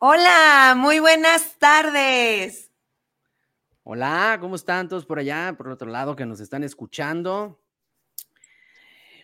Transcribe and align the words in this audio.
Hola, 0.00 0.76
muy 0.76 1.00
buenas 1.00 1.58
tardes. 1.58 2.70
Hola, 3.82 4.38
¿cómo 4.40 4.54
están 4.54 4.88
todos 4.88 5.04
por 5.04 5.18
allá, 5.18 5.52
por 5.56 5.66
el 5.66 5.72
otro 5.72 5.90
lado 5.90 6.14
que 6.14 6.24
nos 6.24 6.38
están 6.38 6.62
escuchando? 6.62 7.60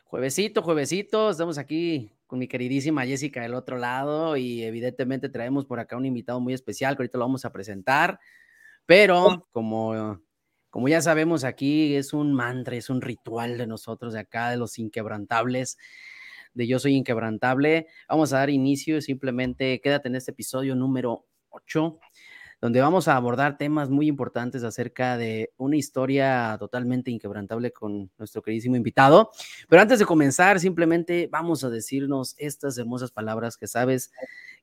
Juevesito, 0.03 0.63
juevesito, 0.63 1.31
estamos 1.31 1.59
aquí 1.59 2.11
con 2.27 2.41
mi 2.41 2.49
queridísima 2.49 3.07
Jessica 3.07 3.43
del 3.43 3.55
otro 3.55 3.79
lado 3.79 4.37
y 4.37 4.65
evidentemente 4.65 5.29
traemos 5.29 5.65
por 5.65 5.79
acá 5.79 5.97
un 5.97 6.07
invitado 6.07 6.41
muy 6.41 6.55
especial 6.55 6.97
que 6.97 7.05
ahorita 7.05 7.19
lo 7.19 7.27
vamos 7.27 7.45
a 7.45 7.53
presentar, 7.53 8.19
pero 8.85 9.47
como, 9.53 10.21
como 10.71 10.89
ya 10.89 11.01
sabemos 11.01 11.45
aquí 11.45 11.95
es 11.95 12.13
un 12.13 12.35
mantra, 12.35 12.75
es 12.75 12.91
un 12.91 13.01
ritual 13.01 13.59
de 13.59 13.69
nosotros 13.69 14.13
de 14.13 14.19
acá, 14.19 14.51
de 14.51 14.57
los 14.57 14.81
inquebrantables 14.81 15.79
de 16.55 16.67
Yo 16.67 16.79
Soy 16.79 16.95
Inquebrantable. 16.95 17.87
Vamos 18.09 18.33
a 18.33 18.39
dar 18.39 18.51
inicio, 18.51 19.01
simplemente 19.01 19.81
quédate 19.81 20.09
en 20.09 20.17
este 20.17 20.31
episodio 20.31 20.75
número 20.75 21.27
8, 21.51 21.99
donde 22.61 22.81
vamos 22.81 23.09
a 23.09 23.17
abordar 23.17 23.59
temas 23.59 23.91
muy 23.91 24.07
importantes 24.07 24.63
acerca 24.65 25.19
de 25.19 25.53
una 25.57 25.77
historia 25.77 26.57
totalmente 26.59 27.11
inquebrantable 27.11 27.73
con 27.73 28.11
nuestro 28.17 28.41
queridísimo 28.43 28.77
invitado. 28.77 29.31
Pero 29.69 29.83
antes 29.83 29.99
de 29.99 30.07
comenzar, 30.07 30.59
simplemente 30.61 31.29
vamos 31.31 31.63
a 31.65 31.71
decirnos 31.71 32.35
estas 32.39 32.79
hermosas 32.79 33.11
palabras 33.11 33.57
que 33.57 33.67
sabes 33.67 34.11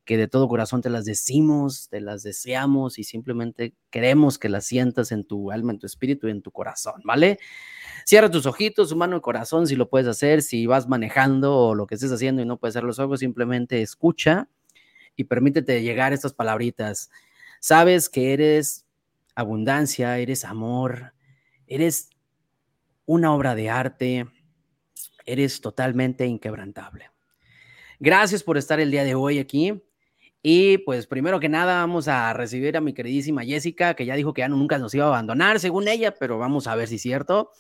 que 0.05 0.17
de 0.17 0.27
todo 0.27 0.47
corazón 0.47 0.81
te 0.81 0.89
las 0.89 1.05
decimos, 1.05 1.87
te 1.89 2.01
las 2.01 2.23
deseamos 2.23 2.97
y 2.97 3.03
simplemente 3.03 3.75
queremos 3.89 4.39
que 4.39 4.49
las 4.49 4.65
sientas 4.65 5.11
en 5.11 5.23
tu 5.23 5.51
alma, 5.51 5.71
en 5.71 5.79
tu 5.79 5.85
espíritu 5.85 6.27
y 6.27 6.31
en 6.31 6.41
tu 6.41 6.51
corazón, 6.51 7.01
¿vale? 7.03 7.39
Cierra 8.05 8.31
tus 8.31 8.45
ojitos, 8.45 8.89
su 8.89 8.95
mano 8.95 9.17
y 9.17 9.21
corazón, 9.21 9.67
si 9.67 9.75
lo 9.75 9.89
puedes 9.89 10.07
hacer, 10.07 10.41
si 10.41 10.65
vas 10.65 10.87
manejando 10.87 11.55
o 11.55 11.75
lo 11.75 11.85
que 11.85 11.95
estés 11.95 12.11
haciendo 12.11 12.41
y 12.41 12.45
no 12.45 12.57
puedes 12.57 12.73
cerrar 12.73 12.87
los 12.87 12.99
ojos, 12.99 13.19
simplemente 13.19 13.81
escucha 13.81 14.49
y 15.15 15.25
permítete 15.25 15.81
llegar 15.83 16.11
a 16.11 16.15
estas 16.15 16.33
palabritas. 16.33 17.11
Sabes 17.59 18.09
que 18.09 18.33
eres 18.33 18.87
abundancia, 19.35 20.17
eres 20.17 20.45
amor, 20.45 21.13
eres 21.67 22.09
una 23.05 23.33
obra 23.33 23.53
de 23.53 23.69
arte, 23.69 24.27
eres 25.25 25.61
totalmente 25.61 26.25
inquebrantable. 26.25 27.11
Gracias 27.99 28.41
por 28.41 28.57
estar 28.57 28.79
el 28.79 28.89
día 28.89 29.03
de 29.03 29.13
hoy 29.13 29.37
aquí. 29.37 29.79
Y 30.43 30.79
pues 30.79 31.05
primero 31.05 31.39
que 31.39 31.49
nada 31.49 31.81
vamos 31.81 32.07
a 32.07 32.33
recibir 32.33 32.75
a 32.75 32.81
mi 32.81 32.93
queridísima 32.93 33.43
Jessica, 33.43 33.93
que 33.93 34.05
ya 34.05 34.15
dijo 34.15 34.33
que 34.33 34.41
ya 34.41 34.49
nunca 34.49 34.79
nos 34.79 34.93
iba 34.95 35.05
a 35.05 35.09
abandonar, 35.09 35.59
según 35.59 35.87
ella, 35.87 36.15
pero 36.15 36.39
vamos 36.39 36.67
a 36.67 36.75
ver 36.75 36.87
si 36.87 36.95
es 36.95 37.01
cierto. 37.01 37.51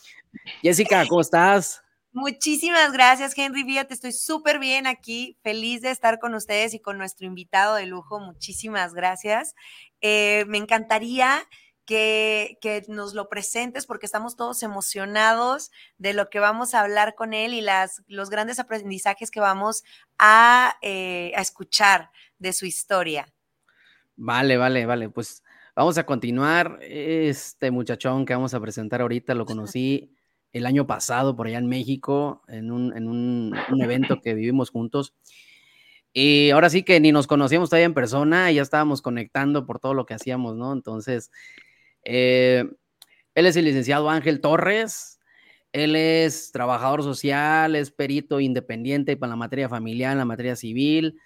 Jessica, 0.63 1.05
¿cómo 1.07 1.21
estás? 1.21 1.83
Muchísimas 2.13 2.91
gracias, 2.91 3.37
Henry. 3.37 3.63
Fíjate, 3.63 3.93
estoy 3.93 4.11
súper 4.11 4.59
bien 4.59 4.85
aquí, 4.85 5.37
feliz 5.43 5.81
de 5.81 5.91
estar 5.91 6.19
con 6.19 6.33
ustedes 6.33 6.73
y 6.73 6.79
con 6.79 6.97
nuestro 6.97 7.25
invitado 7.25 7.75
de 7.75 7.85
lujo. 7.85 8.19
Muchísimas 8.19 8.93
gracias. 8.93 9.55
Eh, 10.01 10.43
me 10.47 10.57
encantaría 10.57 11.47
que, 11.85 12.57
nos 12.87 13.13
lo 13.13 13.29
presentes 13.29 13.85
porque 13.85 14.05
estamos 14.05 14.35
todos 14.35 14.63
emocionados 14.63 15.71
de 15.97 16.13
lo 16.13 16.29
que 16.29 16.39
vamos 16.39 16.73
a 16.73 16.81
hablar 16.81 17.15
con 17.15 17.33
él 17.33 17.53
y 17.53 17.61
las, 17.61 18.03
los 18.07 18.29
grandes 18.29 18.59
aprendizajes 18.59 19.31
que 19.31 19.39
vamos 19.39 19.83
a, 20.17 20.77
eh, 20.81 21.31
a 21.35 21.41
escuchar 21.41 22.11
de 22.39 22.53
su 22.53 22.65
historia. 22.65 23.31
Vale, 24.15 24.57
vale, 24.57 24.85
vale. 24.85 25.09
Pues 25.09 25.43
vamos 25.75 25.97
a 25.97 26.05
continuar. 26.05 26.79
Este 26.81 27.71
muchachón 27.71 28.25
que 28.25 28.33
vamos 28.33 28.53
a 28.53 28.59
presentar 28.59 29.01
ahorita 29.01 29.33
lo 29.35 29.45
conocí 29.45 30.15
el 30.53 30.65
año 30.65 30.85
pasado 30.85 31.35
por 31.35 31.47
allá 31.47 31.59
en 31.59 31.67
México, 31.67 32.43
en 32.47 32.71
un, 32.71 32.95
en 32.95 33.07
un, 33.07 33.55
evento 33.81 34.21
que 34.21 34.33
vivimos 34.33 34.69
juntos. 34.69 35.13
Y 36.13 36.49
ahora 36.49 36.69
sí 36.69 36.83
que 36.83 36.99
ni 36.99 37.11
nos 37.11 37.25
conocíamos 37.25 37.69
todavía 37.69 37.85
en 37.85 37.93
persona 37.93 38.51
y 38.51 38.55
ya 38.55 38.61
estábamos 38.61 39.01
conectando 39.01 39.65
por 39.65 39.79
todo 39.79 39.93
lo 39.93 40.05
que 40.05 40.13
hacíamos, 40.13 40.57
¿no? 40.57 40.73
Entonces, 40.73 41.31
eh, 42.03 42.65
él 43.35 43.45
es 43.45 43.55
el 43.55 43.65
licenciado 43.65 44.09
Ángel 44.09 44.41
Torres. 44.41 45.19
Él 45.71 45.95
es 45.95 46.51
trabajador 46.51 47.01
social, 47.01 47.75
es 47.75 47.91
perito 47.91 48.39
independiente 48.41 49.15
para 49.15 49.31
la 49.31 49.35
materia 49.37 49.69
familiar, 49.69 50.17
la 50.17 50.25
materia 50.25 50.55
civil. 50.55 51.17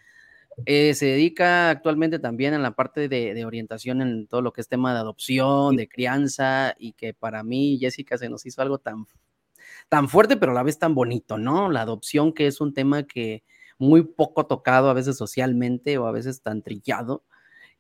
Eh, 0.66 0.94
se 0.94 1.08
dedica 1.08 1.70
actualmente 1.70 2.20
también 2.20 2.54
en 2.54 2.62
la 2.62 2.72
parte 2.76 3.10
de, 3.10 3.44
orientación 3.46 4.02
en 4.02 4.28
todo 4.28 4.42
lo 4.42 4.54
que 4.54 4.62
es 4.62 4.70
tema 4.70 4.94
de 4.94 5.00
adopción, 5.00 5.76
de 5.76 5.90
crianza, 5.90 6.76
y 6.78 6.94
que 6.94 7.14
para 7.14 7.44
mí, 7.44 7.78
Jessica, 7.80 8.18
se 8.18 8.30
nos 8.30 8.46
hizo 8.46 8.62
algo 8.62 8.78
tan, 8.78 9.06
tan 9.90 10.08
fuerte, 10.08 10.38
pero 10.38 10.52
a 10.52 10.56
la 10.56 10.64
vez 10.64 10.80
tan 10.80 10.96
bonito, 10.96 11.38
¿no? 11.38 11.70
La 11.70 11.82
adopción, 11.82 12.32
que 12.32 12.48
es 12.48 12.62
un 12.62 12.74
tema 12.74 13.04
que 13.04 13.44
muy 13.78 14.04
poco 14.04 14.46
tocado 14.46 14.90
a 14.90 14.94
veces 14.94 15.18
socialmente 15.18 15.98
o 15.98 16.08
a 16.08 16.12
veces 16.12 16.42
tan 16.42 16.62
trillado, 16.62 17.24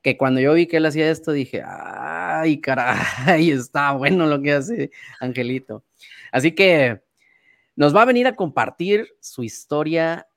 que 0.05 0.17
cuando 0.17 0.39
yo 0.39 0.53
vi 0.53 0.67
que 0.67 0.77
él 0.77 0.85
hacía 0.85 1.09
esto 1.09 1.31
dije, 1.31 1.63
ay, 1.65 2.61
caray, 2.61 3.49
está 3.49 3.93
bueno 3.93 4.27
lo 4.27 4.39
que 4.39 4.51
hace 4.51 4.91
Angelito. 5.19 5.83
Así 6.31 6.51
que 6.51 7.01
nos 7.75 7.95
va 7.95 8.03
a 8.03 8.05
venir 8.05 8.27
a 8.27 8.35
compartir 8.35 9.07
su 9.19 9.41
historia 9.41 10.27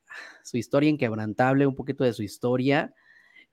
su 0.42 0.56
historia 0.56 0.88
inquebrantable, 0.88 1.66
un 1.66 1.74
poquito 1.74 2.02
de 2.02 2.14
su 2.14 2.22
historia. 2.22 2.94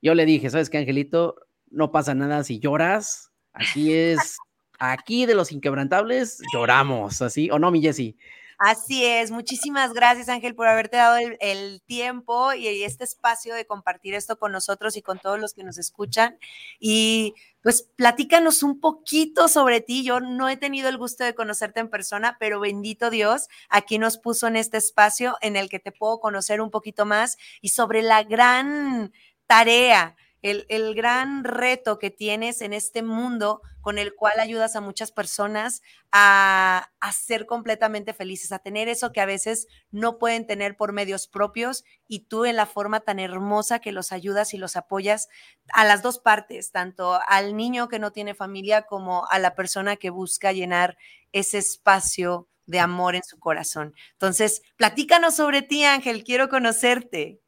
Yo 0.00 0.14
le 0.14 0.24
dije, 0.24 0.48
¿sabes 0.48 0.70
qué, 0.70 0.78
Angelito? 0.78 1.36
No 1.70 1.92
pasa 1.92 2.14
nada 2.14 2.42
si 2.44 2.60
lloras. 2.60 3.30
Aquí 3.52 3.92
es, 3.92 4.38
aquí 4.78 5.26
de 5.26 5.34
los 5.34 5.52
inquebrantables 5.52 6.40
lloramos, 6.54 7.20
¿así? 7.20 7.50
¿O 7.50 7.58
no, 7.58 7.70
mi 7.70 7.82
Jessie? 7.82 8.16
Así 8.58 9.04
es, 9.04 9.30
muchísimas 9.30 9.92
gracias 9.92 10.30
Ángel 10.30 10.54
por 10.54 10.66
haberte 10.66 10.96
dado 10.96 11.18
el, 11.40 11.82
tiempo 11.82 12.54
y 12.54 12.66
este 12.84 13.04
espacio 13.04 13.54
de 13.54 13.66
compartir 13.66 14.14
esto 14.14 14.38
con 14.38 14.50
nosotros 14.50 14.96
y 14.96 15.02
con 15.02 15.18
todos 15.18 15.38
los 15.38 15.52
que 15.52 15.62
nos 15.62 15.76
escuchan. 15.76 16.38
Y 16.80 17.34
pues 17.60 17.90
platícanos 17.96 18.62
un 18.62 18.80
poquito 18.80 19.48
sobre 19.48 19.82
ti. 19.82 20.04
Yo 20.04 20.20
no 20.20 20.48
he 20.48 20.56
tenido 20.56 20.88
el 20.88 20.96
gusto 20.96 21.24
de 21.24 21.34
conocerte 21.34 21.80
en 21.80 21.90
persona, 21.90 22.38
pero 22.40 22.58
bendito 22.58 23.10
Dios, 23.10 23.48
aquí 23.68 23.98
nos 23.98 24.16
puso 24.16 24.46
en 24.46 24.56
este 24.56 24.78
espacio 24.78 25.36
en 25.42 25.56
el 25.56 25.68
que 25.68 25.78
te 25.78 25.92
puedo 25.92 26.18
conocer 26.18 26.62
un 26.62 26.70
poquito 26.70 27.04
más 27.04 27.36
y 27.60 27.68
sobre 27.70 28.02
la 28.02 28.22
gran 28.22 29.12
tarea 29.46 30.16
el, 30.50 30.94
gran 30.94 31.44
reto 31.44 31.98
que 31.98 32.10
tienes 32.10 32.60
en 32.60 32.72
este 32.72 33.02
mundo 33.02 33.62
con 33.80 33.98
el 33.98 34.14
cual 34.14 34.40
ayudas 34.40 34.76
a 34.76 34.80
muchas 34.80 35.12
personas 35.12 35.82
a, 36.12 36.90
a, 37.00 37.12
ser 37.12 37.46
completamente 37.46 38.12
felices, 38.14 38.52
a 38.52 38.58
tener 38.58 38.88
eso 38.88 39.12
que 39.12 39.20
a 39.20 39.26
veces 39.26 39.68
no 39.90 40.18
pueden 40.18 40.46
tener 40.46 40.76
por 40.76 40.92
medios 40.92 41.28
propios 41.28 41.84
y 42.08 42.20
tú 42.20 42.44
en 42.44 42.56
la 42.56 42.66
forma 42.66 43.00
tan 43.00 43.20
hermosa 43.20 43.78
que 43.78 43.92
los 43.92 44.12
ayudas 44.12 44.54
y 44.54 44.58
los 44.58 44.76
apoyas 44.76 45.28
a 45.72 45.84
las 45.84 46.02
dos 46.02 46.18
partes, 46.18 46.72
tanto 46.72 47.20
al 47.28 47.56
niño 47.56 47.88
que 47.88 47.98
no 47.98 48.12
tiene 48.12 48.34
familia 48.34 48.82
como 48.82 49.26
a 49.28 49.38
la 49.38 49.54
persona 49.54 49.96
que 49.96 50.10
busca 50.10 50.52
llenar 50.52 50.96
ese 51.32 51.58
espacio 51.58 52.48
de 52.66 52.80
amor 52.80 53.14
en 53.14 53.22
su 53.22 53.38
corazón. 53.38 53.94
Entonces, 54.12 54.62
platícanos 54.76 55.36
sobre 55.36 55.62
ti, 55.62 55.84
Ángel, 55.84 56.24
quiero 56.24 56.48
conocerte. 56.48 57.40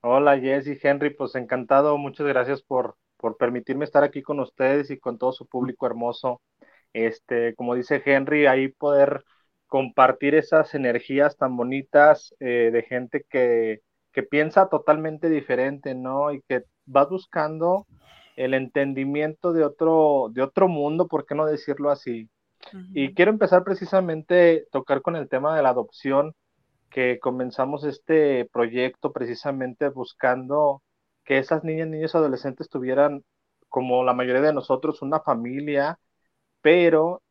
Hola 0.00 0.38
Jessy, 0.38 0.78
Henry, 0.82 1.10
pues 1.14 1.34
encantado, 1.34 1.98
muchas 1.98 2.26
gracias 2.26 2.62
por, 2.62 2.96
por 3.16 3.36
permitirme 3.36 3.84
estar 3.84 4.04
aquí 4.04 4.22
con 4.22 4.40
ustedes 4.40 4.90
y 4.90 4.98
con 4.98 5.18
todo 5.18 5.32
su 5.32 5.46
público 5.46 5.86
hermoso. 5.86 6.40
Este, 6.92 7.54
como 7.56 7.74
dice 7.74 8.02
Henry, 8.04 8.46
ahí 8.46 8.68
poder 8.68 9.24
compartir 9.66 10.34
esas 10.34 10.74
energías 10.74 11.36
tan 11.36 11.56
bonitas 11.56 12.34
eh, 12.40 12.70
de 12.72 12.82
gente 12.84 13.26
que, 13.28 13.80
que 14.12 14.22
piensa 14.22 14.68
totalmente 14.68 15.28
diferente, 15.28 15.94
¿no? 15.94 16.32
Y 16.32 16.42
que 16.42 16.64
va 16.94 17.04
buscando 17.06 17.86
el 18.36 18.54
entendimiento 18.54 19.52
de 19.52 19.64
otro, 19.64 20.28
de 20.32 20.42
otro 20.42 20.68
mundo, 20.68 21.08
¿por 21.08 21.26
qué 21.26 21.34
no 21.34 21.44
decirlo 21.46 21.90
así? 21.90 22.30
Y 22.92 23.14
quiero 23.14 23.30
empezar 23.30 23.64
precisamente 23.64 24.66
tocar 24.72 25.02
con 25.02 25.16
el 25.16 25.28
tema 25.28 25.56
de 25.56 25.62
la 25.62 25.70
adopción, 25.70 26.34
que 26.90 27.18
comenzamos 27.20 27.84
este 27.84 28.46
proyecto 28.52 29.12
precisamente 29.12 29.88
buscando 29.88 30.82
que 31.24 31.38
esas 31.38 31.64
niñas, 31.64 31.88
niños, 31.88 32.14
adolescentes 32.14 32.68
tuvieran, 32.70 33.24
como 33.68 34.04
la 34.04 34.14
mayoría 34.14 34.42
de 34.42 34.52
nosotros, 34.54 35.02
una 35.02 35.20
familia, 35.20 35.98
pero 36.62 37.22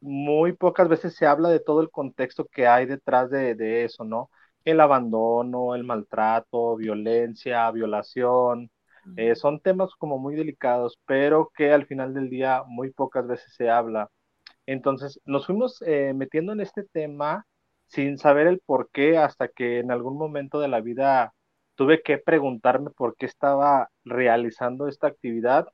muy 0.00 0.52
pocas 0.54 0.88
veces 0.88 1.14
se 1.16 1.26
habla 1.26 1.48
de 1.50 1.60
todo 1.60 1.80
el 1.82 1.90
contexto 1.90 2.46
que 2.46 2.66
hay 2.66 2.86
detrás 2.86 3.30
de, 3.30 3.84
eso, 3.84 4.04
¿no? 4.04 4.30
El 4.64 4.80
abandono, 4.80 5.74
el 5.74 5.84
maltrato, 5.84 6.76
violencia, 6.76 7.70
violación, 7.70 8.70
eh, 9.16 9.34
son 9.34 9.60
temas 9.60 9.94
como 9.96 10.18
muy 10.18 10.36
delicados, 10.36 10.98
pero 11.06 11.50
que 11.54 11.72
al 11.72 11.86
final 11.86 12.14
del 12.14 12.30
día 12.30 12.62
muy 12.66 12.90
pocas 12.92 13.26
veces 13.26 13.52
se 13.54 13.70
habla. 13.70 14.10
Entonces, 14.66 15.20
nos 15.24 15.46
fuimos 15.46 15.82
eh, 15.86 16.12
metiendo 16.14 16.52
en 16.52 16.60
este 16.60 16.84
tema 16.84 17.46
sin 17.90 18.18
saber 18.18 18.46
el 18.46 18.60
por 18.60 18.90
qué, 18.92 19.18
hasta 19.18 19.48
que 19.48 19.80
en 19.80 19.90
algún 19.90 20.16
momento 20.16 20.60
de 20.60 20.68
la 20.68 20.80
vida 20.80 21.34
tuve 21.74 22.02
que 22.02 22.18
preguntarme 22.18 22.90
por 22.90 23.16
qué 23.16 23.26
estaba 23.26 23.90
realizando 24.04 24.88
esta 24.88 25.08
actividad. 25.08 25.68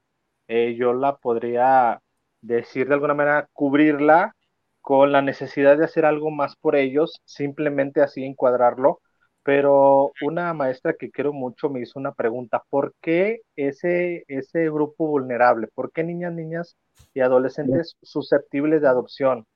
Eh, 0.48 0.76
yo 0.78 0.94
la 0.94 1.16
podría 1.16 2.00
decir 2.40 2.88
de 2.88 2.94
alguna 2.94 3.14
manera, 3.14 3.48
cubrirla 3.52 4.34
con 4.80 5.12
la 5.12 5.20
necesidad 5.22 5.76
de 5.76 5.84
hacer 5.84 6.06
algo 6.06 6.30
más 6.30 6.56
por 6.56 6.76
ellos, 6.76 7.20
simplemente 7.24 8.00
así 8.02 8.24
encuadrarlo, 8.24 9.00
pero 9.42 10.12
una 10.22 10.54
maestra 10.54 10.94
que 10.94 11.10
quiero 11.10 11.32
mucho 11.32 11.68
me 11.68 11.80
hizo 11.80 11.98
una 11.98 12.12
pregunta, 12.12 12.62
¿por 12.70 12.94
qué 13.02 13.40
ese, 13.56 14.24
ese 14.28 14.70
grupo 14.70 15.06
vulnerable? 15.08 15.68
¿Por 15.74 15.92
qué 15.92 16.02
niñas, 16.04 16.32
niñas 16.32 16.76
y 17.14 17.20
adolescentes 17.20 17.96
susceptibles 18.02 18.80
de 18.82 18.88
adopción? 18.88 19.46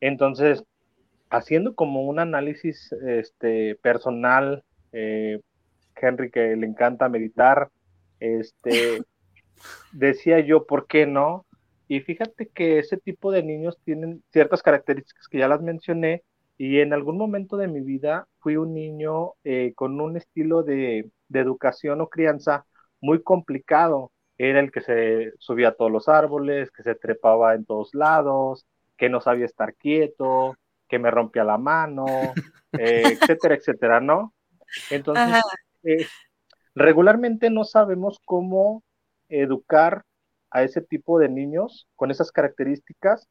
Entonces, 0.00 0.64
haciendo 1.30 1.74
como 1.74 2.02
un 2.02 2.18
análisis 2.18 2.92
este, 3.06 3.76
personal, 3.76 4.64
eh, 4.92 5.40
Henry 5.96 6.30
que 6.30 6.56
le 6.56 6.66
encanta 6.66 7.08
meditar, 7.08 7.70
este, 8.20 9.02
decía 9.92 10.40
yo, 10.40 10.66
¿por 10.66 10.86
qué 10.86 11.06
no? 11.06 11.46
Y 11.88 12.00
fíjate 12.00 12.48
que 12.48 12.78
ese 12.78 12.96
tipo 12.96 13.30
de 13.30 13.42
niños 13.42 13.78
tienen 13.84 14.22
ciertas 14.32 14.62
características 14.62 15.28
que 15.28 15.38
ya 15.38 15.48
las 15.48 15.62
mencioné, 15.62 16.24
y 16.58 16.80
en 16.80 16.92
algún 16.92 17.18
momento 17.18 17.56
de 17.56 17.68
mi 17.68 17.80
vida 17.80 18.28
fui 18.38 18.56
un 18.56 18.72
niño 18.74 19.32
eh, 19.44 19.72
con 19.74 20.00
un 20.00 20.16
estilo 20.16 20.62
de, 20.62 21.10
educación 21.32 22.00
o 22.00 22.08
crianza 22.08 22.66
muy 23.00 23.22
complicado. 23.22 24.12
Era 24.38 24.60
el 24.60 24.70
que 24.70 24.80
se 24.80 25.32
subía 25.38 25.68
a 25.68 25.74
todos 25.74 25.90
los 25.90 26.08
árboles, 26.08 26.70
que 26.70 26.82
se 26.82 26.94
trepaba 26.94 27.54
en 27.54 27.64
todos 27.64 27.94
lados, 27.94 28.66
que 28.96 29.08
no 29.08 29.20
sabía 29.20 29.44
estar 29.46 29.74
quieto, 29.74 30.56
que 30.88 30.98
me 30.98 31.10
rompía 31.10 31.44
la 31.44 31.58
mano, 31.58 32.06
eh, 32.72 33.02
etcétera, 33.20 33.54
etcétera, 33.54 34.00
¿no? 34.00 34.34
Entonces, 34.90 35.42
eh, 35.82 36.06
regularmente 36.74 37.50
no 37.50 37.64
sabemos 37.64 38.20
cómo 38.24 38.82
educar 39.28 40.04
a 40.50 40.62
ese 40.62 40.80
tipo 40.80 41.18
de 41.18 41.28
niños 41.28 41.88
con 41.96 42.10
esas 42.10 42.30
características 42.32 43.28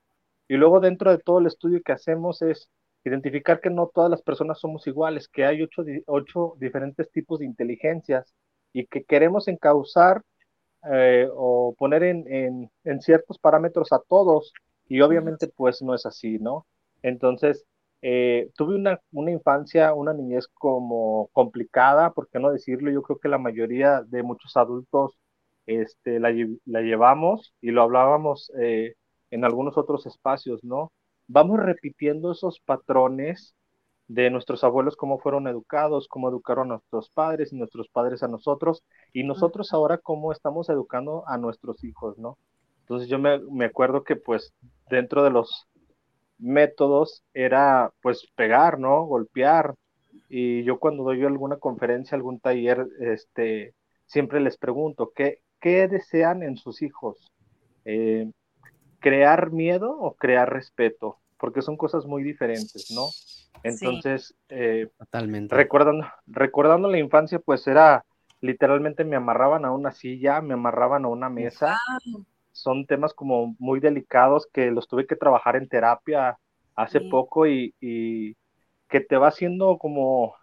y 0.48 0.56
luego 0.56 0.80
dentro 0.80 1.12
de 1.12 1.18
todo 1.18 1.40
el 1.40 1.48
estudio 1.48 1.81
que 1.84 1.94
hacemos 1.94 2.42
es 2.42 2.69
identificar 3.04 3.62
que 3.62 3.69
no 3.69 3.92
todas 3.94 4.10
las 4.10 4.22
personas 4.22 4.60
somos 4.60 4.86
iguales, 4.88 5.28
que 5.28 5.46
hay 5.46 5.62
ocho, 5.62 5.84
ocho 6.07 6.56
diferentes 6.60 7.10
tipos 7.12 7.40
de 7.40 7.46
inteligencias 7.46 8.34
y 8.74 8.88
que 8.88 9.04
queremos 9.04 9.48
encauzar 9.48 10.22
eh, 10.92 11.28
o 11.34 11.75
poner 11.78 12.04
en, 12.04 12.69
en, 12.84 13.02
ciertos 13.02 13.40
parámetros 13.40 13.92
a 13.92 14.00
todos 14.07 14.54
y 14.88 15.02
obviamente 15.02 15.48
pues 15.48 15.81
no 15.81 15.96
es 15.96 16.06
así, 16.06 16.38
¿no? 16.40 16.68
Entonces, 17.06 17.66
eh, 18.02 18.50
tuve 18.56 18.75
una, 18.75 19.00
una, 19.12 19.31
infancia, 19.31 19.94
una 19.94 20.13
niñez 20.13 20.48
como 20.48 21.30
complicada, 21.34 22.12
¿por 22.13 22.30
qué 22.30 22.40
no 22.40 22.52
decirlo? 22.52 22.92
Yo 22.92 23.02
creo 23.04 23.19
que 23.19 23.30
la 23.30 23.38
mayoría 23.38 24.02
de 24.04 24.24
muchos 24.24 24.57
adultos 24.57 25.18
este, 25.66 26.19
la, 26.19 26.34
la 26.66 26.81
llevamos 26.81 27.54
y 27.62 27.72
lo 27.72 27.84
hablábamos 27.84 28.52
eh, 28.60 28.96
en 29.31 29.46
algunos 29.46 29.78
otros 29.78 30.06
espacios, 30.06 30.63
¿no? 30.63 30.92
vamos 31.28 31.60
repitiendo 31.60 32.31
esos 32.31 32.60
patrones 32.60 33.56
de 34.07 34.30
nuestros 34.30 34.63
abuelos, 34.63 34.96
cómo 34.96 35.18
fueron 35.19 35.48
educados, 35.48 36.07
cómo 36.07 36.30
educaron 36.30 36.68
a 36.68 36.75
nuestros 36.75 37.10
padres 37.10 37.52
y 37.52 37.56
nuestros 37.56 37.88
padres 37.90 38.22
a 38.22 38.28
nosotros, 38.28 38.84
y 39.13 39.24
nosotros 39.24 39.74
ahora 39.74 39.98
cómo 39.98 40.31
estamos 40.31 40.69
educando 40.69 41.24
a 41.28 41.38
nuestros 41.38 41.84
hijos, 41.84 42.18
¿no? 42.19 42.38
Entonces 42.81 43.10
yo 43.10 43.18
me, 43.18 43.40
me 43.52 43.66
acuerdo 43.66 44.04
que 44.04 44.16
pues 44.16 44.54
dentro 44.90 45.24
de 45.24 45.31
los 45.31 45.68
métodos 46.37 47.23
era 47.33 47.91
pues 48.01 48.27
pegar, 48.35 48.79
¿no? 48.79 49.05
Golpear. 49.05 49.75
Y 50.29 50.63
yo 50.63 50.79
cuando 50.79 51.03
doy 51.03 51.23
alguna 51.23 51.57
conferencia, 51.57 52.15
algún 52.15 52.39
taller, 52.39 52.87
este, 52.99 53.73
siempre 54.05 54.39
les 54.39 54.57
pregunto, 54.57 55.11
¿qué, 55.15 55.39
qué 55.59 55.87
desean 55.87 56.43
en 56.43 56.57
sus 56.57 56.81
hijos? 56.81 57.31
Eh, 57.85 58.31
crear 58.99 59.51
miedo 59.51 59.95
o 59.99 60.15
crear 60.15 60.51
respeto, 60.51 61.19
porque 61.37 61.61
son 61.61 61.77
cosas 61.77 62.05
muy 62.05 62.23
diferentes, 62.23 62.91
¿no? 62.91 63.07
Entonces, 63.63 64.35
eh, 64.49 64.87
Totalmente. 64.97 65.55
Recordando, 65.55 66.07
recordando 66.27 66.89
la 66.89 66.99
infancia, 66.99 67.39
pues 67.39 67.67
era 67.67 68.03
literalmente 68.41 69.03
me 69.03 69.15
amarraban 69.15 69.65
a 69.65 69.71
una 69.71 69.91
silla, 69.91 70.41
me 70.41 70.53
amarraban 70.53 71.05
a 71.05 71.09
una 71.09 71.29
mesa. 71.29 71.77
Son 72.65 72.85
temas 72.85 73.13
como 73.13 73.56
muy 73.59 73.79
delicados 73.79 74.47
que 74.51 74.71
los 74.71 74.88
tuve 74.88 75.07
que 75.07 75.15
trabajar 75.15 75.56
en 75.56 75.69
terapia 75.69 76.38
hace 76.75 77.00
poco 77.00 77.47
y, 77.47 77.73
y, 77.79 78.35
que 78.89 79.00
te 79.00 79.17
va 79.17 79.29
haciendo 79.29 79.77
como, 79.77 80.35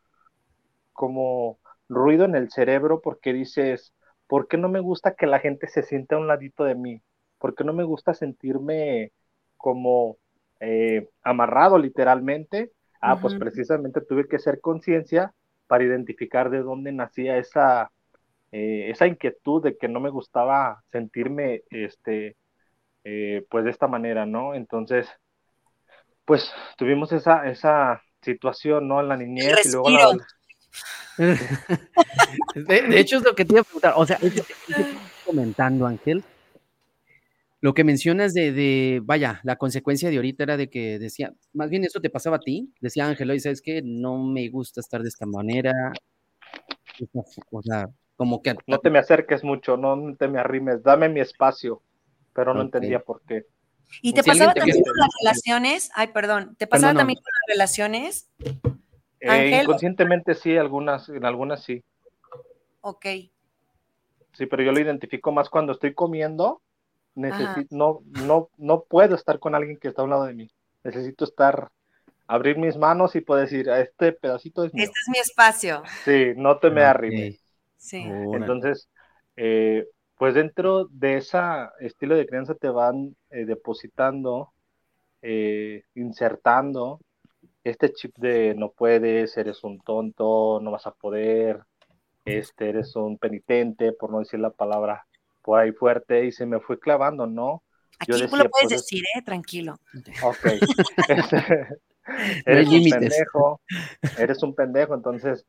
como 0.93 1.59
ruido 1.89 2.25
en 2.25 2.37
el 2.37 2.51
cerebro 2.51 3.01
porque 3.03 3.33
dices, 3.33 3.93
¿por 4.27 4.49
qué 4.49 4.57
no 4.57 4.69
me 4.69 4.81
gusta 4.81 5.15
que 5.15 5.27
la 5.27 5.41
gente 5.41 5.67
se 5.69 5.83
sienta 5.83 6.17
a 6.17 6.19
un 6.19 6.29
ladito 6.29 6.65
de 6.65 6.77
mí? 6.77 7.03
porque 7.43 7.65
no 7.65 7.73
me 7.73 7.83
gusta 7.83 8.15
sentirme 8.15 9.11
como 9.57 10.17
eh, 10.61 11.09
amarrado 11.25 11.77
literalmente. 11.77 12.71
Ah, 13.01 13.19
pues 13.21 13.35
precisamente 13.35 14.01
tuve 14.01 14.29
que 14.29 14.37
hacer 14.37 14.61
conciencia 14.61 15.35
para 15.67 15.83
identificar 15.83 16.51
de 16.51 16.63
dónde 16.63 16.93
nacía 16.93 17.39
esa, 17.39 17.91
eh, 18.53 18.91
esa 18.91 19.07
inquietud 19.07 19.63
de 19.63 19.79
que 19.79 19.89
no 19.89 19.99
me 19.99 20.11
gustaba 20.11 20.83
sentirme, 20.93 21.63
este, 21.71 22.37
eh, 23.03 23.47
pues 23.49 23.65
de 23.65 23.71
esta 23.71 23.89
manera, 23.89 24.27
¿no? 24.27 24.55
Entonces, 24.55 25.09
pues 26.27 26.53
tuvimos 26.77 27.13
esa, 27.13 27.49
esa 27.51 28.03
situación, 28.21 28.89
¿no? 28.89 29.01
En 29.01 29.09
la 29.09 29.17
niñez 29.17 29.65
y 29.65 29.73
luego 29.73 29.91
la... 29.91 30.17
de, 32.55 33.01
hecho 33.01 33.17
es 33.19 33.23
lo 33.25 33.35
que 33.35 33.45
te 33.45 33.55
iba 33.55 33.61
a 33.63 33.65
preguntar, 33.65 33.95
o 33.97 34.07
sea, 34.07 34.19
comentando, 35.25 35.87
Ángel, 35.87 36.23
lo 37.63 37.75
que 37.75 37.85
mencionas 37.85 38.35
de, 38.35 39.01
vaya, 39.05 39.41
la 39.45 39.57
consecuencia 39.57 40.11
de 40.11 40.17
ahorita 40.17 40.43
era 40.43 40.57
de 40.57 40.69
que 40.69 40.99
decía, 40.99 41.33
más 41.53 41.71
bien 41.71 41.85
eso 41.85 42.01
te 42.01 42.11
pasaba 42.11 42.37
a 42.37 42.41
ti, 42.41 42.73
decía 42.81 43.07
Ángel, 43.07 43.31
y 43.31 43.41
sabes 43.41 43.63
que 43.63 43.83
no 43.83 44.19
me 44.19 44.49
gusta 44.49 44.81
estar 44.81 45.03
de 45.03 45.09
esta 45.09 45.27
manera, 45.27 45.73
o 47.51 47.63
sea, 47.63 47.89
como 48.17 48.43
que... 48.43 48.55
No 48.67 48.79
te 48.79 48.91
me 48.91 48.99
acerques 48.99 49.45
mucho, 49.45 49.77
no 49.77 50.17
te 50.17 50.29
me 50.29 50.39
arrimes, 50.39 50.83
dame 50.83 51.09
mi 51.09 51.21
espacio, 51.21 51.83
pero 52.33 52.55
no 52.55 52.63
entendía 52.63 53.01
por 53.01 53.23
qué. 53.23 53.47
¿Y 54.01 54.13
te 54.13 54.23
pasaba 54.23 54.55
también 54.55 54.83
con 54.83 54.97
las 54.97 55.11
relaciones? 55.23 55.91
Ay, 55.95 56.09
perdón, 56.09 56.57
¿te 56.57 56.67
pasaba 56.67 56.95
también 56.95 57.17
con 57.17 57.33
las 57.33 57.55
relaciones? 57.55 58.31
Eh, 59.21 59.61
inconscientemente 59.63 60.35
sí, 60.35 60.57
algunas, 60.57 61.09
en 61.09 61.25
algunas 61.25 61.63
sí. 61.63 61.85
Ok. 62.81 63.07
Sí, 64.33 64.47
pero 64.47 64.63
yo 64.63 64.73
lo 64.73 64.81
identifico 64.81 65.31
más 65.31 65.49
cuando 65.49 65.73
estoy 65.73 65.95
comiendo 65.95 66.63
necesito, 67.15 67.77
no, 67.77 68.03
no, 68.25 68.51
no 68.57 68.85
puedo 68.85 69.15
estar 69.15 69.39
con 69.39 69.55
alguien 69.55 69.77
que 69.79 69.89
está 69.89 70.03
a 70.03 70.05
un 70.05 70.11
lado 70.11 70.25
de 70.25 70.35
mí. 70.35 70.51
Necesito 70.85 71.25
estar, 71.25 71.69
abrir 72.27 72.57
mis 72.57 72.77
manos 72.77 73.15
y 73.15 73.21
poder 73.21 73.49
decir, 73.49 73.71
a 73.71 73.81
este 73.81 74.13
pedacito 74.13 74.65
es 74.65 74.75
mío. 74.75 74.85
Este 74.85 74.99
es 75.03 75.09
mi 75.09 75.19
espacio. 75.19 75.83
Sí, 76.05 76.33
no 76.37 76.59
te 76.59 76.71
me 76.71 76.83
arrimes. 76.83 77.42
Sí. 77.83 78.01
Entonces, 78.01 78.89
eh, 79.35 79.89
pues 80.17 80.35
dentro 80.35 80.87
de 80.87 81.17
ese 81.17 81.39
estilo 81.81 82.15
de 82.15 82.27
crianza 82.27 82.55
te 82.55 82.69
van 82.69 83.17
eh, 83.31 83.45
depositando, 83.45 84.53
eh, 85.21 85.83
insertando 85.97 87.01
este 87.65 87.93
chip 87.93 88.17
de 88.19 88.55
no 88.55 88.71
puedes, 88.71 89.37
eres 89.37 89.65
un 89.65 89.81
tonto, 89.81 90.61
no 90.63 90.71
vas 90.71 90.87
a 90.87 90.93
poder, 90.93 91.65
este, 92.25 92.69
eres 92.69 92.95
un 92.95 93.19
penitente, 93.19 93.93
por 93.93 94.13
no 94.13 94.21
decir 94.21 94.39
la 94.39 94.51
palabra 94.51 95.05
por 95.43 95.59
ahí 95.59 95.73
fuerte 95.73 96.25
y 96.25 96.31
se 96.31 96.47
me 96.47 96.61
fue 96.61 96.79
clavando, 96.79 97.27
¿no? 97.27 97.65
Aquí 97.99 98.13
Yo 98.13 98.19
lo 98.19 98.29
puedes 98.29 98.69
decir, 98.69 99.03
¿eh? 99.17 99.23
Tranquilo. 99.23 99.75
Ok. 100.23 100.47
eres 102.47 102.69
un 102.69 102.91
pendejo, 102.91 103.61
eres 104.19 104.43
un 104.45 104.55
pendejo, 104.55 104.95
entonces 104.95 105.45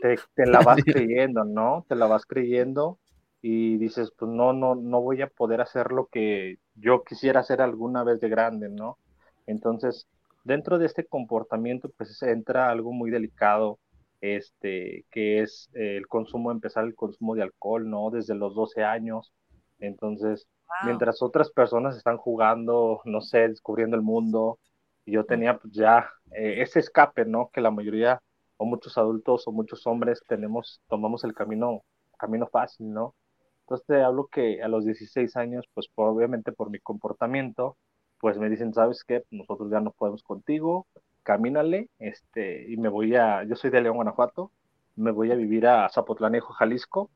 te, 0.00 0.18
te, 0.34 0.46
la 0.46 0.60
vas 0.60 0.78
creyendo, 0.84 1.44
¿no? 1.44 1.86
Te 1.88 1.94
la 1.94 2.06
vas 2.06 2.26
creyendo 2.26 2.98
y 3.40 3.78
dices, 3.78 4.12
pues 4.18 4.30
no, 4.30 4.52
no, 4.52 4.74
no 4.74 5.00
voy 5.00 5.22
a 5.22 5.28
poder 5.28 5.60
hacer 5.60 5.92
lo 5.92 6.06
que 6.06 6.58
yo 6.74 7.04
quisiera 7.04 7.40
hacer 7.40 7.62
alguna 7.62 8.04
vez 8.04 8.20
de 8.20 8.28
grande, 8.28 8.68
¿no? 8.68 8.98
Entonces, 9.46 10.08
dentro 10.44 10.78
de 10.78 10.86
este 10.86 11.06
comportamiento, 11.06 11.90
pues 11.96 12.20
entra 12.22 12.70
algo 12.70 12.92
muy 12.92 13.10
delicado 13.10 13.78
este, 14.20 15.06
que 15.10 15.40
es 15.40 15.70
el 15.72 16.06
consumo, 16.06 16.50
empezar 16.50 16.84
el 16.84 16.94
consumo 16.94 17.34
de 17.34 17.42
alcohol, 17.42 17.88
¿no? 17.88 18.10
Desde 18.10 18.34
los 18.34 18.54
12 18.54 18.84
años. 18.84 19.32
Entonces, 19.78 20.46
mientras 20.84 21.22
otras 21.22 21.50
personas 21.50 21.96
están 21.96 22.18
jugando, 22.18 23.00
no 23.04 23.20
sé, 23.20 23.48
descubriendo 23.48 23.96
el 23.96 24.02
mundo, 24.02 24.58
yo 25.06 25.24
tenía 25.24 25.58
pues, 25.58 25.72
ya 25.72 26.10
eh, 26.32 26.60
ese 26.60 26.80
escape, 26.80 27.24
¿no? 27.24 27.50
Que 27.52 27.60
la 27.60 27.70
mayoría 27.70 28.20
o 28.60 28.66
muchos 28.66 28.98
adultos 28.98 29.48
o 29.48 29.52
muchos 29.52 29.86
hombres 29.86 30.22
tenemos, 30.28 30.82
tomamos 30.86 31.24
el 31.24 31.32
camino, 31.32 31.82
camino 32.18 32.46
fácil, 32.46 32.92
¿no? 32.92 33.14
Entonces 33.62 33.86
te 33.86 34.02
hablo 34.02 34.26
que 34.26 34.62
a 34.62 34.68
los 34.68 34.84
16 34.84 35.34
años, 35.36 35.64
pues 35.72 35.88
obviamente 35.94 36.52
por 36.52 36.68
mi 36.68 36.78
comportamiento, 36.78 37.78
pues 38.18 38.36
me 38.36 38.50
dicen, 38.50 38.74
¿sabes 38.74 39.02
qué? 39.02 39.24
Nosotros 39.30 39.70
ya 39.70 39.80
no 39.80 39.92
podemos 39.92 40.22
contigo, 40.22 40.86
camínale, 41.22 41.88
este, 41.98 42.70
y 42.70 42.76
me 42.76 42.90
voy 42.90 43.16
a, 43.16 43.44
yo 43.44 43.56
soy 43.56 43.70
de 43.70 43.80
León, 43.80 43.96
Guanajuato, 43.96 44.52
me 44.94 45.10
voy 45.10 45.32
a 45.32 45.36
vivir 45.36 45.66
a 45.66 45.88
Zapotlanejo, 45.88 46.52
Jalisco, 46.52 47.10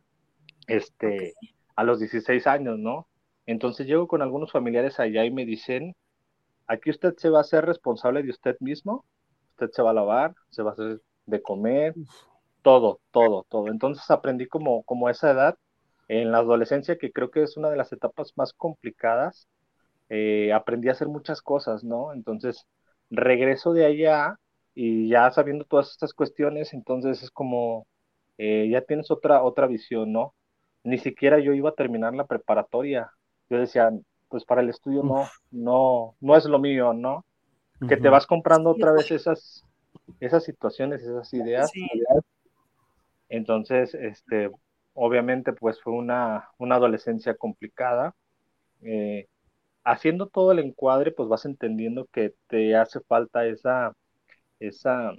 este, 0.67 1.35
a 1.77 1.85
los 1.85 2.01
16 2.01 2.47
años, 2.47 2.79
¿no? 2.79 3.07
Entonces 3.45 3.87
llego 3.87 4.09
con 4.09 4.23
algunos 4.23 4.51
familiares 4.51 4.99
allá 4.99 5.27
y 5.27 5.31
me 5.31 5.45
dicen, 5.45 5.95
aquí 6.67 6.89
usted 6.89 7.15
se 7.19 7.29
va 7.29 7.41
a 7.41 7.45
ser 7.45 7.67
responsable 7.67 8.23
de 8.23 8.31
usted 8.31 8.57
mismo, 8.61 9.05
usted 9.51 9.69
se 9.73 9.83
va 9.83 9.91
a 9.91 9.95
lavar, 9.95 10.35
se 10.49 10.63
va 10.63 10.71
a 10.71 10.73
hacer 10.73 11.03
de 11.27 11.43
comer, 11.43 11.95
todo, 12.63 13.01
todo, 13.11 13.47
todo. 13.49 13.69
Entonces 13.69 14.11
aprendí 14.11 14.47
como, 14.47 14.83
como 14.85 15.09
a 15.09 15.11
esa 15.11 15.31
edad, 15.31 15.59
en 16.09 16.33
la 16.33 16.39
adolescencia, 16.39 16.99
que 16.99 17.13
creo 17.13 17.31
que 17.31 17.43
es 17.43 17.57
una 17.57 17.71
de 17.71 17.77
las 17.77 17.93
etapas 17.93 18.33
más 18.37 18.53
complicadas, 18.53 19.49
eh, 20.09 20.53
aprendí 20.53 20.89
a 20.89 20.93
hacer 20.93 21.09
muchas 21.09 21.41
cosas, 21.41 21.83
¿no? 21.85 22.13
Entonces, 22.13 22.67
regreso 23.11 23.73
de 23.73 23.87
allá 23.87 24.39
y 24.75 25.09
ya 25.09 25.31
sabiendo 25.31 25.65
todas 25.65 25.91
estas 25.91 26.13
cuestiones, 26.13 26.75
entonces 26.75 27.23
es 27.23 27.31
como, 27.31 27.87
eh, 28.39 28.69
ya 28.71 28.83
tienes 28.83 29.11
otra, 29.11 29.43
otra 29.43 29.67
visión, 29.67 30.13
¿no? 30.13 30.35
Ni 30.83 30.99
siquiera 30.99 31.39
yo 31.39 31.55
iba 31.55 31.71
a 31.71 31.75
terminar 31.75 32.15
la 32.15 32.27
preparatoria. 32.27 33.11
Yo 33.49 33.59
decía, 33.59 33.91
pues 34.29 34.45
para 34.45 34.61
el 34.61 34.69
estudio 34.69 35.03
no, 35.03 35.27
no, 35.51 36.17
no 36.21 36.37
es 36.37 36.45
lo 36.45 36.59
mío, 36.59 36.93
¿no? 36.93 37.25
Que 37.89 37.97
te 37.97 38.09
vas 38.09 38.27
comprando 38.27 38.71
otra 38.71 38.93
vez 38.93 39.11
esas, 39.11 39.65
esas 40.21 40.45
situaciones, 40.45 41.03
esas 41.03 41.33
ideas. 41.35 41.71
Entonces, 43.29 43.95
este, 43.95 44.51
obviamente, 44.95 45.53
pues 45.53 45.81
fue 45.83 45.93
una, 45.93 46.51
una 46.59 46.77
adolescencia 46.77 47.35
complicada. 47.35 48.15
Eh, 48.83 49.27
haciendo 49.85 50.29
todo 50.29 50.53
el 50.53 50.59
encuadre, 50.61 51.13
pues 51.13 51.29
vas 51.29 51.45
entendiendo 51.45 52.07
que 52.13 52.35
te 52.49 52.77
hace 52.77 53.01
falta 53.01 53.47
esa, 53.47 53.93
esa, 54.61 55.13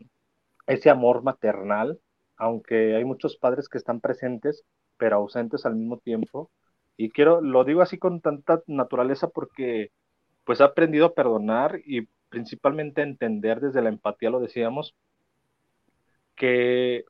ese 0.68 0.90
amor 0.90 1.24
maternal, 1.24 2.00
aunque 2.38 2.96
hay 2.96 3.06
muchos 3.06 3.38
padres 3.38 3.70
que 3.70 3.78
están 3.78 4.02
presentes, 4.02 4.64
pero 4.98 5.18
ausentes 5.18 5.66
al 5.66 5.76
mismo 5.76 6.00
tiempo. 6.00 6.52
Y 6.98 7.10
quiero, 7.12 7.42
lo 7.42 7.64
digo 7.64 7.82
así 7.82 7.98
con 7.98 8.22
tanta 8.22 8.62
naturaleza 8.68 9.30
porque 9.30 9.92
pues 10.46 10.60
he 10.60 10.64
aprendido 10.64 11.08
a 11.08 11.14
perdonar 11.14 11.82
y 11.86 12.08
principalmente 12.36 13.02
entender 13.02 13.62
desde 13.62 13.82
la 13.82 13.88
empatía, 13.88 14.30
lo 14.30 14.42
decíamos, 14.42 14.94
que 16.36 17.06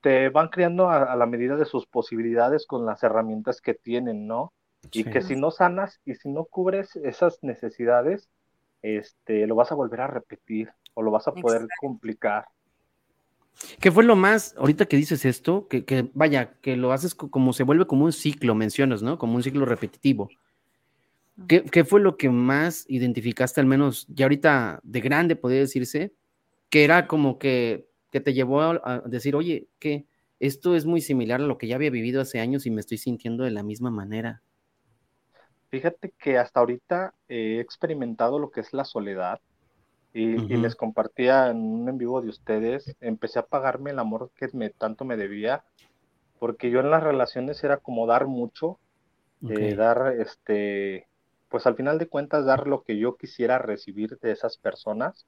te 0.00 0.30
van 0.30 0.48
creando 0.48 0.88
a, 0.88 1.14
la 1.14 1.26
medida 1.26 1.54
de 1.56 1.66
sus 1.66 1.84
posibilidades 1.84 2.66
con 2.66 2.86
las 2.86 3.02
herramientas 3.02 3.60
que 3.60 3.74
tienen, 3.74 4.26
¿no? 4.26 4.54
Y 4.90 5.04
que 5.04 5.20
si 5.20 5.36
no 5.36 5.50
sanas 5.50 6.00
y 6.06 6.14
si 6.14 6.30
no 6.30 6.46
cubres 6.46 6.96
esas 6.96 7.40
necesidades, 7.42 8.30
este, 8.80 9.46
lo 9.46 9.54
vas 9.54 9.70
a 9.70 9.74
volver 9.74 10.00
a 10.00 10.06
repetir 10.06 10.70
o 10.94 11.02
lo 11.02 11.10
vas 11.10 11.28
a 11.28 11.32
poder 11.32 11.68
complicar. 11.78 12.46
¿Qué 13.80 13.92
fue 13.92 14.02
lo 14.02 14.16
más, 14.16 14.54
ahorita 14.56 14.86
que 14.86 14.96
dices 14.96 15.26
esto, 15.26 15.68
que, 15.68 16.10
vaya, 16.14 16.54
que 16.62 16.78
lo 16.78 16.92
haces 16.92 17.14
como 17.14 17.52
se 17.52 17.64
vuelve 17.64 17.86
como 17.86 18.06
un 18.06 18.14
ciclo, 18.14 18.54
mencionas, 18.54 19.02
¿no? 19.02 19.18
Como 19.18 19.34
un 19.34 19.42
ciclo 19.42 19.66
repetitivo. 19.66 20.30
¿Qué, 21.48 21.64
¿Qué, 21.64 21.84
fue 21.84 22.00
lo 22.00 22.16
que 22.16 22.28
más 22.28 22.84
identificaste, 22.88 23.60
al 23.60 23.66
menos 23.66 24.06
ya 24.08 24.26
ahorita 24.26 24.80
de 24.82 25.00
grande, 25.00 25.36
podría 25.36 25.60
decirse, 25.60 26.14
que 26.68 26.84
era 26.84 27.06
como 27.06 27.38
que, 27.38 27.86
que 28.10 28.20
te 28.20 28.34
llevó 28.34 28.60
a, 28.62 29.02
decir, 29.06 29.34
oye, 29.34 29.68
que 29.78 30.06
esto 30.38 30.76
es 30.76 30.84
muy 30.84 31.00
similar 31.00 31.40
a 31.40 31.44
lo 31.44 31.58
que 31.58 31.66
ya 31.66 31.76
había 31.76 31.90
vivido 31.90 32.20
hace 32.20 32.40
años 32.40 32.66
y 32.66 32.70
me 32.70 32.80
estoy 32.80 32.98
sintiendo 32.98 33.44
de 33.44 33.50
la 33.50 33.62
misma 33.62 33.90
manera? 33.90 34.42
Fíjate 35.68 36.12
que 36.18 36.36
hasta 36.36 36.60
ahorita 36.60 37.14
he 37.28 37.58
experimentado 37.58 38.38
lo 38.38 38.50
que 38.50 38.60
es 38.60 38.72
la 38.72 38.84
soledad 38.84 39.40
y, 40.14 40.36
les 40.36 40.76
compartía 40.76 41.48
en 41.48 41.56
un 41.56 41.88
en 41.88 41.96
vivo 41.96 42.20
de 42.20 42.28
ustedes, 42.28 42.94
empecé 43.00 43.38
a 43.38 43.46
pagarme 43.46 43.92
el 43.92 43.98
amor 43.98 44.30
que 44.36 44.48
me, 44.52 44.68
tanto 44.68 45.06
me 45.06 45.16
debía, 45.16 45.64
porque 46.38 46.70
yo 46.70 46.80
en 46.80 46.90
las 46.90 47.02
relaciones 47.02 47.64
era 47.64 47.78
como 47.78 48.06
dar 48.06 48.26
mucho, 48.26 48.78
eh, 49.48 49.74
dar, 49.74 50.14
este, 50.18 51.06
pues 51.52 51.66
al 51.66 51.76
final 51.76 51.98
de 51.98 52.08
cuentas 52.08 52.46
dar 52.46 52.66
lo 52.66 52.82
que 52.82 52.96
yo 52.96 53.16
quisiera 53.18 53.58
recibir 53.58 54.18
de 54.20 54.32
esas 54.32 54.56
personas 54.56 55.26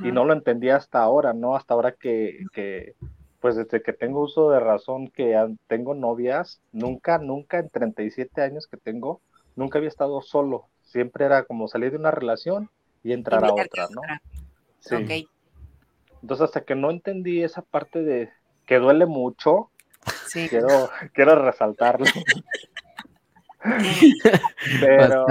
y 0.00 0.12
no 0.12 0.26
lo 0.26 0.34
entendía 0.34 0.76
hasta 0.76 1.00
ahora, 1.00 1.32
¿no? 1.32 1.56
Hasta 1.56 1.72
ahora 1.72 1.92
que, 1.92 2.44
que, 2.52 2.94
pues 3.40 3.56
desde 3.56 3.82
que 3.82 3.94
tengo 3.94 4.20
uso 4.20 4.50
de 4.50 4.60
razón, 4.60 5.08
que 5.08 5.34
tengo 5.66 5.94
novias, 5.94 6.60
nunca, 6.72 7.16
nunca 7.16 7.58
en 7.58 7.70
37 7.70 8.42
años 8.42 8.66
que 8.66 8.76
tengo, 8.76 9.22
nunca 9.56 9.78
había 9.78 9.88
estado 9.88 10.20
solo, 10.20 10.68
siempre 10.82 11.24
era 11.24 11.44
como 11.44 11.66
salir 11.66 11.92
de 11.92 11.96
una 11.96 12.10
relación 12.10 12.68
y 13.02 13.14
entrar 13.14 13.42
a 13.42 13.54
otra, 13.54 13.88
¿no? 13.90 14.02
Sí. 14.80 15.26
Entonces, 16.20 16.44
hasta 16.44 16.64
que 16.64 16.74
no 16.74 16.90
entendí 16.90 17.42
esa 17.42 17.62
parte 17.62 18.02
de 18.02 18.30
que 18.66 18.78
duele 18.78 19.06
mucho, 19.06 19.70
quiero, 20.50 20.90
quiero 21.14 21.42
resaltarlo. 21.42 22.04
pero, 24.80 25.26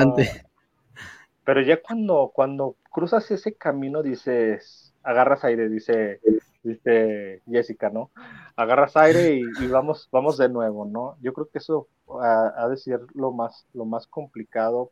pero 1.44 1.62
ya 1.62 1.82
cuando, 1.82 2.32
cuando 2.34 2.76
cruzas 2.92 3.30
ese 3.32 3.56
camino, 3.56 4.04
dices, 4.04 4.94
agarras 5.04 5.44
aire, 5.44 5.70
dice, 5.70 6.20
dice 6.64 7.42
Jessica, 7.50 7.90
¿no? 7.90 8.12
Agarras 8.56 8.96
aire 8.98 9.42
y, 9.60 9.68
vamos, 9.68 10.08
vamos 10.12 10.38
de 10.38 10.50
nuevo, 10.50 10.86
¿no? 10.86 11.18
Yo 11.22 11.34
creo 11.34 11.48
que 11.48 11.60
eso 11.60 11.88
ha, 12.22 12.68
de 12.70 12.78
ser 12.78 13.02
lo 13.14 13.32
más, 13.32 13.66
lo 13.74 13.86
más 13.86 14.08
complicado, 14.08 14.92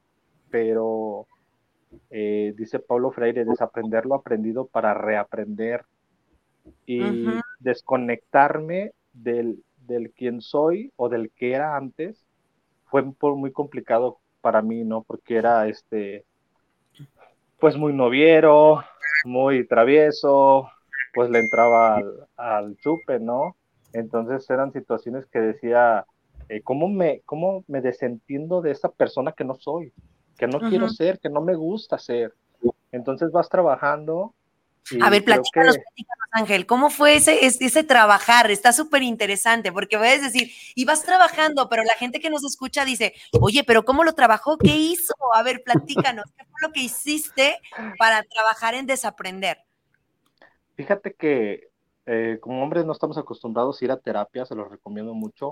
pero 0.49 1.27
eh, 2.09 2.53
dice 2.57 2.79
Pablo 2.79 3.11
Freire, 3.11 3.45
desaprender 3.45 4.05
lo 4.05 4.15
aprendido 4.15 4.65
para 4.65 4.93
reaprender 4.93 5.85
y 6.85 7.27
desconectarme 7.59 8.93
del, 9.13 9.63
del 9.85 10.11
quién 10.11 10.41
soy 10.41 10.91
o 10.95 11.09
del 11.09 11.31
que 11.31 11.53
era 11.53 11.75
antes 11.75 12.26
fue 12.89 13.03
muy 13.03 13.51
complicado 13.51 14.19
para 14.41 14.61
mí, 14.61 14.83
¿no? 14.83 15.03
Porque 15.03 15.37
era 15.37 15.67
este, 15.67 16.25
pues 17.59 17.77
muy 17.77 17.93
noviero, 17.93 18.83
muy 19.25 19.67
travieso, 19.67 20.69
pues 21.13 21.29
le 21.29 21.39
entraba 21.39 22.01
al, 22.35 22.77
chupe, 22.77 23.19
¿no? 23.19 23.55
Entonces 23.93 24.49
eran 24.49 24.71
situaciones 24.73 25.25
que 25.27 25.39
decía, 25.39 26.05
eh, 26.49 26.61
¿cómo, 26.61 26.87
me, 26.87 27.21
¿cómo 27.25 27.63
me 27.67 27.81
desentiendo 27.81 28.61
de 28.61 28.71
esa 28.71 28.89
persona 28.89 29.31
que 29.31 29.43
no 29.43 29.55
soy? 29.55 29.93
que 30.37 30.47
no 30.47 30.59
quiero 30.59 30.87
ser, 30.87 31.19
que 31.19 31.29
no 31.29 31.41
me 31.41 31.55
gusta 31.55 31.97
ser. 31.97 32.33
Entonces 32.91 33.31
vas 33.31 33.49
trabajando. 33.49 34.33
A 35.01 35.09
ver, 35.09 35.23
platícanos, 35.23 35.77
platícanos, 35.77 36.27
Ángel, 36.31 36.65
¿cómo 36.65 36.89
fue 36.89 37.15
ese, 37.15 37.45
ese 37.45 37.83
trabajar? 37.83 38.51
Está 38.51 38.73
súper 38.73 39.03
interesante, 39.03 39.71
porque 39.71 39.97
puedes 39.97 40.21
decir, 40.21 40.51
y 40.75 40.85
vas 40.85 41.03
trabajando, 41.03 41.69
pero 41.69 41.83
la 41.83 41.95
gente 41.95 42.19
que 42.19 42.29
nos 42.29 42.43
escucha 42.43 42.85
dice, 42.85 43.13
oye, 43.39 43.63
pero 43.63 43.85
¿cómo 43.85 44.03
lo 44.03 44.13
trabajó? 44.13 44.57
¿Qué 44.57 44.75
hizo? 44.75 45.13
A 45.33 45.43
ver, 45.43 45.63
platícanos, 45.63 46.25
¿qué 46.37 46.45
fue 46.45 46.61
lo 46.61 46.71
que 46.71 46.81
hiciste 46.81 47.59
para 47.97 48.23
trabajar 48.23 48.75
en 48.75 48.85
desaprender? 48.85 49.59
Fíjate 50.75 51.13
que 51.13 51.69
eh, 52.09 52.37
como 52.39 52.63
hombres 52.63 52.85
no 52.85 52.93
estamos 52.93 53.17
acostumbrados 53.17 53.81
a 53.81 53.85
ir 53.85 53.91
a 53.91 53.99
terapia, 53.99 54.45
se 54.45 54.55
los 54.55 54.71
recomiendo 54.71 55.13
mucho. 55.13 55.51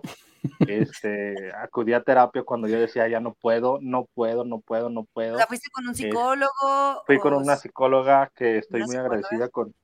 Este, 0.65 1.35
acudí 1.61 1.91
a 1.91 2.01
terapia 2.01 2.43
cuando 2.43 2.69
yo 2.69 2.79
decía, 2.79 3.09
ya 3.09 3.19
no 3.19 3.33
puedo, 3.33 3.77
no 3.81 4.05
puedo, 4.05 4.45
no 4.45 4.61
puedo, 4.61 4.89
no 4.89 5.03
puedo. 5.03 5.35
O 5.35 5.39
¿fuiste 5.41 5.69
con 5.69 5.85
un 5.89 5.95
psicólogo? 5.95 7.03
fui 7.05 7.19
con 7.19 7.33
una 7.33 7.57
psicóloga 7.57 8.31
que 8.33 8.59
estoy 8.59 8.83
muy 8.83 8.95
agradecida 8.95 9.49
con, 9.49 9.75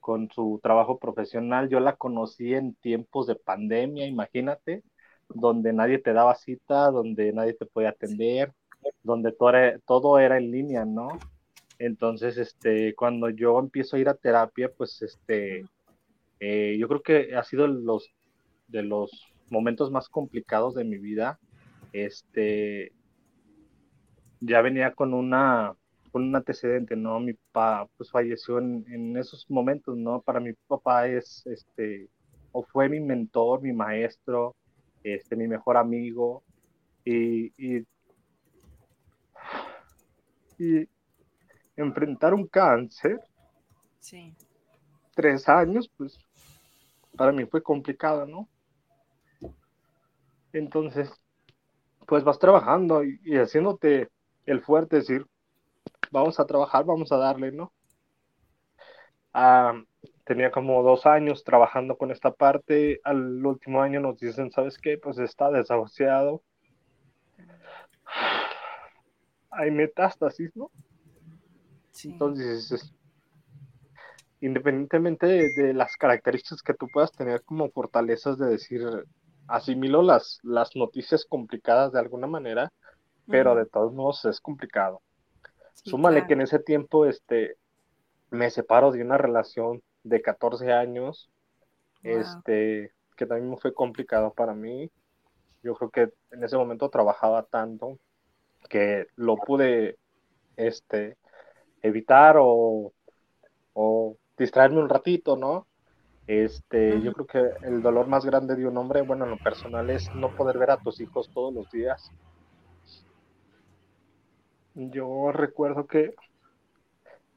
con 0.00 0.30
su 0.30 0.58
trabajo 0.62 0.98
profesional. 0.98 1.68
Yo 1.68 1.78
la 1.78 1.96
conocí 1.96 2.54
en 2.54 2.74
tiempos 2.76 3.26
de 3.26 3.34
pandemia, 3.34 4.06
imagínate, 4.06 4.82
donde 5.28 5.74
nadie 5.74 5.98
te 5.98 6.14
daba 6.14 6.34
cita, 6.36 6.90
donde 6.90 7.34
nadie 7.34 7.52
te 7.52 7.66
podía 7.66 7.90
atender, 7.90 8.54
donde 9.02 9.30
todo 9.30 9.50
era, 9.50 9.78
todo 9.80 10.18
era 10.18 10.38
en 10.38 10.50
línea, 10.50 10.86
¿no? 10.86 11.18
Entonces, 11.78 12.38
este, 12.38 12.94
cuando 12.94 13.28
yo 13.28 13.58
empiezo 13.58 13.96
a 13.96 13.98
ir 13.98 14.08
a 14.08 14.14
terapia, 14.14 14.70
pues, 14.74 15.02
este, 15.02 15.66
eh, 16.40 16.76
yo 16.78 16.88
creo 16.88 17.02
que 17.02 17.34
ha 17.36 17.44
sido 17.44 17.66
los, 17.66 18.10
de 18.68 18.82
los 18.82 19.10
momentos 19.50 19.90
más 19.90 20.08
complicados 20.08 20.74
de 20.74 20.84
mi 20.84 20.98
vida. 20.98 21.38
Este, 21.92 22.92
ya 24.40 24.60
venía 24.60 24.92
con 24.92 25.14
una 25.14 25.74
con 26.10 26.22
un 26.22 26.36
antecedente, 26.36 26.94
¿no? 26.94 27.18
Mi 27.18 27.32
papá 27.32 27.88
pues 27.96 28.08
falleció 28.08 28.58
en, 28.58 29.16
esos 29.16 29.50
momentos, 29.50 29.96
¿no? 29.96 30.20
Para 30.22 30.38
mi 30.38 30.52
papá 30.68 31.08
es, 31.08 31.44
este, 31.44 32.08
o 32.52 32.62
fue 32.62 32.88
mi 32.88 33.00
mentor, 33.00 33.62
mi 33.62 33.72
maestro, 33.72 34.54
este, 35.02 35.34
mi 35.34 35.48
mejor 35.48 35.76
amigo, 35.76 36.44
y, 37.04 37.52
y 40.56 40.88
enfrentar 41.76 42.32
un 42.32 42.46
cáncer, 42.46 43.20
sí. 43.98 44.32
Tres 45.14 45.48
años, 45.48 45.90
pues 45.96 46.18
para 47.16 47.32
mí 47.32 47.44
fue 47.46 47.62
complicado, 47.62 48.26
¿no? 48.26 48.48
Entonces, 50.52 51.10
pues 52.06 52.24
vas 52.24 52.38
trabajando 52.38 53.02
y, 53.04 53.36
haciéndote 53.36 54.08
el 54.46 54.62
fuerte, 54.62 54.96
decir, 54.96 55.26
vamos 56.10 56.38
a 56.38 56.46
trabajar, 56.46 56.84
vamos 56.84 57.10
a 57.12 57.16
darle, 57.16 57.50
¿no? 57.52 57.72
Ah, 59.32 59.74
tenía 60.24 60.50
como 60.50 60.82
dos 60.82 61.06
años 61.06 61.44
trabajando 61.44 61.96
con 61.96 62.10
esta 62.10 62.32
parte, 62.32 63.00
al 63.04 63.44
último 63.44 63.82
año 63.82 64.00
nos 64.00 64.18
dicen, 64.18 64.50
¿sabes 64.50 64.78
qué? 64.78 64.98
Pues 64.98 65.18
está 65.18 65.50
desahuciado. 65.50 66.42
Hay 69.50 69.70
metástasis, 69.70 70.54
¿no? 70.56 70.70
Sí. 71.90 72.10
Entonces, 72.10 72.92
independientemente 74.44 75.26
de, 75.26 75.72
las 75.72 75.96
características 75.96 76.62
que 76.62 76.74
tú 76.74 76.86
puedas 76.92 77.12
tener 77.12 77.42
como 77.42 77.70
fortalezas 77.70 78.38
de 78.38 78.46
decir, 78.46 78.82
asimilo 79.48 80.02
las, 80.02 80.38
las 80.42 80.76
noticias 80.76 81.24
complicadas 81.24 81.92
de 81.92 82.00
alguna 82.00 82.26
manera, 82.26 82.70
pero 83.26 83.54
de 83.54 83.66
todos 83.66 83.92
modos 83.94 84.24
es 84.26 84.40
complicado. 84.40 85.00
Súmale 85.72 86.26
que 86.26 86.34
en 86.34 86.42
ese 86.42 86.58
tiempo 86.58 87.06
este, 87.06 87.56
me 88.30 88.50
separo 88.50 88.92
de 88.92 89.02
una 89.02 89.16
relación 89.16 89.82
de 90.02 90.20
14 90.20 90.72
años, 90.72 91.30
este, 92.02 92.92
que 93.16 93.26
también 93.26 93.56
fue 93.58 93.72
complicado 93.72 94.32
para 94.32 94.54
mí. 94.54 94.90
Yo 95.62 95.74
creo 95.74 95.90
que 95.90 96.12
en 96.32 96.44
ese 96.44 96.56
momento 96.56 96.90
trabajaba 96.90 97.44
tanto 97.44 97.98
que 98.68 99.06
lo 99.16 99.36
pude 99.36 99.96
este, 100.56 101.16
evitar 101.82 102.36
o, 102.38 102.92
distraerme 104.36 104.80
un 104.80 104.88
ratito, 104.88 105.36
¿no? 105.36 105.66
Este, 106.26 107.00
yo 107.02 107.12
creo 107.12 107.26
que 107.26 107.66
el 107.66 107.82
dolor 107.82 108.06
más 108.06 108.24
grande 108.24 108.56
de 108.56 108.66
un 108.66 108.76
hombre, 108.78 109.02
bueno, 109.02 109.24
en 109.24 109.32
lo 109.32 109.36
personal 109.36 109.90
es 109.90 110.12
no 110.14 110.34
poder 110.34 110.58
ver 110.58 110.70
a 110.70 110.78
tus 110.78 111.00
hijos 111.00 111.30
todos 111.34 111.52
los 111.52 111.70
días. 111.70 112.10
Yo 114.74 115.30
recuerdo 115.32 115.86
que, 115.86 116.14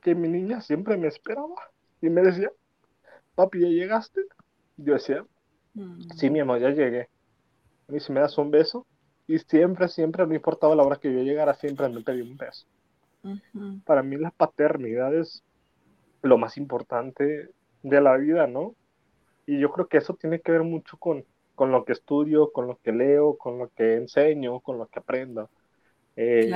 que 0.02 0.16
mi 0.16 0.28
niña 0.28 0.62
siempre 0.62 0.98
me 0.98 1.08
esperaba 1.08 1.56
y 2.02 2.10
me 2.10 2.22
decía, 2.22 2.50
papi, 3.36 3.60
¿ya 3.60 3.68
llegaste? 3.68 4.22
Yo 4.78 4.94
decía, 4.94 5.26
sí, 6.16 6.30
mi 6.30 6.40
amor, 6.40 6.60
ya 6.60 6.70
llegué. 6.70 7.10
Y 7.90 8.00
si 8.00 8.12
me 8.12 8.22
das 8.22 8.38
un 8.38 8.52
beso, 8.52 8.86
y 9.28 9.38
siempre, 9.40 9.90
siempre, 9.90 10.26
no 10.26 10.34
importaba 10.34 10.76
la 10.76 10.84
hora 10.84 10.96
que 10.96 11.14
yo 11.14 11.20
llegara, 11.20 11.54
siempre 11.54 11.90
me 11.90 12.02
pedí 12.02 12.22
un 12.22 12.38
beso. 12.38 12.66
Para 13.86 14.02
mí 14.04 14.16
la 14.16 14.32
paternidad 14.32 15.14
es 15.14 15.44
lo 16.28 16.38
más 16.38 16.58
importante 16.58 17.50
de 17.84 18.02
la 18.02 18.16
vida, 18.18 18.48
¿no? 18.48 18.76
Y 19.46 19.60
yo 19.60 19.72
creo 19.72 19.88
que 19.88 19.98
eso 19.98 20.14
tiene 20.14 20.42
que 20.42 20.52
ver 20.52 20.64
mucho 20.64 20.98
con, 20.98 21.26
con 21.56 21.72
lo 21.72 21.86
que 21.86 21.94
estudio, 21.94 22.52
con 22.52 22.68
lo 22.68 22.78
que 22.84 22.92
leo, 22.92 23.38
con 23.38 23.58
lo 23.58 23.70
que 23.70 23.96
enseño, 23.96 24.60
con 24.60 24.78
lo 24.78 24.88
que 24.88 25.00
aprendo. 25.00 25.50
Eh, 26.16 26.52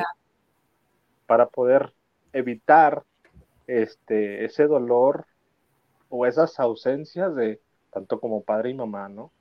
para 1.25 1.47
poder 1.47 1.93
evitar 2.33 3.03
este, 3.67 4.43
ese 4.45 4.67
dolor 4.67 5.25
o 6.09 6.25
esas 6.25 6.59
ausencias 6.59 7.35
de 7.35 7.61
tanto 7.91 8.19
como 8.19 8.43
padre 8.43 8.71
y 8.71 8.73
mamá, 8.73 9.07
¿no? 9.07 9.31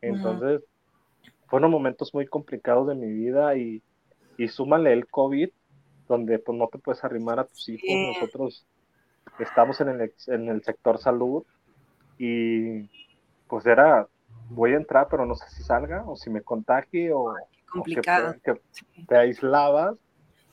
Entonces, 0.00 0.62
fueron 1.46 1.70
momentos 1.70 2.12
muy 2.12 2.26
complicados 2.26 2.88
de 2.88 2.94
mi 2.94 3.06
vida 3.06 3.56
y, 3.56 3.82
y 4.36 4.48
súmale 4.48 4.92
el 4.92 5.06
COVID, 5.06 5.50
donde 6.08 6.38
pues 6.38 6.58
no 6.58 6.68
te 6.68 6.78
puedes 6.78 7.04
arrimar 7.04 7.38
a 7.38 7.44
tus 7.44 7.68
hijos. 7.68 7.88
Nosotros 7.88 8.66
estamos 9.38 9.80
en 9.80 9.88
el, 9.88 10.12
en 10.26 10.48
el 10.48 10.62
sector 10.62 10.98
salud 10.98 11.44
y 12.18 12.88
pues 13.48 13.66
era, 13.66 14.06
voy 14.50 14.72
a 14.72 14.76
entrar, 14.76 15.08
pero 15.10 15.26
no 15.26 15.34
sé 15.34 15.48
si 15.50 15.62
salga 15.62 16.04
o 16.06 16.16
si 16.16 16.30
me 16.30 16.42
contagie 16.42 17.12
o, 17.12 17.34
complicado. 17.70 18.34
que, 18.42 18.60
te 19.06 19.16
aislabas. 19.16 19.96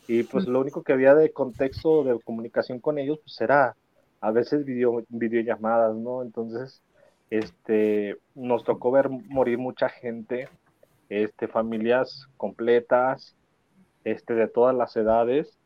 Y 0.08 0.24
pues 0.24 0.48
lo 0.48 0.60
único 0.60 0.82
que 0.82 0.94
había 0.94 1.14
de 1.14 1.32
contexto 1.32 2.04
de 2.04 2.20
comunicación 2.22 2.80
con 2.80 2.98
ellos, 2.98 3.20
pues 3.20 3.40
era 3.42 3.76
a 4.22 4.32
veces 4.32 4.66
video, 4.66 5.04
videollamadas, 5.10 5.96
¿no? 5.96 6.24
Entonces, 6.24 6.82
este, 7.30 8.18
nos 8.34 8.64
tocó 8.64 8.92
ver 8.92 9.10
morir 9.10 9.60
mucha 9.60 9.88
gente 9.88 10.50
este, 11.10 11.48
familias 11.48 12.28
completas, 12.38 13.36
este, 14.04 14.34
de 14.34 14.48
todas 14.48 14.76
las 14.76 14.96
edades. 14.96 15.60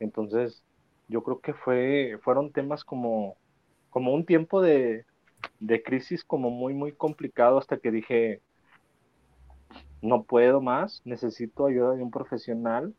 Entonces, 0.00 0.64
yo 1.08 1.22
creo 1.22 1.40
que 1.40 1.54
fue, 1.54 2.18
fueron 2.22 2.52
temas 2.52 2.84
como, 2.84 3.36
como 3.90 4.12
un 4.12 4.24
tiempo 4.24 4.60
de, 4.60 5.04
de 5.60 5.82
crisis 5.82 6.24
como 6.24 6.50
muy, 6.50 6.74
muy 6.74 6.92
complicado 6.92 7.58
hasta 7.58 7.78
que 7.78 7.90
dije, 7.90 8.40
no 10.02 10.24
puedo 10.24 10.60
más, 10.60 11.02
necesito 11.04 11.66
ayuda 11.66 11.94
de 11.94 12.02
un 12.02 12.10
profesional. 12.10 12.94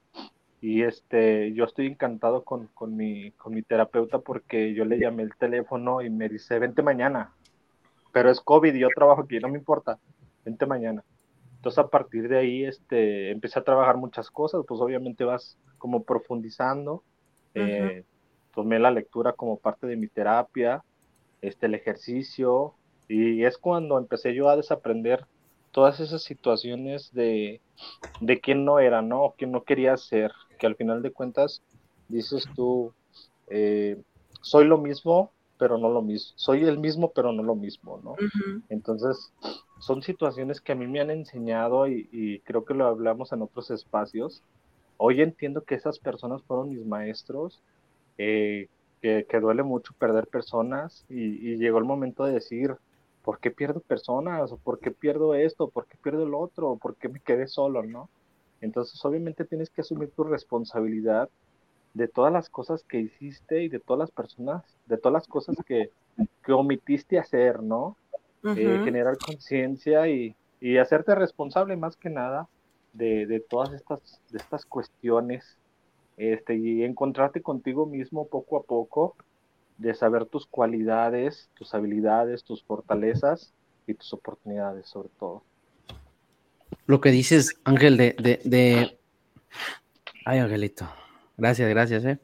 Y 0.59 0.81
este, 0.81 1.53
yo 1.53 1.65
estoy 1.65 1.87
encantado 1.87 2.43
con, 2.43 2.67
con, 2.73 2.95
mi, 2.95 3.31
con 3.31 3.53
mi 3.53 3.61
terapeuta 3.61 4.19
porque 4.19 4.73
yo 4.73 4.85
le 4.85 4.97
llamé 4.97 5.23
el 5.23 5.35
teléfono 5.35 6.01
y 6.01 6.09
me 6.09 6.29
dice, 6.29 6.57
vente 6.57 6.81
mañana. 6.81 7.33
Pero 8.11 8.31
es 8.31 8.41
COVID 8.41 8.73
y 8.73 8.79
yo 8.79 8.87
trabajo 8.95 9.21
aquí, 9.21 9.39
no 9.39 9.49
me 9.49 9.59
importa, 9.59 9.99
vente 10.43 10.65
mañana. 10.65 11.03
Entonces 11.57 11.77
a 11.77 11.87
partir 11.87 12.27
de 12.27 12.37
ahí 12.37 12.63
este, 12.63 13.31
empecé 13.31 13.59
a 13.59 13.63
trabajar 13.63 13.97
muchas 13.97 14.31
cosas, 14.31 14.63
pues 14.67 14.81
obviamente 14.81 15.23
vas 15.23 15.57
como 15.77 16.03
profundizando. 16.03 17.03
Eh, 17.57 18.03
tomé 18.53 18.79
la 18.79 18.91
lectura 18.91 19.33
como 19.33 19.57
parte 19.57 19.87
de 19.87 19.97
mi 19.97 20.07
terapia, 20.07 20.83
este, 21.41 21.67
el 21.67 21.75
ejercicio, 21.75 22.75
y 23.07 23.43
es 23.43 23.57
cuando 23.57 23.97
empecé 23.97 24.33
yo 24.33 24.49
a 24.49 24.55
desaprender 24.55 25.25
todas 25.71 25.99
esas 25.99 26.23
situaciones 26.23 27.11
de, 27.13 27.61
de 28.19 28.39
quién 28.39 28.65
no 28.65 28.79
era, 28.79 29.01
¿no? 29.01 29.35
Quién 29.37 29.51
no 29.51 29.63
quería 29.63 29.95
ser, 29.97 30.31
que 30.57 30.67
al 30.67 30.75
final 30.75 31.01
de 31.01 31.11
cuentas 31.11 31.61
dices 32.07 32.45
tú, 32.55 32.93
eh, 33.47 34.01
soy 34.41 34.65
lo 34.65 34.77
mismo, 34.77 35.31
pero 35.57 35.77
no 35.77 35.89
lo 35.89 36.01
mismo, 36.01 36.33
soy 36.35 36.63
el 36.63 36.79
mismo, 36.79 37.11
pero 37.13 37.31
no 37.31 37.43
lo 37.43 37.55
mismo, 37.55 37.99
¿no? 38.03 38.15
Entonces, 38.69 39.33
son 39.79 40.01
situaciones 40.01 40.61
que 40.61 40.71
a 40.71 40.75
mí 40.75 40.87
me 40.87 40.99
han 40.99 41.11
enseñado 41.11 41.87
y, 41.87 42.41
creo 42.45 42.65
que 42.65 42.73
lo 42.73 42.87
hablamos 42.87 43.31
en 43.33 43.41
otros 43.41 43.71
espacios. 43.71 44.43
Hoy 44.97 45.21
entiendo 45.21 45.61
que 45.61 45.75
esas 45.75 45.99
personas 45.99 46.41
fueron 46.43 46.69
mis 46.69 46.85
maestros, 46.85 47.61
eh, 48.17 48.67
que, 49.01 49.39
duele 49.39 49.63
mucho 49.63 49.93
perder 49.97 50.27
personas 50.27 51.05
y, 51.09 51.57
llegó 51.57 51.77
el 51.77 51.85
momento 51.85 52.25
de 52.25 52.33
decir, 52.33 52.75
¿por 53.23 53.39
qué 53.39 53.51
pierdo 53.51 53.79
personas? 53.79 54.51
¿O 54.51 54.57
¿Por 54.57 54.79
qué 54.79 54.91
pierdo 54.91 55.35
esto? 55.35 55.69
¿Por 55.69 55.85
qué 55.85 55.97
pierdo 56.01 56.23
el 56.23 56.33
otro? 56.33 56.75
¿Por 56.77 56.95
qué 56.95 57.07
me 57.09 57.19
quedé 57.19 57.47
solo? 57.47 57.83
¿no? 57.83 58.09
Entonces 58.59 59.03
obviamente 59.05 59.45
tienes 59.45 59.69
que 59.69 59.81
asumir 59.81 60.09
tu 60.11 60.23
responsabilidad 60.23 61.29
de 61.93 62.07
todas 62.07 62.33
las 62.33 62.49
cosas 62.49 62.83
que 62.83 62.99
hiciste 62.99 63.63
y 63.63 63.69
de 63.69 63.79
todas 63.79 63.99
las 63.99 64.11
personas, 64.11 64.63
de 64.85 64.97
todas 64.97 65.13
las 65.13 65.27
cosas 65.27 65.55
que, 65.65 65.91
que 66.43 66.51
omitiste 66.51 67.17
hacer, 67.17 67.61
¿no? 67.61 67.97
Eh, 68.43 68.81
generar 68.85 69.17
conciencia 69.17 70.07
y, 70.07 70.35
y, 70.61 70.77
hacerte 70.77 71.13
responsable 71.15 71.75
más 71.75 71.97
que 71.97 72.09
nada 72.09 72.47
de, 72.97 73.25
de, 73.25 73.39
todas 73.39 73.73
estas, 73.73 74.21
de 74.29 74.37
estas 74.37 74.65
cuestiones 74.65 75.57
este, 76.17 76.55
y 76.57 76.83
encontrarte 76.83 77.41
contigo 77.41 77.85
mismo 77.85 78.27
poco 78.27 78.57
a 78.57 78.63
poco, 78.63 79.15
de 79.77 79.93
saber 79.93 80.25
tus 80.25 80.47
cualidades, 80.47 81.49
tus 81.53 81.73
habilidades, 81.75 82.43
tus 82.43 82.63
fortalezas 82.63 83.53
y 83.85 83.93
tus 83.93 84.11
oportunidades 84.13 84.87
sobre 84.87 85.09
todo. 85.19 85.43
Lo 86.87 86.99
que 86.99 87.11
dices, 87.11 87.59
Ángel, 87.63 87.97
de... 87.97 88.15
de, 88.19 88.41
de... 88.43 88.97
Ay, 90.25 90.39
Angelito. 90.39 90.87
Gracias, 91.37 91.69
gracias, 91.69 92.05
eh. 92.05 92.19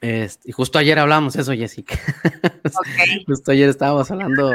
Este, 0.00 0.50
y 0.50 0.52
justo 0.52 0.78
ayer 0.78 0.98
hablamos 0.98 1.36
eso, 1.36 1.52
Jessica. 1.52 1.96
justo 3.26 3.52
ayer 3.52 3.68
estábamos 3.68 4.10
hablando. 4.10 4.52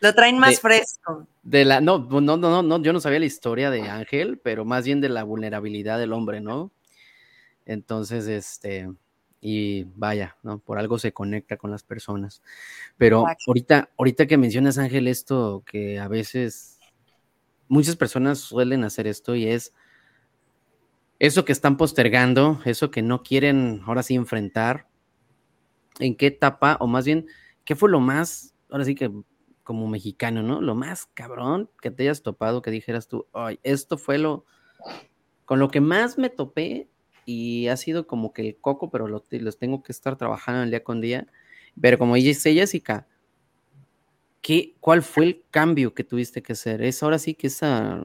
Lo 0.00 0.14
traen, 0.14 0.38
más 0.38 0.60
fresco. 0.60 1.26
De 1.42 1.64
la, 1.64 1.80
no, 1.80 1.98
no, 1.98 2.36
no, 2.36 2.62
no, 2.62 2.82
yo 2.82 2.92
no 2.92 3.00
sabía 3.00 3.18
la 3.18 3.26
historia 3.26 3.70
de 3.70 3.82
Ángel, 3.82 4.38
pero 4.38 4.64
más 4.64 4.84
bien 4.84 5.00
de 5.00 5.08
la 5.08 5.24
vulnerabilidad 5.24 5.98
del 5.98 6.12
hombre, 6.12 6.40
¿no? 6.40 6.70
Entonces, 7.64 8.26
este, 8.26 8.88
y 9.40 9.84
vaya, 9.94 10.36
¿no? 10.42 10.58
Por 10.58 10.78
algo 10.78 10.98
se 10.98 11.12
conecta 11.12 11.56
con 11.56 11.70
las 11.70 11.82
personas. 11.82 12.42
Pero 12.96 13.24
ahorita, 13.46 13.90
ahorita 13.96 14.26
que 14.26 14.38
mencionas, 14.38 14.78
Ángel, 14.78 15.08
esto 15.08 15.62
que 15.66 15.98
a 15.98 16.08
veces 16.08 16.78
muchas 17.68 17.96
personas 17.96 18.38
suelen 18.38 18.84
hacer 18.84 19.06
esto 19.06 19.34
y 19.34 19.48
es 19.48 19.72
eso 21.18 21.44
que 21.44 21.52
están 21.52 21.76
postergando, 21.76 22.60
eso 22.64 22.90
que 22.90 23.02
no 23.02 23.22
quieren 23.22 23.82
ahora 23.86 24.02
sí 24.02 24.14
enfrentar, 24.14 24.86
¿en 25.98 26.14
qué 26.14 26.26
etapa, 26.26 26.76
o 26.80 26.86
más 26.86 27.04
bien, 27.04 27.26
qué 27.64 27.74
fue 27.74 27.90
lo 27.90 28.00
más, 28.00 28.54
ahora 28.70 28.84
sí 28.84 28.94
que 28.94 29.10
como 29.66 29.88
mexicano, 29.88 30.44
¿no? 30.44 30.60
Lo 30.60 30.76
más 30.76 31.06
cabrón 31.12 31.68
que 31.82 31.90
te 31.90 32.04
hayas 32.04 32.22
topado, 32.22 32.62
que 32.62 32.70
dijeras 32.70 33.08
tú, 33.08 33.26
ay, 33.32 33.58
esto 33.64 33.98
fue 33.98 34.16
lo, 34.16 34.46
con 35.44 35.58
lo 35.58 35.68
que 35.68 35.80
más 35.80 36.18
me 36.18 36.30
topé 36.30 36.88
y 37.24 37.66
ha 37.66 37.76
sido 37.76 38.06
como 38.06 38.32
que 38.32 38.42
el 38.42 38.56
coco, 38.58 38.90
pero 38.90 39.08
lo, 39.08 39.26
los 39.28 39.58
tengo 39.58 39.82
que 39.82 39.90
estar 39.90 40.16
trabajando 40.16 40.62
el 40.62 40.70
día 40.70 40.84
con 40.84 41.00
día. 41.00 41.26
Pero 41.80 41.98
como 41.98 42.14
dice 42.14 42.54
Jessica, 42.54 43.08
¿qué, 44.40 44.76
¿cuál 44.78 45.02
fue 45.02 45.24
el 45.24 45.44
cambio 45.50 45.94
que 45.94 46.04
tuviste 46.04 46.44
que 46.44 46.52
hacer? 46.52 46.80
Es 46.80 47.02
ahora 47.02 47.18
sí 47.18 47.34
que 47.34 47.48
esa, 47.48 48.00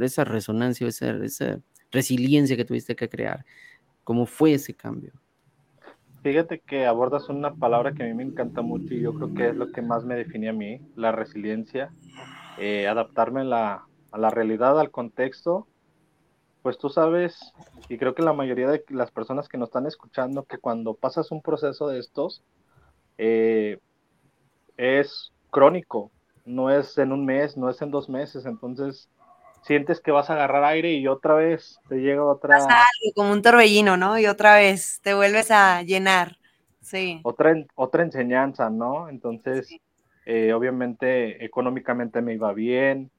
esa 0.00 0.24
resonancia, 0.24 0.88
esa, 0.88 1.16
esa 1.24 1.60
resiliencia 1.92 2.56
que 2.56 2.64
tuviste 2.64 2.96
que 2.96 3.08
crear. 3.08 3.46
¿Cómo 4.02 4.26
fue 4.26 4.54
ese 4.54 4.74
cambio? 4.74 5.12
Fíjate 6.26 6.58
que 6.58 6.86
abordas 6.86 7.28
una 7.28 7.54
palabra 7.54 7.92
que 7.94 8.02
a 8.02 8.06
mí 8.06 8.12
me 8.12 8.24
encanta 8.24 8.60
mucho 8.60 8.94
y 8.94 9.00
yo 9.00 9.14
creo 9.14 9.32
que 9.32 9.48
es 9.50 9.54
lo 9.54 9.70
que 9.70 9.80
más 9.80 10.04
me 10.04 10.16
define 10.16 10.48
a 10.48 10.52
mí, 10.52 10.80
la 10.96 11.12
resiliencia, 11.12 11.92
eh, 12.58 12.88
adaptarme 12.88 13.42
a 13.42 13.44
la, 13.44 13.86
a 14.10 14.18
la 14.18 14.30
realidad, 14.30 14.80
al 14.80 14.90
contexto. 14.90 15.68
Pues 16.62 16.78
tú 16.78 16.88
sabes, 16.88 17.38
y 17.88 17.96
creo 17.96 18.16
que 18.16 18.24
la 18.24 18.32
mayoría 18.32 18.66
de 18.66 18.84
las 18.88 19.12
personas 19.12 19.48
que 19.48 19.56
nos 19.56 19.68
están 19.68 19.86
escuchando, 19.86 20.42
que 20.42 20.58
cuando 20.58 20.94
pasas 20.94 21.30
un 21.30 21.42
proceso 21.42 21.86
de 21.86 22.00
estos, 22.00 22.42
eh, 23.18 23.78
es 24.76 25.32
crónico, 25.52 26.10
no 26.44 26.70
es 26.70 26.98
en 26.98 27.12
un 27.12 27.24
mes, 27.24 27.56
no 27.56 27.70
es 27.70 27.80
en 27.82 27.92
dos 27.92 28.08
meses, 28.08 28.46
entonces 28.46 29.08
sientes 29.66 30.00
que 30.00 30.12
vas 30.12 30.30
a 30.30 30.34
agarrar 30.34 30.64
aire 30.64 30.92
y 30.92 31.08
otra 31.08 31.34
vez 31.34 31.80
te 31.88 31.96
llega 31.96 32.24
otra... 32.24 32.58
como 33.14 33.32
un 33.32 33.42
torbellino, 33.42 33.96
¿no? 33.96 34.18
Y 34.18 34.26
otra 34.26 34.54
vez 34.54 35.00
te 35.02 35.12
vuelves 35.12 35.50
a 35.50 35.82
llenar, 35.82 36.38
sí. 36.80 37.20
Otra, 37.24 37.52
otra 37.74 38.04
enseñanza, 38.04 38.70
¿no? 38.70 39.08
Entonces, 39.08 39.68
eh, 40.24 40.52
obviamente 40.52 41.44
económicamente 41.44 42.22
me 42.22 42.34
iba 42.34 42.52
bien, 42.52 43.10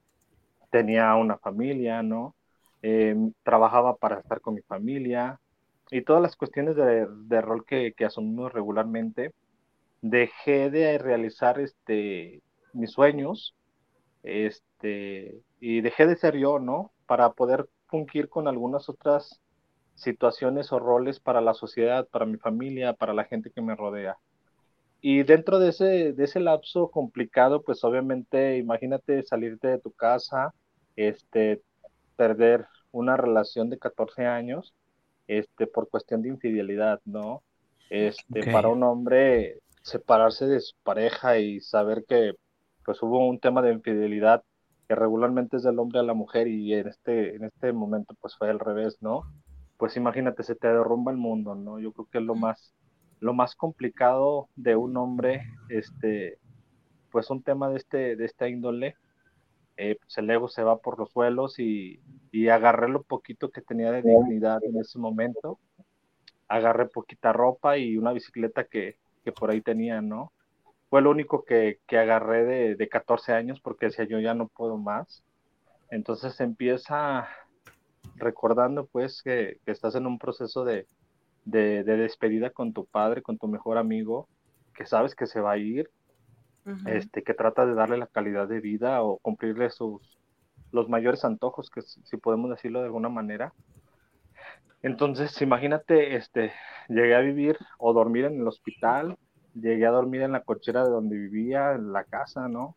tenía 0.72 1.14
una 1.16 1.38
familia, 1.38 2.02
¿no? 2.02 2.34
Eh, 2.82 3.16
trabajaba 3.44 3.98
para 3.98 4.20
estar 4.20 4.40
con 4.40 4.54
mi 4.54 4.62
familia 4.62 5.40
y 5.92 6.02
todas 6.04 6.22
las 6.22 6.38
cuestiones 6.38 6.78
de, 6.78 7.08
de 7.08 7.42
rol 7.42 7.66
que, 7.66 7.94
que, 7.94 8.06
asumimos 8.06 8.54
regularmente, 8.54 9.34
dejé 10.02 10.70
de 10.70 10.98
realizar 10.98 11.60
este, 11.60 12.42
mis 12.72 12.92
sueños 12.92 13.54
este, 14.28 15.42
y 15.60 15.82
dejé 15.82 16.06
de 16.06 16.18
ser 16.18 16.36
yo, 16.38 16.60
¿no? 16.60 16.92
Para 17.06 17.32
poder 17.32 17.70
fungir 17.88 18.28
con 18.28 18.48
algunas 18.48 18.90
otras 18.90 19.42
situaciones 19.96 20.72
o 20.72 20.80
roles 20.80 21.20
para 21.20 21.42
la 21.42 21.54
sociedad, 21.54 22.08
para 22.08 22.26
mi 22.26 22.38
familia, 22.38 22.94
para 22.94 23.14
la 23.14 23.24
gente 23.24 23.52
que 23.52 23.62
me 23.62 23.76
rodea. 23.76 24.18
Y 25.00 25.24
dentro 25.24 25.60
de 25.60 25.70
ese, 25.70 26.14
de 26.14 26.24
ese 26.24 26.40
lapso 26.40 26.90
complicado, 26.92 27.64
pues 27.64 27.84
obviamente 27.84 28.58
imagínate 28.58 29.24
salirte 29.24 29.70
de 29.70 29.80
tu 29.80 29.92
casa, 29.92 30.54
este, 30.96 31.62
perder 32.16 32.68
una 32.92 33.16
relación 33.16 33.70
de 33.70 33.80
14 33.80 34.26
años, 34.26 34.74
este, 35.28 35.68
por 35.68 35.90
cuestión 35.90 36.22
de 36.22 36.30
infidelidad, 36.30 37.00
¿no? 37.06 37.44
Este, 37.90 38.52
para 38.52 38.68
un 38.68 38.84
hombre 38.84 39.60
separarse 39.82 40.48
de 40.48 40.60
su 40.60 40.76
pareja 40.84 41.38
y 41.38 41.62
saber 41.62 42.04
que 42.08 42.34
pues 42.88 43.04
hubo 43.04 43.28
un 43.28 43.38
tema 43.38 43.62
de 43.62 43.74
infidelidad 43.74 44.46
que 44.88 44.96
regularmente 44.96 45.58
es 45.58 45.64
del 45.64 45.78
hombre 45.78 46.00
a 46.00 46.04
la 46.04 46.14
mujer 46.14 46.48
y 46.48 46.74
en 46.74 46.88
este, 46.88 47.36
en 47.36 47.44
este 47.44 47.74
momento 47.74 48.16
pues 48.22 48.38
fue 48.38 48.50
al 48.50 48.62
revés, 48.62 48.98
¿no? 49.02 49.24
Pues 49.76 49.98
imagínate, 49.98 50.42
se 50.44 50.56
te 50.56 50.70
derrumba 50.70 51.12
el 51.12 51.18
mundo, 51.18 51.54
¿no? 51.54 51.80
Yo 51.80 51.92
creo 51.92 52.08
que 52.10 52.20
es 52.20 52.24
lo 52.24 52.34
más, 52.36 52.74
lo 53.20 53.34
más 53.34 53.56
complicado 53.58 54.48
de 54.56 54.78
un 54.78 54.96
hombre, 54.96 55.42
este, 55.68 56.40
pues 57.12 57.30
un 57.30 57.44
tema 57.44 57.70
de 57.70 57.76
este, 57.76 58.16
de 58.16 58.24
esta 58.24 58.48
índole, 58.48 58.96
eh, 59.76 59.98
pues 60.00 60.18
el 60.18 60.30
ego 60.30 60.48
se 60.48 60.64
va 60.64 60.80
por 60.80 60.98
los 60.98 61.12
suelos 61.12 61.60
y, 61.60 62.00
y 62.32 62.48
agarré 62.48 62.88
lo 62.88 63.04
poquito 63.04 63.50
que 63.50 63.62
tenía 63.62 63.92
de 63.92 64.02
dignidad 64.02 64.64
en 64.64 64.80
ese 64.80 64.98
momento, 64.98 65.60
agarré 66.48 66.88
poquita 66.88 67.34
ropa 67.34 67.78
y 67.78 67.98
una 67.98 68.14
bicicleta 68.14 68.64
que, 68.64 68.96
que 69.26 69.34
por 69.34 69.52
ahí 69.52 69.62
tenía, 69.62 70.02
¿no? 70.02 70.32
Fue 70.90 71.02
lo 71.02 71.12
único 71.12 71.44
que, 71.44 71.80
que 71.88 71.98
agarré 71.98 72.46
de, 72.46 72.76
de, 72.76 72.90
14 72.90 73.34
años 73.34 73.60
porque 73.60 73.88
decía 73.88 74.06
yo 74.06 74.20
ya 74.20 74.34
no 74.34 74.48
puedo 74.48 74.78
más. 74.78 75.24
Entonces 75.90 76.40
empieza 76.40 77.28
recordando 78.16 78.86
pues 78.88 79.22
que, 79.22 79.60
que 79.66 79.72
estás 79.72 79.96
en 79.96 80.08
un 80.08 80.18
proceso 80.18 80.64
de, 80.64 80.88
de, 81.46 81.84
de, 81.84 81.98
despedida 81.98 82.50
con 82.50 82.74
tu 82.74 82.86
padre, 82.86 83.22
con 83.22 83.38
tu 83.38 83.48
mejor 83.48 83.78
amigo, 83.78 84.28
que 84.74 84.86
sabes 84.86 85.16
que 85.16 85.28
se 85.28 85.42
va 85.42 85.54
a 85.54 85.58
ir, 85.58 85.90
uh 86.66 86.70
-huh. 86.70 86.90
este, 86.90 87.24
que 87.24 87.34
trata 87.34 87.66
de 87.66 87.74
darle 87.74 87.98
la 87.98 88.08
calidad 88.08 88.48
de 88.48 88.62
vida 88.62 89.02
o 89.04 89.18
cumplirle 89.18 89.70
sus 89.70 90.18
los 90.72 90.90
mayores 90.90 91.24
antojos, 91.24 91.70
que 91.70 91.82
si 91.82 92.18
podemos 92.18 92.50
decirlo 92.50 92.80
de 92.80 92.86
alguna 92.86 93.10
manera. 93.10 93.54
Entonces, 94.82 95.42
imagínate, 95.42 96.16
este, 96.16 96.52
llegué 96.88 97.16
a 97.16 97.22
vivir 97.22 97.58
o 97.78 97.94
dormir 97.94 98.26
en 98.26 98.40
el 98.40 98.48
hospital, 98.48 99.18
llegué 99.62 99.86
a 99.86 99.92
dormir 99.92 100.22
en 100.22 100.32
la 100.32 100.44
cochera 100.44 100.84
de 100.84 100.90
donde 100.90 101.18
vivía, 101.18 101.74
en 101.74 101.92
la 101.92 102.04
casa, 102.04 102.48
¿no? 102.48 102.76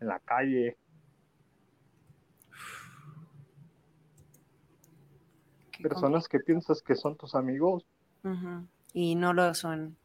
En 0.00 0.08
la 0.08 0.18
calle. 0.20 0.76
Personas 5.82 6.28
que 6.28 6.38
piensas 6.38 6.80
que 6.82 6.94
son 6.94 7.16
tus 7.16 7.34
amigos. 7.34 7.84
Uh 8.22 8.28
-huh. 8.28 8.66
Y 8.92 9.14
no 9.14 9.32
lo 9.32 9.52
son. 9.54 9.96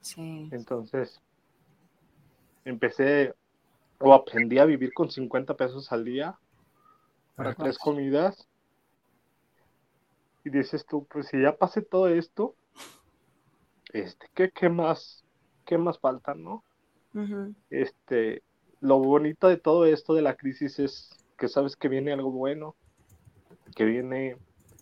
Sí. 0.00 0.48
Entonces, 0.52 1.20
empecé 2.64 3.34
o 3.98 4.14
aprendí 4.14 4.58
a 4.58 4.64
vivir 4.64 4.92
con 4.92 5.10
50 5.10 5.54
pesos 5.54 5.92
al 5.92 6.04
día 6.04 6.38
para 7.36 7.50
Ajá. 7.50 7.64
tres 7.64 7.78
comidas. 7.78 8.48
Y 10.44 10.50
dices 10.50 10.84
tú, 10.86 11.06
pues 11.06 11.28
si 11.28 11.40
ya 11.40 11.56
pasé 11.56 11.80
todo 11.82 12.08
esto, 12.08 12.54
este, 13.94 14.26
¿qué, 14.34 14.50
qué 14.50 14.68
más, 14.68 15.24
qué 15.64 15.78
más 15.78 15.98
falta, 15.98 16.34
no? 16.34 16.64
Uh 17.14 17.20
-huh. 17.20 17.54
Este, 17.70 18.42
lo 18.80 18.98
bonito 18.98 19.48
de 19.48 19.56
todo 19.56 19.86
esto 19.86 20.14
de 20.14 20.22
la 20.22 20.36
crisis 20.36 20.78
es 20.80 21.10
que 21.38 21.48
sabes 21.48 21.76
que 21.76 21.88
viene 21.88 22.12
algo 22.12 22.30
bueno, 22.32 22.74
que 23.76 23.84
viene 23.84 24.36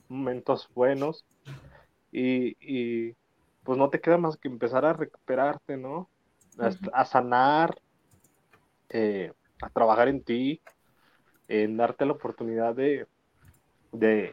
momentos 0.09 0.69
buenos 0.75 1.25
y, 2.11 2.57
y 2.61 3.15
pues 3.65 3.79
no 3.79 3.91
te 3.91 4.01
queda 4.01 4.17
más 4.17 4.39
que 4.39 4.49
empezar 4.49 4.85
a 4.87 4.95
recuperarte, 4.95 5.77
¿no? 5.77 6.09
A, 6.59 6.69
uh 6.69 6.71
-huh. 6.71 6.91
a 6.95 7.05
sanar, 7.05 7.79
eh, 8.89 9.33
a 9.61 9.69
trabajar 9.69 10.09
en 10.09 10.23
ti, 10.23 10.63
en 11.49 11.77
darte 11.77 12.07
la 12.07 12.13
oportunidad 12.13 12.75
de, 12.75 13.07
de, 13.93 14.33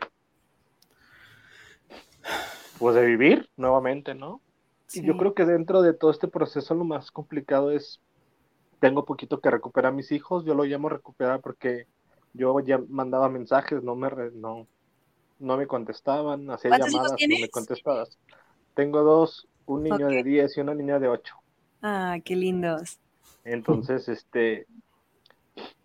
pues 2.77 2.95
de 2.95 3.05
vivir 3.05 3.49
nuevamente, 3.57 4.15
¿no? 4.15 4.41
Sí. 4.89 5.01
Y 5.01 5.05
yo 5.05 5.15
creo 5.17 5.35
que 5.35 5.45
dentro 5.45 5.83
de 5.83 5.93
todo 5.93 6.09
este 6.09 6.27
proceso 6.27 6.73
lo 6.73 6.83
más 6.83 7.11
complicado 7.11 7.69
es, 7.69 8.01
tengo 8.79 9.05
poquito 9.05 9.39
que 9.39 9.51
recuperar 9.51 9.93
a 9.93 9.95
mis 9.95 10.11
hijos, 10.11 10.45
yo 10.45 10.55
lo 10.55 10.63
llamo 10.63 10.89
recuperar 10.89 11.41
porque 11.41 11.85
yo 12.33 12.59
ya 12.61 12.79
mandaba 12.89 13.29
mensajes, 13.29 13.83
no 13.83 13.95
me, 13.95 14.09
no, 14.33 14.67
no 15.37 15.57
me 15.57 15.67
contestaban, 15.67 16.49
hacía 16.49 16.71
llamadas, 16.71 17.11
no 17.11 17.39
me 17.39 17.49
contestaban. 17.49 18.07
Tengo 18.73 19.03
dos, 19.03 19.47
un 19.67 19.83
niño 19.83 20.07
okay. 20.07 20.17
de 20.17 20.23
10 20.23 20.57
y 20.57 20.61
una 20.61 20.73
niña 20.73 20.97
de 20.97 21.07
8. 21.07 21.35
Ah, 21.83 22.17
qué 22.25 22.35
lindos. 22.35 22.99
Entonces, 23.43 24.09
este, 24.09 24.65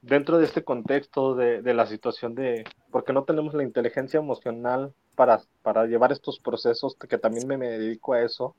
dentro 0.03 0.39
de 0.39 0.47
este 0.47 0.65
contexto 0.65 1.35
de, 1.35 1.63
de, 1.63 1.75
la 1.75 1.87
situación 1.87 2.35
de, 2.35 2.65
porque 2.91 3.13
no 3.13 3.25
tenemos 3.25 3.55
la 3.55 3.63
inteligencia 3.63 4.19
emocional 4.19 4.95
para, 5.15 5.41
para 5.63 5.87
llevar 5.87 6.13
estos 6.13 6.39
procesos, 6.39 6.97
que 6.97 7.19
también 7.19 7.47
me, 7.47 7.57
me, 7.57 7.69
dedico 7.69 8.13
a 8.13 8.23
eso, 8.23 8.55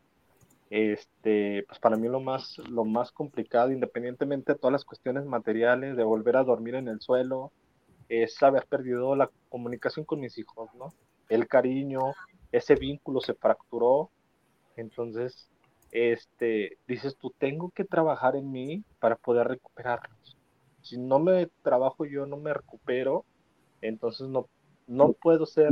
este, 0.70 1.64
pues 1.68 1.80
para 1.80 1.98
mí 1.98 2.08
lo 2.08 2.20
más, 2.20 2.58
lo 2.70 2.86
más 2.86 3.12
complicado, 3.12 3.72
independientemente 3.72 4.54
de 4.54 4.60
todas 4.60 4.74
las 4.74 4.86
cuestiones 4.86 5.26
materiales, 5.26 5.96
de 5.96 6.04
volver 6.04 6.38
a 6.38 6.44
dormir 6.44 6.76
en 6.76 6.88
el 6.88 7.02
suelo, 7.02 7.52
es 8.10 8.42
haber 8.44 8.66
perdido 8.68 9.16
la 9.16 9.30
comunicación 9.50 10.06
con 10.06 10.20
mis 10.20 10.38
hijos, 10.38 10.70
¿no? 10.76 10.94
El 11.30 11.48
cariño, 11.48 12.00
ese 12.52 12.76
vínculo 12.76 13.20
se 13.22 13.34
fracturó, 13.34 14.12
entonces 14.76 15.50
este, 15.92 16.78
dices 16.88 17.16
tú, 17.18 17.34
tengo 17.38 17.70
que 17.70 17.86
trabajar 17.86 18.36
en 18.36 18.52
mí 18.52 18.84
para 19.00 19.16
poder 19.16 19.48
recuperarlos. 19.48 20.38
Si 20.82 20.98
no 20.98 21.20
me 21.20 21.48
trabajo 21.64 22.06
yo, 22.06 22.26
no 22.26 22.38
me 22.38 22.54
recupero, 22.54 23.26
entonces 23.82 24.28
no, 24.28 24.50
no 24.88 25.14
puedo 25.14 25.46
ser 25.46 25.72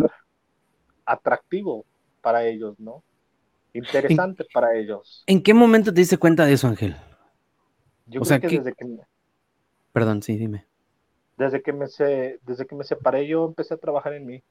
atractivo 1.05 1.85
para 2.21 2.45
ellos, 2.45 2.79
¿no? 2.79 3.03
Interesante 3.73 4.43
¿En, 4.43 4.49
para 4.53 4.75
ellos. 4.75 5.23
¿En 5.27 5.41
qué 5.41 5.53
momento 5.53 5.93
te 5.93 6.01
diste 6.01 6.17
cuenta 6.17 6.45
de 6.45 6.53
eso, 6.53 6.67
Ángel? 6.67 6.95
Yo 8.05 8.21
o 8.21 8.23
creo 8.23 8.25
sea, 8.25 8.39
que, 8.39 8.47
que, 8.47 8.57
desde 8.59 8.73
que... 8.73 8.97
Perdón, 9.91 10.21
sí, 10.21 10.37
dime. 10.37 10.65
Desde 11.37 11.61
que, 11.61 11.73
me 11.73 11.87
se, 11.87 12.39
desde 12.45 12.65
que 12.65 12.75
me 12.75 12.83
separé, 12.83 13.27
yo 13.27 13.45
empecé 13.45 13.73
a 13.73 13.77
trabajar 13.77 14.13
en 14.13 14.25
mí. 14.25 14.43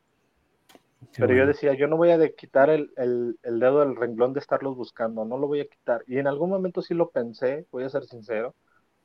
Pero 1.16 1.28
bueno. 1.28 1.42
yo 1.42 1.46
decía, 1.46 1.74
yo 1.74 1.88
no 1.88 1.96
voy 1.96 2.10
a 2.10 2.28
quitar 2.34 2.70
el, 2.70 2.92
el, 2.96 3.38
el, 3.42 3.58
dedo 3.60 3.80
del 3.80 3.96
renglón 3.96 4.32
de 4.32 4.40
estarlos 4.40 4.76
buscando, 4.76 5.24
no 5.24 5.36
lo 5.36 5.46
voy 5.46 5.60
a 5.60 5.66
quitar. 5.66 6.04
Y 6.06 6.18
en 6.18 6.26
algún 6.26 6.50
momento 6.50 6.80
sí 6.82 6.94
lo 6.94 7.10
pensé, 7.10 7.66
voy 7.72 7.84
a 7.84 7.88
ser 7.88 8.04
sincero, 8.04 8.54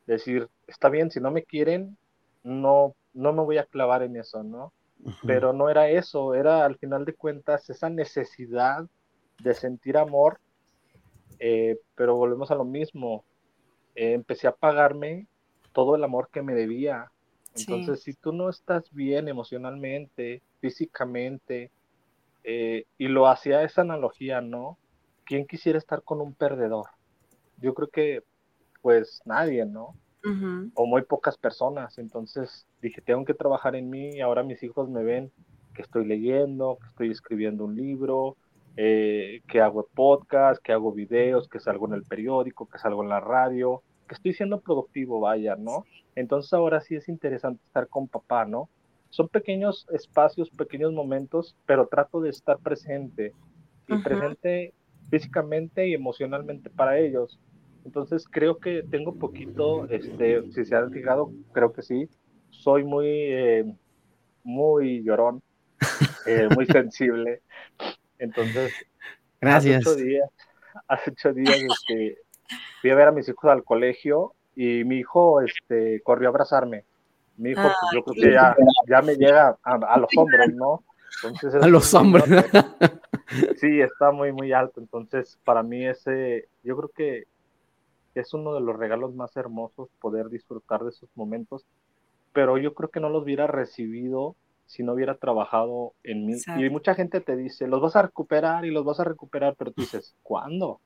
decir, 0.06 0.48
está 0.68 0.90
bien, 0.90 1.12
si 1.12 1.20
no 1.20 1.32
me 1.32 1.44
quieren, 1.44 1.98
no, 2.44 2.96
no 3.14 3.34
me 3.34 3.42
voy 3.44 3.58
a 3.58 3.66
clavar 3.66 4.04
en 4.04 4.16
eso, 4.16 4.44
¿no? 4.44 4.74
Uh 5.04 5.10
-huh. 5.10 5.20
Pero 5.26 5.54
no 5.54 5.70
era 5.70 5.90
eso, 5.90 6.34
era 6.34 6.66
al 6.66 6.78
final 6.78 7.06
de 7.06 7.14
cuentas 7.14 7.70
esa 7.70 7.90
necesidad 7.90 8.88
de 9.42 9.54
sentir 9.54 9.98
amor, 9.98 10.40
eh, 11.40 11.78
pero 11.96 12.16
volvemos 12.16 12.52
a 12.52 12.56
lo 12.56 12.66
mismo. 12.66 13.24
Eh, 13.96 14.14
empecé 14.14 14.48
a 14.48 14.56
pagarme 14.56 15.28
todo 15.74 15.96
el 15.96 16.04
amor 16.04 16.30
que 16.32 16.42
me 16.42 16.54
debía. 16.54 17.12
Entonces, 17.56 18.02
sí. 18.02 18.14
si 18.14 18.20
tú 18.20 18.32
no 18.34 18.50
estás 18.50 18.92
bien 18.92 19.28
emocionalmente, 19.28 20.42
físicamente, 20.60 21.72
eh, 22.44 22.86
y 22.98 23.08
lo 23.08 23.28
hacía 23.28 23.64
esa 23.64 23.82
analogía, 23.82 24.42
¿no? 24.42 24.78
¿Quién 25.26 25.46
quisiera 25.46 25.78
estar 25.78 26.04
con 26.04 26.22
un 26.22 26.34
perdedor? 26.34 26.86
Yo 27.58 27.74
creo 27.74 27.90
que, 27.90 28.24
pues, 28.82 29.22
nadie, 29.26 29.66
¿no? 29.66 29.96
Uh 30.24 30.30
-huh. 30.30 30.72
O 30.76 30.86
muy 30.86 31.02
pocas 31.02 31.38
personas. 31.38 31.98
Entonces 31.98 32.66
dije, 32.82 33.02
tengo 33.02 33.26
que 33.26 33.34
trabajar 33.34 33.76
en 33.76 33.90
mí 33.90 34.12
y 34.16 34.22
ahora 34.22 34.44
mis 34.44 34.62
hijos 34.64 34.90
me 34.90 35.04
ven 35.04 35.32
que 35.74 35.82
estoy 35.82 36.06
leyendo, 36.06 36.78
que 36.80 36.88
estoy 36.88 37.12
escribiendo 37.12 37.66
un 37.66 37.76
libro, 37.76 38.36
eh, 38.78 39.42
que 39.48 39.60
hago 39.60 39.88
podcast, 39.94 40.62
que 40.64 40.72
hago 40.72 40.92
videos, 40.92 41.50
que 41.50 41.60
salgo 41.60 41.88
en 41.88 41.94
el 41.94 42.04
periódico, 42.04 42.70
que 42.70 42.78
salgo 42.78 43.02
en 43.02 43.10
la 43.10 43.20
radio, 43.20 43.82
que 44.08 44.16
estoy 44.16 44.34
siendo 44.34 44.62
productivo, 44.62 45.20
vaya, 45.20 45.56
¿no? 45.56 45.86
Entonces 46.16 46.54
ahora 46.54 46.80
sí 46.80 46.96
es 46.96 47.10
interesante 47.10 47.62
estar 47.66 47.88
con 47.88 48.08
papá, 48.08 48.46
¿no? 48.46 48.70
Son 49.10 49.28
pequeños 49.30 49.88
espacios, 49.92 50.50
pequeños 50.52 50.94
momentos, 50.94 51.56
pero 51.66 51.88
trato 51.88 52.22
de 52.22 52.30
estar 52.30 52.60
presente 52.60 53.34
y 53.88 53.98
presente 53.98 54.74
físicamente 55.10 55.88
y 55.88 55.94
emocionalmente 55.94 56.70
para 56.70 57.00
ellos. 57.00 57.40
Entonces 57.84 58.28
creo 58.30 58.58
que 58.58 58.84
tengo 58.84 59.16
poquito, 59.16 59.88
este, 59.90 60.52
si 60.52 60.66
se 60.66 60.76
han 60.76 60.92
fijado, 60.92 61.32
creo 61.54 61.72
que 61.72 61.82
sí, 61.82 62.10
soy 62.50 62.84
muy, 62.84 63.08
eh, 63.08 63.66
muy 64.44 65.04
llorón, 65.04 65.42
eh, 66.26 66.48
muy 66.54 66.66
sensible. 66.68 67.42
Entonces, 68.20 68.74
Gracias. 69.40 69.82
Hace 69.82 69.90
ocho 69.90 70.04
días, 70.04 70.30
hace 70.88 71.12
ocho 71.12 71.34
días 71.34 71.56
este, 71.62 72.18
fui 72.82 72.90
a 72.90 72.96
ver 72.96 73.10
a 73.10 73.12
mis 73.12 73.30
hijos 73.30 73.52
al 73.52 73.64
colegio 73.64 74.34
y 74.56 74.84
mi 74.84 74.98
hijo 74.98 75.42
este, 75.42 76.02
corrió 76.02 76.30
a 76.30 76.32
abrazarme. 76.32 76.86
Mi 77.38 77.52
hijo, 77.52 77.62
pues, 77.62 77.76
yo 77.94 78.04
creo 78.04 78.16
que 78.16 78.34
ya, 78.34 78.56
ya 78.88 79.02
me 79.04 79.16
llega 79.16 79.56
a, 79.62 80.00
los 80.00 80.10
hombros, 80.18 80.50
¿no? 80.54 80.84
Entonces, 81.24 81.62
a 81.62 81.68
los 81.68 81.94
hombros. 81.94 82.26
Sí, 83.58 83.82
está 83.82 84.12
muy, 84.12 84.32
muy 84.32 84.54
alto. 84.54 84.80
Entonces, 84.80 85.38
para 85.44 85.62
mí 85.62 85.86
ese, 85.86 86.48
yo 86.64 86.78
creo 86.78 86.90
que 86.90 87.28
es 88.16 88.34
uno 88.34 88.54
de 88.54 88.62
los 88.62 88.78
regalos 88.78 89.14
más 89.14 89.36
hermosos 89.36 89.90
poder 90.00 90.30
disfrutar 90.30 90.82
de 90.84 90.90
esos 90.90 91.10
momentos, 91.14 91.66
pero 92.32 92.58
yo 92.58 92.74
creo 92.74 92.90
que 92.90 93.02
no 93.02 93.10
los 93.10 93.24
hubiera 93.24 93.46
recibido 93.46 94.36
si 94.68 94.84
no 94.84 94.94
hubiera 94.94 95.16
trabajado 95.16 95.94
en 96.04 96.26
mí. 96.26 96.36
Y 96.58 96.70
mucha 96.70 96.94
gente 96.94 97.22
te 97.22 97.36
dice, 97.36 97.68
los 97.68 97.82
vas 97.82 97.96
a 97.96 98.04
recuperar 98.04 98.66
y 98.66 98.72
los 98.72 98.86
vas 98.86 99.00
a 99.00 99.06
recuperar, 99.06 99.56
pero 99.58 99.72
tú 99.72 99.82
dices, 99.82 100.16
¿cuándo? 100.22 100.80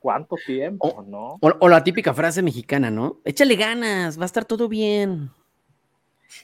¿Cuánto 0.00 0.36
tiempo? 0.44 0.88
O, 0.88 1.02
¿no? 1.02 1.38
O, 1.40 1.68
la 1.68 1.84
típica 1.84 2.14
frase 2.14 2.42
mexicana, 2.42 2.90
¿no? 2.90 3.18
Échale 3.24 3.56
ganas, 3.56 4.18
va 4.18 4.22
a 4.22 4.26
estar 4.26 4.44
todo 4.44 4.68
bien. 4.68 5.30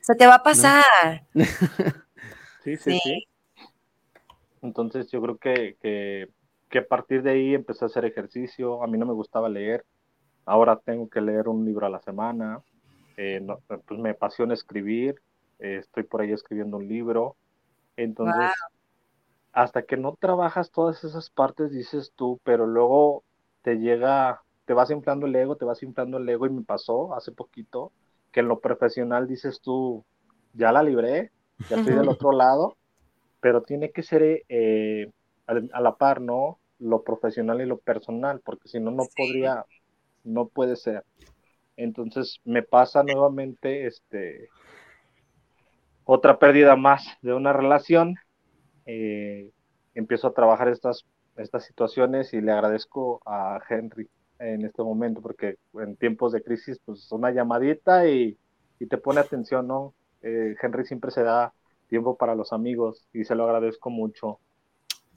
Se 0.00 0.14
te 0.14 0.26
va 0.26 0.36
a 0.36 0.42
pasar. 0.42 0.84
sí, 2.64 2.76
sí, 2.76 2.98
sí, 3.02 3.26
Entonces 4.62 5.10
yo 5.10 5.20
creo 5.22 5.38
que, 5.38 5.76
que, 5.80 6.28
que, 6.68 6.78
a 6.78 6.86
partir 6.86 7.22
de 7.22 7.30
ahí 7.30 7.54
empecé 7.54 7.84
a 7.84 7.86
hacer 7.86 8.04
ejercicio. 8.04 8.82
A 8.82 8.86
mí 8.86 8.98
no 8.98 9.06
me 9.06 9.12
gustaba 9.12 9.48
leer. 9.48 9.84
Ahora 10.44 10.76
tengo 10.76 11.08
que 11.08 11.20
leer 11.20 11.48
un 11.48 11.64
libro 11.64 11.86
a 11.86 11.90
la 11.90 12.00
semana. 12.00 12.60
Eh, 13.16 13.40
pues 13.86 14.00
me 14.00 14.10
apasiona 14.10 14.54
escribir. 14.54 15.20
Eh, 15.64 15.78
estoy 15.78 16.02
por 16.02 16.20
ahí 16.20 16.30
escribiendo 16.30 16.76
un 16.76 16.86
libro. 16.86 17.36
Entonces, 17.96 18.50
hasta 19.50 19.82
que 19.84 19.96
no 19.96 20.14
trabajas 20.14 20.70
todas 20.70 21.02
esas 21.04 21.30
partes, 21.30 21.70
dices 21.70 22.12
tú, 22.14 22.38
pero 22.44 22.66
luego 22.66 23.24
te 23.62 23.76
llega, 23.76 24.42
te 24.66 24.74
vas 24.74 24.90
inflando 24.90 25.24
el 25.24 25.34
ego, 25.34 25.56
te 25.56 25.64
vas 25.64 25.82
inflando 25.82 26.18
el 26.18 26.28
ego 26.28 26.44
y 26.44 26.50
me 26.50 26.62
pasó 26.62 27.14
hace 27.14 27.32
poquito 27.32 27.92
que 28.30 28.40
en 28.40 28.48
lo 28.48 28.60
profesional 28.60 29.26
dices 29.26 29.62
tú, 29.62 30.04
ya 30.52 30.70
la 30.70 30.82
libré, 30.82 31.30
ya 31.70 31.76
estoy 31.76 31.94
del 31.94 32.10
otro 32.10 32.32
lado, 32.32 32.76
pero 33.40 33.62
tiene 33.62 33.90
que 33.90 34.02
ser 34.02 34.42
eh, 34.50 35.10
a, 35.46 35.80
la 35.80 35.94
par, 35.94 36.20
¿no? 36.20 36.58
Lo 36.78 37.04
profesional 37.04 37.62
y 37.62 37.66
lo 37.66 37.78
personal, 37.78 38.42
porque 38.44 38.68
si 38.68 38.80
no, 38.80 38.90
no 38.90 39.04
podría, 39.16 39.64
no 40.24 40.46
puede 40.46 40.76
ser. 40.76 41.04
Entonces 41.78 42.38
me 42.44 42.62
pasa 42.62 43.02
nuevamente 43.02 43.86
este 43.86 44.50
otra 46.04 46.38
pérdida 46.38 46.76
más 46.76 47.06
de 47.22 47.34
una 47.34 47.52
relación. 47.52 48.16
Eh, 48.86 49.50
empiezo 49.94 50.28
a 50.28 50.34
trabajar 50.34 50.68
estas 50.68 51.06
estas 51.36 51.64
situaciones 51.64 52.32
y 52.32 52.40
le 52.40 52.52
agradezco 52.52 53.20
a 53.26 53.60
Henry 53.68 54.08
en 54.38 54.64
este 54.64 54.82
momento 54.82 55.20
porque 55.20 55.56
en 55.74 55.96
tiempos 55.96 56.32
de 56.32 56.42
crisis 56.42 56.80
pues 56.84 57.10
una 57.12 57.30
llamadita 57.30 58.08
y, 58.08 58.36
y 58.78 58.86
te 58.86 58.98
pone 58.98 59.20
atención, 59.20 59.66
¿no? 59.66 59.94
Eh, 60.22 60.54
Henry 60.60 60.84
siempre 60.84 61.10
se 61.10 61.22
da 61.22 61.52
tiempo 61.88 62.16
para 62.16 62.34
los 62.34 62.52
amigos 62.52 63.06
y 63.12 63.24
se 63.24 63.34
lo 63.34 63.44
agradezco 63.44 63.90
mucho. 63.90 64.38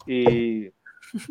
Y 0.06 0.70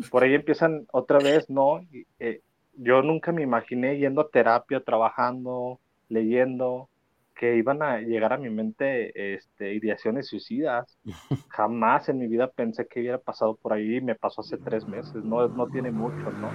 por 0.09 0.23
ahí 0.23 0.33
empiezan 0.33 0.87
otra 0.91 1.19
vez, 1.19 1.49
¿no? 1.49 1.79
Eh, 2.19 2.41
yo 2.73 3.01
nunca 3.01 3.31
me 3.31 3.43
imaginé 3.43 3.97
yendo 3.97 4.21
a 4.21 4.29
terapia, 4.29 4.81
trabajando, 4.81 5.79
leyendo, 6.09 6.89
que 7.37 7.55
iban 7.55 7.81
a 7.83 7.99
llegar 7.99 8.33
a 8.33 8.37
mi 8.37 8.49
mente 8.49 9.35
este, 9.35 9.73
ideaciones 9.75 10.27
suicidas. 10.27 10.97
Jamás 11.49 12.09
en 12.09 12.17
mi 12.17 12.27
vida 12.27 12.49
pensé 12.49 12.87
que 12.87 12.99
hubiera 12.99 13.19
pasado 13.19 13.55
por 13.55 13.73
ahí, 13.73 14.01
me 14.01 14.15
pasó 14.15 14.41
hace 14.41 14.57
tres 14.57 14.87
meses, 14.87 15.23
no, 15.23 15.47
no 15.47 15.67
tiene 15.67 15.91
mucho, 15.91 16.31
¿no? 16.31 16.49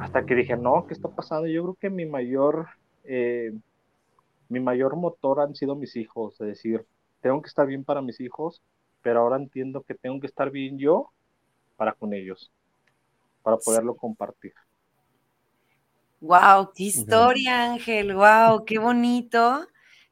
Hasta 0.00 0.26
que 0.26 0.34
dije, 0.34 0.56
no, 0.56 0.86
¿qué 0.86 0.94
está 0.94 1.08
pasando? 1.08 1.46
Yo 1.46 1.62
creo 1.62 1.74
que 1.80 1.90
mi 1.90 2.06
mayor, 2.06 2.68
eh, 3.04 3.52
mi 4.48 4.60
mayor 4.60 4.96
motor 4.96 5.40
han 5.40 5.54
sido 5.54 5.76
mis 5.76 5.96
hijos, 5.96 6.40
es 6.40 6.48
decir, 6.48 6.84
tengo 7.20 7.40
que 7.40 7.48
estar 7.48 7.66
bien 7.66 7.84
para 7.84 8.02
mis 8.02 8.20
hijos, 8.20 8.60
pero 9.02 9.20
ahora 9.20 9.36
entiendo 9.36 9.82
que 9.82 9.94
tengo 9.94 10.20
que 10.20 10.26
estar 10.26 10.50
bien 10.50 10.78
yo 10.78 11.10
para 11.76 11.92
con 11.92 12.12
ellos, 12.12 12.50
para 13.42 13.56
poderlo 13.56 13.94
compartir. 13.94 14.52
Wow, 16.20 16.72
qué 16.74 16.84
historia, 16.84 17.72
Ángel. 17.72 18.14
Wow, 18.14 18.64
qué 18.64 18.78
bonito 18.78 19.66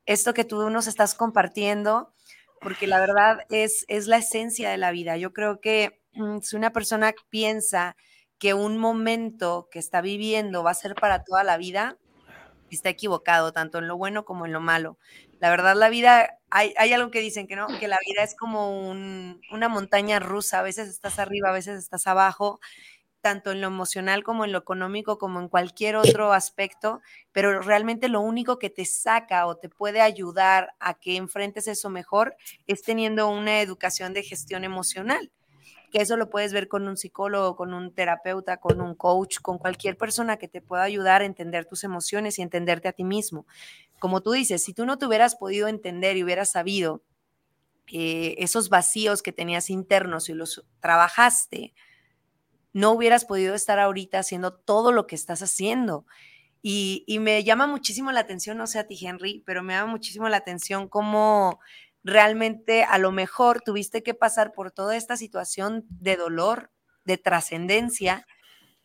esto 0.06 0.34
que 0.34 0.44
tú 0.44 0.68
nos 0.70 0.86
estás 0.86 1.14
compartiendo, 1.14 2.12
porque 2.60 2.86
la 2.86 3.00
verdad 3.00 3.40
es, 3.50 3.84
es 3.88 4.06
la 4.06 4.18
esencia 4.18 4.70
de 4.70 4.78
la 4.78 4.92
vida. 4.92 5.16
Yo 5.16 5.32
creo 5.32 5.60
que 5.60 6.00
mm, 6.14 6.38
si 6.40 6.56
una 6.56 6.72
persona 6.72 7.12
piensa 7.30 7.96
que 8.38 8.54
un 8.54 8.78
momento 8.78 9.68
que 9.70 9.78
está 9.78 10.00
viviendo 10.00 10.62
va 10.64 10.72
a 10.72 10.74
ser 10.74 10.94
para 10.94 11.22
toda 11.24 11.44
la 11.44 11.56
vida, 11.56 11.98
está 12.74 12.88
equivocado, 12.88 13.52
tanto 13.52 13.78
en 13.78 13.88
lo 13.88 13.96
bueno 13.96 14.24
como 14.24 14.46
en 14.46 14.52
lo 14.52 14.60
malo. 14.60 14.98
La 15.40 15.50
verdad, 15.50 15.76
la 15.76 15.88
vida, 15.88 16.38
hay, 16.50 16.74
hay 16.78 16.92
algo 16.92 17.10
que 17.10 17.20
dicen 17.20 17.46
que 17.46 17.56
no, 17.56 17.66
que 17.78 17.88
la 17.88 17.98
vida 18.06 18.22
es 18.22 18.34
como 18.34 18.90
una 18.90 19.68
montaña 19.68 20.18
rusa, 20.20 20.60
a 20.60 20.62
veces 20.62 20.88
estás 20.88 21.18
arriba, 21.18 21.50
a 21.50 21.52
veces 21.52 21.78
estás 21.78 22.06
abajo, 22.06 22.60
tanto 23.22 23.52
en 23.52 23.60
lo 23.60 23.68
emocional 23.68 24.24
como 24.24 24.44
en 24.44 24.52
lo 24.52 24.58
económico, 24.58 25.16
como 25.16 25.40
en 25.40 25.48
cualquier 25.48 25.96
otro 25.96 26.32
aspecto, 26.32 27.00
pero 27.30 27.62
realmente 27.62 28.08
lo 28.08 28.20
único 28.20 28.58
que 28.58 28.68
te 28.68 28.84
saca 28.84 29.46
o 29.46 29.56
te 29.56 29.68
puede 29.68 30.00
ayudar 30.00 30.74
a 30.80 30.94
que 30.94 31.16
enfrentes 31.16 31.68
eso 31.68 31.88
mejor 31.88 32.36
es 32.66 32.82
teniendo 32.82 33.28
una 33.28 33.60
educación 33.60 34.12
de 34.12 34.24
gestión 34.24 34.64
emocional, 34.64 35.30
que 35.92 36.02
eso 36.02 36.16
lo 36.16 36.30
puedes 36.30 36.52
ver 36.52 36.66
con 36.66 36.88
un 36.88 36.96
psicólogo, 36.96 37.54
con 37.54 37.72
un 37.72 37.94
terapeuta, 37.94 38.56
con 38.56 38.80
un 38.80 38.96
coach, 38.96 39.38
con 39.40 39.58
cualquier 39.58 39.96
persona 39.96 40.36
que 40.36 40.48
te 40.48 40.60
pueda 40.60 40.82
ayudar 40.82 41.22
a 41.22 41.26
entender 41.26 41.64
tus 41.64 41.84
emociones 41.84 42.38
y 42.38 42.42
entenderte 42.42 42.88
a 42.88 42.92
ti 42.92 43.04
mismo. 43.04 43.46
Como 44.00 44.20
tú 44.20 44.32
dices, 44.32 44.64
si 44.64 44.74
tú 44.74 44.84
no 44.84 44.98
te 44.98 45.06
hubieras 45.06 45.36
podido 45.36 45.68
entender 45.68 46.16
y 46.16 46.24
hubieras 46.24 46.50
sabido 46.50 47.02
eh, 47.92 48.34
esos 48.38 48.68
vacíos 48.68 49.22
que 49.22 49.32
tenías 49.32 49.70
internos 49.70 50.28
y 50.28 50.34
los 50.34 50.64
trabajaste, 50.80 51.72
no 52.72 52.92
hubieras 52.92 53.24
podido 53.24 53.54
estar 53.54 53.78
ahorita 53.78 54.18
haciendo 54.18 54.54
todo 54.54 54.92
lo 54.92 55.06
que 55.06 55.14
estás 55.14 55.42
haciendo. 55.42 56.06
Y, 56.62 57.04
me 57.20 57.42
llama 57.42 57.66
muchísimo 57.66 58.12
la 58.12 58.20
atención, 58.20 58.56
no 58.56 58.68
sé 58.68 58.78
a 58.78 58.86
ti, 58.86 58.96
Henry, 59.04 59.42
pero 59.44 59.62
me 59.64 59.74
llama 59.74 59.90
muchísimo 59.90 60.28
la 60.28 60.36
atención 60.36 60.88
cómo 60.88 61.58
realmente 62.04 62.84
a 62.84 62.98
lo 62.98 63.10
mejor 63.10 63.62
tuviste 63.62 64.02
que 64.02 64.14
pasar 64.14 64.52
por 64.52 64.70
toda 64.70 64.96
esta 64.96 65.16
situación 65.16 65.84
de 65.88 66.16
dolor, 66.16 66.70
de 67.04 67.18
trascendencia, 67.18 68.26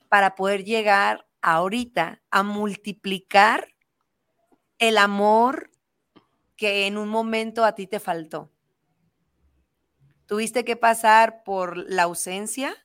para 0.09 0.35
poder 0.35 0.63
llegar 0.63 1.27
ahorita 1.41 2.21
a 2.31 2.43
multiplicar 2.43 3.67
el 4.79 4.97
amor 4.97 5.69
que 6.55 6.87
en 6.87 6.97
un 6.97 7.09
momento 7.09 7.63
a 7.63 7.75
ti 7.75 7.85
te 7.85 7.99
faltó. 7.99 8.51
Tuviste 10.25 10.65
que 10.65 10.75
pasar 10.75 11.43
por 11.43 11.77
la 11.77 12.03
ausencia, 12.03 12.75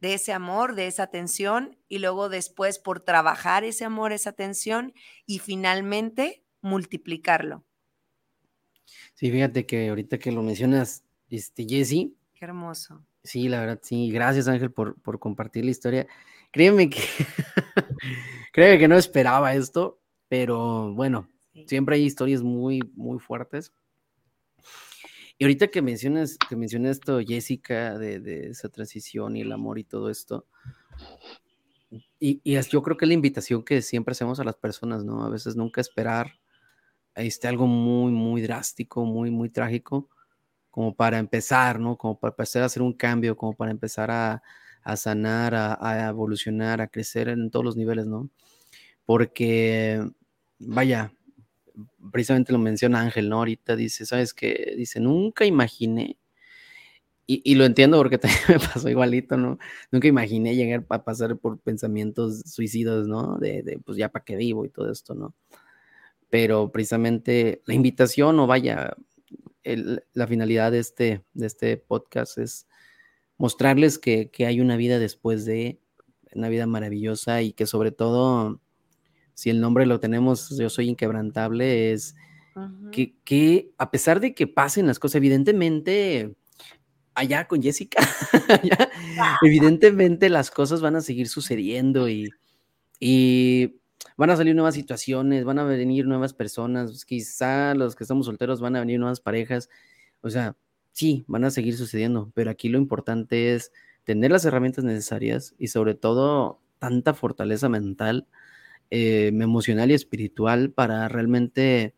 de 0.00 0.14
ese 0.14 0.32
amor, 0.32 0.74
de 0.74 0.86
esa 0.86 1.04
atención 1.04 1.76
y 1.88 1.98
luego 1.98 2.28
después 2.28 2.78
por 2.78 3.00
trabajar 3.00 3.64
ese 3.64 3.84
amor, 3.84 4.12
esa 4.12 4.30
atención 4.30 4.92
y 5.26 5.38
finalmente 5.38 6.44
multiplicarlo. 6.60 7.64
Sí, 9.14 9.30
fíjate 9.30 9.66
que 9.66 9.88
ahorita 9.88 10.18
que 10.18 10.32
lo 10.32 10.42
mencionas, 10.42 11.04
este, 11.28 11.66
Jesse. 11.68 12.12
Qué 12.34 12.44
hermoso. 12.44 13.04
Sí, 13.24 13.48
la 13.48 13.60
verdad, 13.60 13.80
sí. 13.82 14.10
Gracias, 14.10 14.48
Ángel, 14.48 14.70
por, 14.72 15.18
compartir 15.18 15.64
la 15.64 15.70
historia. 15.70 16.06
Créeme 16.52 16.88
que, 16.88 17.00
créeme 18.52 18.78
que 18.78 18.88
no 18.88 18.96
esperaba 18.96 19.54
esto, 19.54 20.00
pero 20.28 20.94
bueno, 20.94 21.28
siempre 21.66 21.96
hay 21.96 22.04
historias 22.04 22.42
muy, 22.42 22.80
muy 22.94 23.18
fuertes. 23.18 23.72
Y 25.38 25.44
ahorita 25.44 25.68
que 25.68 25.82
mencionas, 25.82 26.36
que 26.36 26.56
mencionas 26.56 26.98
esto, 26.98 27.20
Jessica, 27.20 27.96
de, 27.96 28.48
esa 28.50 28.68
transición 28.68 29.36
y 29.36 29.42
el 29.42 29.52
amor 29.52 29.78
y 29.78 29.84
todo 29.84 30.10
esto, 30.10 30.46
y, 32.18 32.40
yo 32.44 32.82
creo 32.82 32.96
que 32.96 33.04
es 33.04 33.08
la 33.08 33.14
invitación 33.14 33.62
que 33.62 33.80
siempre 33.80 34.12
hacemos 34.12 34.40
a 34.40 34.44
las 34.44 34.56
personas, 34.56 35.04
¿no? 35.04 35.24
A 35.24 35.30
veces 35.30 35.54
nunca 35.54 35.80
esperar 35.80 36.32
este, 37.14 37.46
algo 37.48 37.68
muy, 37.68 38.10
muy 38.12 38.42
drástico, 38.42 39.04
muy, 39.04 39.30
muy 39.30 39.48
trágico, 39.48 40.10
como 40.70 40.94
para 40.94 41.18
empezar, 41.18 41.78
¿no? 41.78 41.96
Como 41.96 42.18
para 42.18 42.32
empezar 42.32 42.62
a 42.62 42.66
hacer 42.66 42.82
un 42.82 42.92
cambio, 42.92 43.36
como 43.36 43.54
para 43.54 43.70
empezar 43.70 44.10
a, 44.10 44.42
sanar, 44.96 45.54
a, 45.54 46.08
evolucionar, 46.08 46.80
a 46.80 46.88
crecer 46.88 47.28
en 47.28 47.50
todos 47.50 47.64
los 47.64 47.76
niveles, 47.76 48.06
¿no? 48.06 48.28
Porque, 49.06 50.04
vaya, 50.58 51.12
precisamente 52.12 52.52
lo 52.52 52.58
menciona 52.58 53.00
Ángel, 53.00 53.28
¿no? 53.28 53.38
Ahorita 53.38 53.76
dice, 53.76 54.06
¿sabes 54.06 54.34
qué? 54.34 54.74
Dice, 54.76 55.00
nunca 55.00 55.44
imaginé, 55.44 56.18
y, 57.30 57.56
lo 57.56 57.66
entiendo 57.66 57.98
porque 57.98 58.16
también 58.18 58.42
me 58.48 58.58
pasó 58.58 58.88
igualito, 58.88 59.36
¿no? 59.36 59.58
Nunca 59.92 60.08
imaginé 60.08 60.56
llegar 60.56 60.86
a 60.88 61.04
pasar 61.04 61.36
por 61.36 61.60
pensamientos 61.60 62.40
suicidas, 62.46 63.06
¿no? 63.06 63.36
De, 63.38 63.62
de 63.62 63.78
pues 63.84 63.98
ya 63.98 64.08
para 64.08 64.24
qué 64.24 64.34
vivo 64.36 64.64
y 64.64 64.70
todo 64.70 64.90
esto, 64.90 65.14
¿no? 65.14 65.34
Pero 66.30 66.72
precisamente 66.72 67.62
la 67.66 67.74
invitación, 67.74 68.38
o 68.40 68.46
vaya, 68.46 68.96
la 69.64 70.26
finalidad 70.26 70.72
de 70.72 70.78
este, 70.78 71.22
de 71.34 71.46
este 71.46 71.76
podcast 71.76 72.38
es 72.38 72.66
mostrarles 73.36 73.98
que, 73.98 74.30
que 74.30 74.46
hay 74.46 74.60
una 74.60 74.76
vida 74.76 74.98
después 74.98 75.44
de, 75.44 75.78
una 76.34 76.48
vida 76.48 76.66
maravillosa 76.66 77.42
y 77.42 77.52
que 77.52 77.66
sobre 77.66 77.90
todo 77.90 78.60
si 79.38 79.50
el 79.50 79.60
nombre 79.60 79.86
lo 79.86 80.00
tenemos, 80.00 80.58
yo 80.58 80.68
soy 80.68 80.88
inquebrantable, 80.88 81.92
es 81.92 82.16
que, 82.90 83.70
a 83.78 83.88
pesar 83.92 84.18
de 84.18 84.34
que 84.34 84.48
pasen 84.48 84.88
las 84.88 84.98
cosas, 84.98 85.14
evidentemente, 85.14 86.34
allá 87.14 87.46
con 87.46 87.62
Jessica, 87.62 88.02
evidentemente 89.42 90.28
las 90.28 90.50
cosas 90.50 90.80
van 90.80 90.96
a 90.96 91.02
seguir 91.02 91.28
sucediendo 91.28 92.08
y, 92.08 92.30
y 92.98 93.76
van 94.16 94.30
a 94.30 94.36
salir 94.36 94.56
nuevas 94.56 94.74
situaciones, 94.74 95.44
van 95.44 95.60
a 95.60 95.64
venir 95.64 96.08
nuevas 96.08 96.34
personas, 96.34 97.04
quizá 97.04 97.76
los 97.76 97.94
que 97.94 98.02
estamos 98.02 98.26
solteros 98.26 98.60
van 98.60 98.74
a 98.74 98.80
venir 98.80 98.98
nuevas 98.98 99.20
parejas, 99.20 99.70
o 100.20 100.30
sea, 100.30 100.56
sí, 100.90 101.24
van 101.28 101.44
a 101.44 101.52
seguir 101.52 101.76
sucediendo, 101.76 102.32
pero 102.34 102.50
aquí 102.50 102.68
lo 102.68 102.78
importante 102.78 103.54
es 103.54 103.70
tener 104.02 104.32
las 104.32 104.44
herramientas 104.44 104.82
necesarias 104.82 105.54
y 105.60 105.68
sobre 105.68 105.94
todo 105.94 106.60
tanta 106.80 107.14
fortaleza 107.14 107.68
mental 107.68 108.26
eh, 108.90 109.26
emocional 109.26 109.90
y 109.90 109.94
espiritual 109.94 110.70
para 110.70 111.08
realmente 111.08 111.94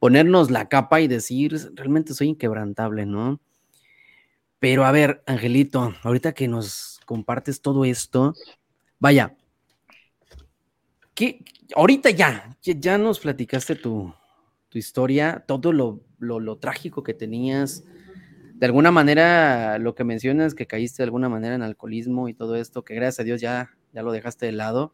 ponernos 0.00 0.50
la 0.50 0.68
capa 0.68 1.00
y 1.00 1.06
decir, 1.06 1.56
realmente 1.74 2.14
soy 2.14 2.28
inquebrantable, 2.28 3.06
¿no? 3.06 3.40
Pero 4.58 4.84
a 4.84 4.90
ver, 4.90 5.22
Angelito, 5.26 5.94
ahorita 6.02 6.32
que 6.32 6.48
nos 6.48 7.00
compartes 7.06 7.60
todo 7.60 7.84
esto, 7.84 8.34
vaya, 8.98 9.36
¿qué, 11.14 11.44
ahorita 11.76 12.10
ya, 12.10 12.56
ya 12.60 12.98
nos 12.98 13.20
platicaste 13.20 13.76
tu, 13.76 14.12
historia, 14.72 15.44
todo 15.46 15.72
lo, 15.72 16.02
lo, 16.18 16.58
trágico 16.58 17.02
que 17.02 17.14
tenías, 17.14 17.84
de 18.52 18.66
alguna 18.66 18.90
manera 18.90 19.78
lo 19.78 19.94
que 19.94 20.04
mencionas, 20.04 20.54
que 20.54 20.66
caíste 20.66 21.02
de 21.02 21.04
alguna 21.04 21.30
manera 21.30 21.54
en 21.54 21.62
alcoholismo 21.62 22.28
y 22.28 22.34
todo 22.34 22.56
esto, 22.56 22.84
que 22.84 22.94
gracias 22.94 23.20
a 23.20 23.24
Dios 23.24 23.40
ya, 23.40 23.70
ya 23.94 24.02
lo 24.02 24.12
dejaste 24.12 24.44
de 24.44 24.52
lado 24.52 24.92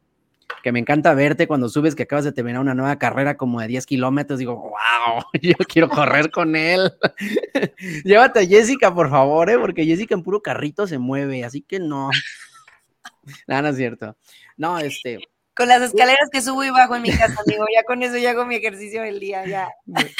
que 0.62 0.73
me 0.73 0.79
encanta 0.79 1.15
verte 1.15 1.47
cuando 1.47 1.69
subes 1.69 1.95
que 1.95 2.05
acabas 2.05 2.25
de 2.25 2.33
terminar 2.33 2.61
una 2.61 2.75
nueva 2.75 2.99
carrera 2.99 3.37
como 3.37 3.61
de 3.61 3.69
10 3.69 3.87
kilómetros. 3.87 4.38
Digo, 4.38 4.57
wow, 4.57 5.23
yo 5.43 5.55
quiero 5.69 5.88
correr 5.88 6.31
con 6.31 6.57
él. 6.57 6.93
Llévate 8.05 8.41
a 8.41 8.47
Jessica, 8.47 8.95
por 8.95 9.11
favor, 9.11 9.51
¿eh? 9.51 9.59
porque 9.59 9.85
Jessica 9.85 10.15
en 10.15 10.23
puro 10.23 10.43
carrito 10.43 10.87
se 10.87 10.99
mueve, 10.99 11.45
así 11.45 11.62
que 11.62 11.79
no. 11.81 12.11
Nada, 13.47 13.62
no 13.62 13.69
es 13.69 13.77
cierto. 13.77 14.17
No, 14.57 14.79
este, 14.79 15.19
con 15.55 15.69
las 15.69 15.83
escaleras 15.83 16.31
que 16.33 16.41
subo 16.41 16.65
y 16.65 16.71
bajo 16.71 16.97
en 16.97 17.03
mi 17.03 17.11
casa, 17.11 17.37
amigo, 17.47 17.65
ya 17.75 17.83
con 17.85 18.03
eso 18.03 18.17
ya 18.17 18.31
hago 18.31 18.47
mi 18.47 18.55
ejercicio 18.55 19.03
del 19.03 19.21
día, 19.21 19.47
ya. 19.47 19.69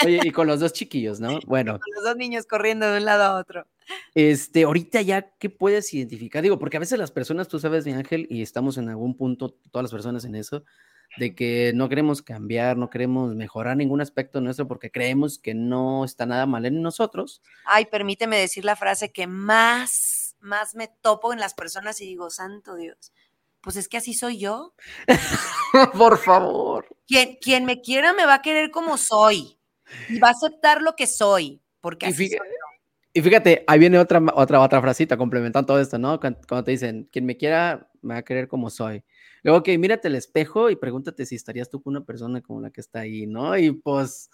Oye, 0.05 0.21
y 0.23 0.31
con 0.31 0.47
los 0.47 0.61
dos 0.61 0.75
chiquillos, 0.75 1.21
¿no? 1.21 1.40
Bueno. 1.47 1.73
Con 1.73 1.95
los 1.95 2.05
dos 2.05 2.16
niños 2.16 2.45
corriendo 2.47 2.90
de 2.90 2.99
un 2.99 3.07
lado 3.07 3.25
a 3.25 3.40
otro. 3.40 3.66
Este, 4.14 4.64
ahorita 4.64 5.01
ya, 5.03 5.31
¿qué 5.38 5.51
puedes 5.51 5.92
identificar? 5.95 6.42
Digo, 6.42 6.59
porque 6.59 6.77
a 6.77 6.81
veces 6.81 6.99
las 6.99 7.11
personas, 7.11 7.49
tú 7.49 7.59
sabes, 7.59 7.87
mi 7.87 7.92
ángel, 7.92 8.27
y 8.31 8.42
estamos 8.42 8.79
en 8.79 8.88
algún 8.88 9.16
punto, 9.16 9.51
todas 9.71 9.85
las 9.85 9.92
personas 9.92 10.25
en 10.25 10.35
eso, 10.35 10.64
de 11.18 11.35
que 11.35 11.73
no 11.75 11.88
queremos 11.88 12.23
cambiar, 12.23 12.77
no 12.77 12.88
queremos 12.88 13.35
mejorar 13.35 13.77
ningún 13.77 14.01
aspecto 14.01 14.40
nuestro 14.40 14.66
porque 14.66 14.90
creemos 14.90 15.38
que 15.38 15.55
no 15.55 16.05
está 16.05 16.25
nada 16.25 16.47
mal 16.47 16.64
en 16.64 16.81
nosotros. 16.81 17.42
Ay, 17.64 17.87
permíteme 17.87 18.38
decir 18.38 18.64
la 18.64 18.77
frase 18.77 19.12
que 19.12 19.27
más, 19.27 20.37
más 20.40 20.75
me 20.75 20.88
topo 20.88 21.33
en 21.33 21.40
las 21.40 21.53
personas 21.53 22.01
y 22.01 22.07
digo, 22.07 22.31
santo 22.31 22.77
Dios 22.77 23.12
pues 23.62 23.77
es 23.77 23.88
que 23.88 23.97
así 23.97 24.12
soy 24.12 24.38
yo. 24.38 24.75
Por 25.97 26.18
favor. 26.18 26.87
Quien, 27.07 27.37
quien 27.37 27.64
me 27.64 27.81
quiera 27.81 28.12
me 28.12 28.27
va 28.27 28.35
a 28.35 28.42
querer 28.42 28.71
como 28.71 28.99
soy 28.99 29.59
y 30.09 30.18
va 30.18 30.29
a 30.29 30.33
aceptar 30.33 30.83
lo 30.83 30.95
que 30.97 31.07
soy, 31.07 31.62
porque 31.81 32.07
así 32.07 32.25
y 32.25 32.29
fíjate, 32.29 32.49
soy 32.49 32.57
Y 33.12 33.20
fíjate, 33.20 33.64
ahí 33.66 33.79
viene 33.79 33.98
otra, 33.98 34.22
otra, 34.35 34.61
otra 34.61 34.81
frasita 34.81 35.16
complementando 35.16 35.66
todo 35.66 35.81
esto, 35.81 35.98
¿no? 35.98 36.18
Cuando, 36.18 36.64
te 36.64 36.70
dicen, 36.70 37.09
quien 37.12 37.27
me 37.27 37.37
quiera 37.37 37.90
me 38.01 38.14
va 38.14 38.20
a 38.20 38.25
querer 38.25 38.48
como 38.48 38.70
soy. 38.70 39.05
Luego, 39.42 39.62
que 39.62 39.77
mírate 39.77 40.09
el 40.09 40.14
espejo 40.14 40.70
y 40.70 40.77
pregúntate 40.77 41.27
si 41.27 41.35
estarías 41.35 41.68
tú 41.68 41.83
con 41.83 41.96
una 41.96 42.05
persona 42.05 42.40
como 42.40 42.61
la 42.61 42.70
que 42.70 42.81
está 42.81 43.01
ahí, 43.01 43.27
¿no? 43.27 43.57
Y 43.59 43.72
pues, 43.72 44.31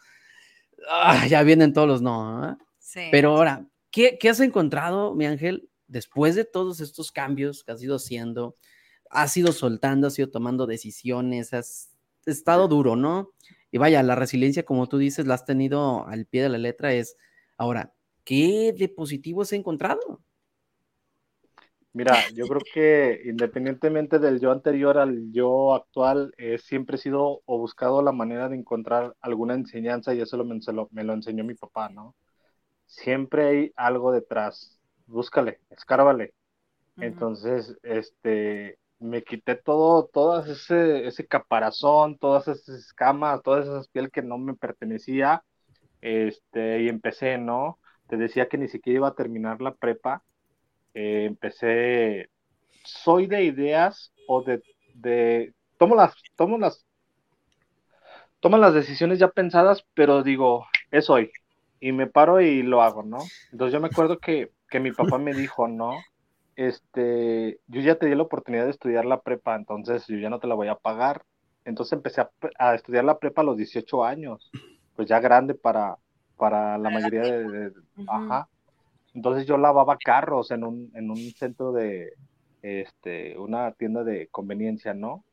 ah, 0.88 1.26
ya 1.26 1.42
vienen 1.42 1.72
todos 1.72 1.88
los 1.88 2.02
no. 2.02 2.56
Sí. 2.78 3.08
Pero 3.10 3.36
ahora, 3.36 3.66
¿qué, 3.90 4.16
¿qué 4.18 4.28
has 4.28 4.40
encontrado, 4.40 5.14
mi 5.14 5.26
ángel, 5.26 5.68
después 5.88 6.34
de 6.36 6.44
todos 6.44 6.80
estos 6.80 7.10
cambios 7.10 7.64
que 7.64 7.72
has 7.72 7.82
ido 7.82 7.96
haciendo? 7.96 8.54
has 9.10 9.36
ido 9.36 9.52
soltando, 9.52 10.06
has 10.06 10.18
ido 10.18 10.30
tomando 10.30 10.66
decisiones, 10.66 11.54
has 11.54 11.90
estado 12.26 12.68
duro, 12.68 12.96
¿no? 12.96 13.32
Y 13.70 13.78
vaya, 13.78 14.02
la 14.02 14.14
resiliencia, 14.14 14.64
como 14.64 14.86
tú 14.88 14.98
dices, 14.98 15.26
la 15.26 15.34
has 15.34 15.44
tenido 15.44 16.06
al 16.06 16.26
pie 16.26 16.42
de 16.42 16.48
la 16.48 16.58
letra, 16.58 16.92
es, 16.92 17.16
ahora, 17.56 17.94
¿qué 18.28 18.74
de 18.76 18.88
positivo 18.90 19.40
has 19.42 19.54
encontrado? 19.54 20.22
Mira, 21.94 22.28
yo 22.34 22.46
creo 22.46 22.62
que 22.72 23.22
independientemente 23.24 24.18
del 24.18 24.38
yo 24.40 24.52
anterior 24.52 24.98
al 24.98 25.32
yo 25.32 25.74
actual, 25.74 26.32
he 26.36 26.58
siempre 26.58 26.96
he 26.96 26.98
sido 26.98 27.42
o 27.46 27.58
buscado 27.58 28.02
la 28.02 28.12
manera 28.12 28.48
de 28.50 28.56
encontrar 28.56 29.16
alguna 29.20 29.54
enseñanza 29.54 30.14
y 30.14 30.20
eso 30.20 30.36
lo, 30.36 30.44
me, 30.44 30.60
lo, 30.72 30.88
me 30.92 31.04
lo 31.04 31.14
enseñó 31.14 31.44
mi 31.44 31.54
papá, 31.54 31.88
¿no? 31.88 32.14
Siempre 32.86 33.46
hay 33.48 33.72
algo 33.76 34.12
detrás, 34.12 34.78
búscale, 35.06 35.60
escárvale. 35.70 36.34
Entonces, 37.00 37.76
este, 37.82 38.78
me 39.00 39.24
quité 39.24 39.56
todo, 39.56 40.06
todas 40.06 40.48
ese, 40.48 41.06
ese 41.06 41.26
caparazón, 41.26 42.18
todas 42.18 42.48
esas 42.48 42.68
escamas, 42.70 43.42
todas 43.42 43.66
esas 43.66 43.88
piel 43.88 44.10
que 44.10 44.22
no 44.22 44.38
me 44.38 44.54
pertenecía, 44.54 45.44
este, 46.02 46.82
y 46.82 46.88
empecé, 46.88 47.38
¿no? 47.38 47.78
Te 48.08 48.16
decía 48.16 48.48
que 48.48 48.58
ni 48.58 48.68
siquiera 48.68 48.98
iba 48.98 49.08
a 49.08 49.14
terminar 49.14 49.60
la 49.60 49.74
prepa, 49.74 50.22
eh, 50.94 51.24
empecé, 51.26 52.30
soy 52.84 53.26
de 53.26 53.44
ideas 53.44 54.12
o 54.26 54.42
de, 54.42 54.62
de, 54.94 55.54
tomo 55.76 55.94
las, 55.94 56.14
tomo 56.36 56.58
las, 56.58 56.84
tomo 58.40 58.56
las 58.58 58.74
decisiones 58.74 59.18
ya 59.18 59.28
pensadas, 59.28 59.84
pero 59.94 60.22
digo, 60.22 60.66
es 60.90 61.10
hoy, 61.10 61.30
y 61.80 61.92
me 61.92 62.06
paro 62.06 62.40
y 62.40 62.62
lo 62.62 62.82
hago, 62.82 63.02
¿no? 63.02 63.18
Entonces 63.52 63.72
yo 63.72 63.80
me 63.80 63.88
acuerdo 63.88 64.18
que, 64.18 64.50
que 64.70 64.80
mi 64.80 64.92
papá 64.92 65.18
me 65.18 65.34
dijo, 65.34 65.68
¿no? 65.68 65.92
este, 66.58 67.60
yo 67.68 67.80
ya 67.80 67.94
te 67.94 68.06
di 68.06 68.16
la 68.16 68.24
oportunidad 68.24 68.64
de 68.64 68.72
estudiar 68.72 69.04
la 69.04 69.20
prepa, 69.20 69.54
entonces 69.54 70.04
yo 70.08 70.16
ya 70.18 70.28
no 70.28 70.40
te 70.40 70.48
la 70.48 70.56
voy 70.56 70.66
a 70.66 70.74
pagar. 70.74 71.22
Entonces 71.64 71.92
empecé 71.92 72.26
a, 72.58 72.74
estudiar 72.74 73.04
la 73.04 73.20
prepa 73.20 73.42
a 73.42 73.44
los 73.44 73.56
18 73.56 74.04
años, 74.04 74.50
pues 74.96 75.06
ya 75.06 75.20
grande 75.20 75.54
para, 75.54 75.98
para 76.38 76.78
la 76.78 76.88
mayoría 76.88 77.22
de, 77.22 77.72
ajá. 78.06 78.48
Entonces 79.14 79.46
yo 79.46 79.58
lavaba 79.58 79.98
carros 79.98 80.50
en 80.50 80.64
un, 80.64 80.90
en 80.94 81.10
un 81.10 81.18
centro 81.32 81.72
de, 81.72 82.12
este, 82.62 83.38
una 83.38 83.72
tienda 83.72 84.04
de 84.04 84.28
conveniencia, 84.28 84.94
¿no? 84.94 85.24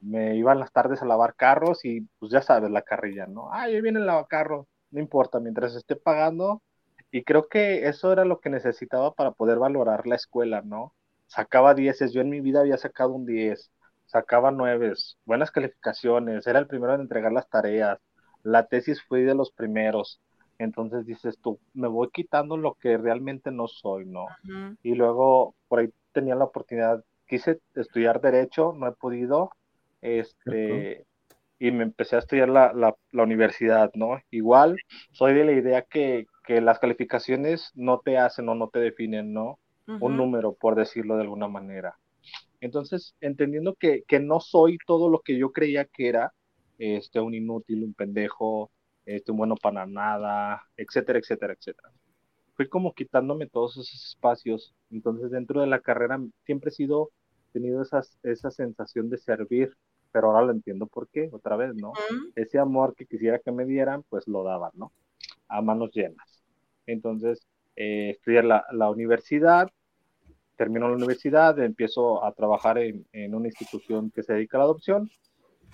Me 0.00 0.36
iba 0.36 0.52
en 0.52 0.60
las 0.60 0.72
tardes 0.72 1.02
a 1.02 1.06
lavar 1.06 1.34
carros 1.34 1.84
y 1.84 2.02
pues 2.18 2.30
ya 2.32 2.42
sabes 2.42 2.70
la 2.70 2.82
carrilla, 2.82 3.26
¿no? 3.26 3.52
Ah, 3.52 3.62
ahí 3.62 3.80
viene 3.80 3.98
el 3.98 4.06
lavacarro, 4.06 4.66
no 4.90 5.00
importa, 5.00 5.40
mientras 5.40 5.74
esté 5.74 5.96
pagando, 5.96 6.62
y 7.10 7.24
creo 7.24 7.48
que 7.48 7.88
eso 7.88 8.12
era 8.12 8.24
lo 8.24 8.40
que 8.40 8.50
necesitaba 8.50 9.12
para 9.14 9.32
poder 9.32 9.58
valorar 9.58 10.06
la 10.06 10.16
escuela, 10.16 10.62
¿no? 10.62 10.92
Sacaba 11.26 11.74
dieces, 11.74 12.12
yo 12.12 12.20
en 12.20 12.30
mi 12.30 12.40
vida 12.40 12.60
había 12.60 12.76
sacado 12.76 13.10
un 13.12 13.26
10, 13.26 13.70
sacaba 14.06 14.50
nueves, 14.50 15.18
buenas 15.24 15.50
calificaciones, 15.50 16.46
era 16.46 16.58
el 16.58 16.66
primero 16.66 16.94
en 16.94 17.00
entregar 17.00 17.32
las 17.32 17.48
tareas, 17.48 17.98
la 18.42 18.66
tesis 18.66 19.02
fui 19.02 19.22
de 19.22 19.34
los 19.34 19.50
primeros. 19.50 20.20
Entonces 20.58 21.06
dices 21.06 21.38
tú, 21.42 21.58
me 21.74 21.88
voy 21.88 22.08
quitando 22.12 22.56
lo 22.56 22.74
que 22.74 22.96
realmente 22.96 23.50
no 23.50 23.68
soy, 23.68 24.06
¿no? 24.06 24.26
Y 24.82 24.94
luego 24.94 25.54
por 25.68 25.80
ahí 25.80 25.88
tenía 26.12 26.34
la 26.34 26.44
oportunidad, 26.44 27.04
quise 27.26 27.60
estudiar 27.74 28.20
derecho, 28.20 28.74
no 28.76 28.88
he 28.88 28.92
podido, 28.92 29.50
este, 30.00 31.04
y 31.58 31.70
me 31.70 31.84
empecé 31.84 32.16
a 32.16 32.20
estudiar 32.20 32.48
la, 32.48 32.72
la, 32.72 32.94
la, 33.12 33.22
universidad, 33.22 33.90
¿no? 33.94 34.18
Igual 34.30 34.76
soy 35.12 35.34
de 35.34 35.44
la 35.44 35.52
idea 35.52 35.82
que, 35.82 36.26
que 36.44 36.60
las 36.60 36.78
calificaciones 36.78 37.70
no 37.74 38.00
te 38.00 38.18
hacen 38.18 38.48
o 38.48 38.54
no 38.54 38.68
te 38.68 38.78
definen, 38.78 39.32
¿no? 39.32 39.58
Un 40.00 40.16
número, 40.16 40.52
por 40.52 40.74
decirlo 40.74 41.14
de 41.14 41.22
alguna 41.22 41.46
manera. 41.46 41.96
Entonces, 42.60 43.14
entendiendo 43.20 43.74
que, 43.74 44.02
que, 44.08 44.18
no 44.18 44.40
soy 44.40 44.78
todo 44.84 45.08
lo 45.08 45.20
que 45.20 45.38
yo 45.38 45.52
creía 45.52 45.84
que 45.84 46.08
era, 46.08 46.32
este, 46.78 47.20
un 47.20 47.34
inútil, 47.34 47.84
un 47.84 47.94
pendejo, 47.94 48.70
este, 49.06 49.30
un 49.32 49.38
bueno 49.38 49.54
para 49.56 49.86
nada, 49.86 50.62
etcétera, 50.76 51.18
etcétera, 51.18 51.54
etcétera. 51.54 51.90
fui 52.54 52.68
como 52.68 52.94
quitándome 52.94 53.46
todos 53.46 53.72
esos 53.78 54.08
espacios. 54.10 54.74
Entonces 54.90 55.30
dentro 55.30 55.60
de 55.60 55.68
la 55.68 55.80
carrera 55.80 56.20
siempre 56.44 56.70
he 56.70 56.72
sido, 56.72 57.10
tenido 57.52 57.82
esas, 57.82 58.18
esa 58.22 58.50
sensación 58.50 59.08
de 59.08 59.18
servir, 59.18 59.76
pero 60.12 60.28
ahora 60.28 60.46
lo 60.46 60.52
entiendo 60.52 60.86
por 60.86 61.08
qué, 61.08 61.28
otra 61.32 61.56
vez, 61.56 61.74
¿no? 61.74 61.92
Ese 62.34 62.58
amor 62.58 62.94
que 62.94 63.06
quisiera 63.06 63.38
que 63.38 63.52
me 63.52 63.64
dieran, 63.64 64.02
pues 64.08 64.26
lo 64.26 64.42
daban, 64.44 64.72
¿no? 64.74 64.92
A 65.48 65.62
manos 65.62 65.90
llenas. 65.92 66.42
Entonces, 66.86 67.46
eh, 67.76 68.10
estudié 68.10 68.42
la, 68.42 68.64
la 68.72 68.90
universidad, 68.90 69.70
termino 70.56 70.88
la 70.88 70.96
universidad, 70.96 71.58
empiezo 71.58 72.24
a 72.24 72.32
trabajar 72.32 72.78
en, 72.78 73.06
en, 73.12 73.34
una 73.34 73.48
institución 73.48 74.10
que 74.10 74.22
se 74.22 74.32
dedica 74.32 74.56
a 74.56 74.60
la 74.60 74.64
adopción. 74.64 75.10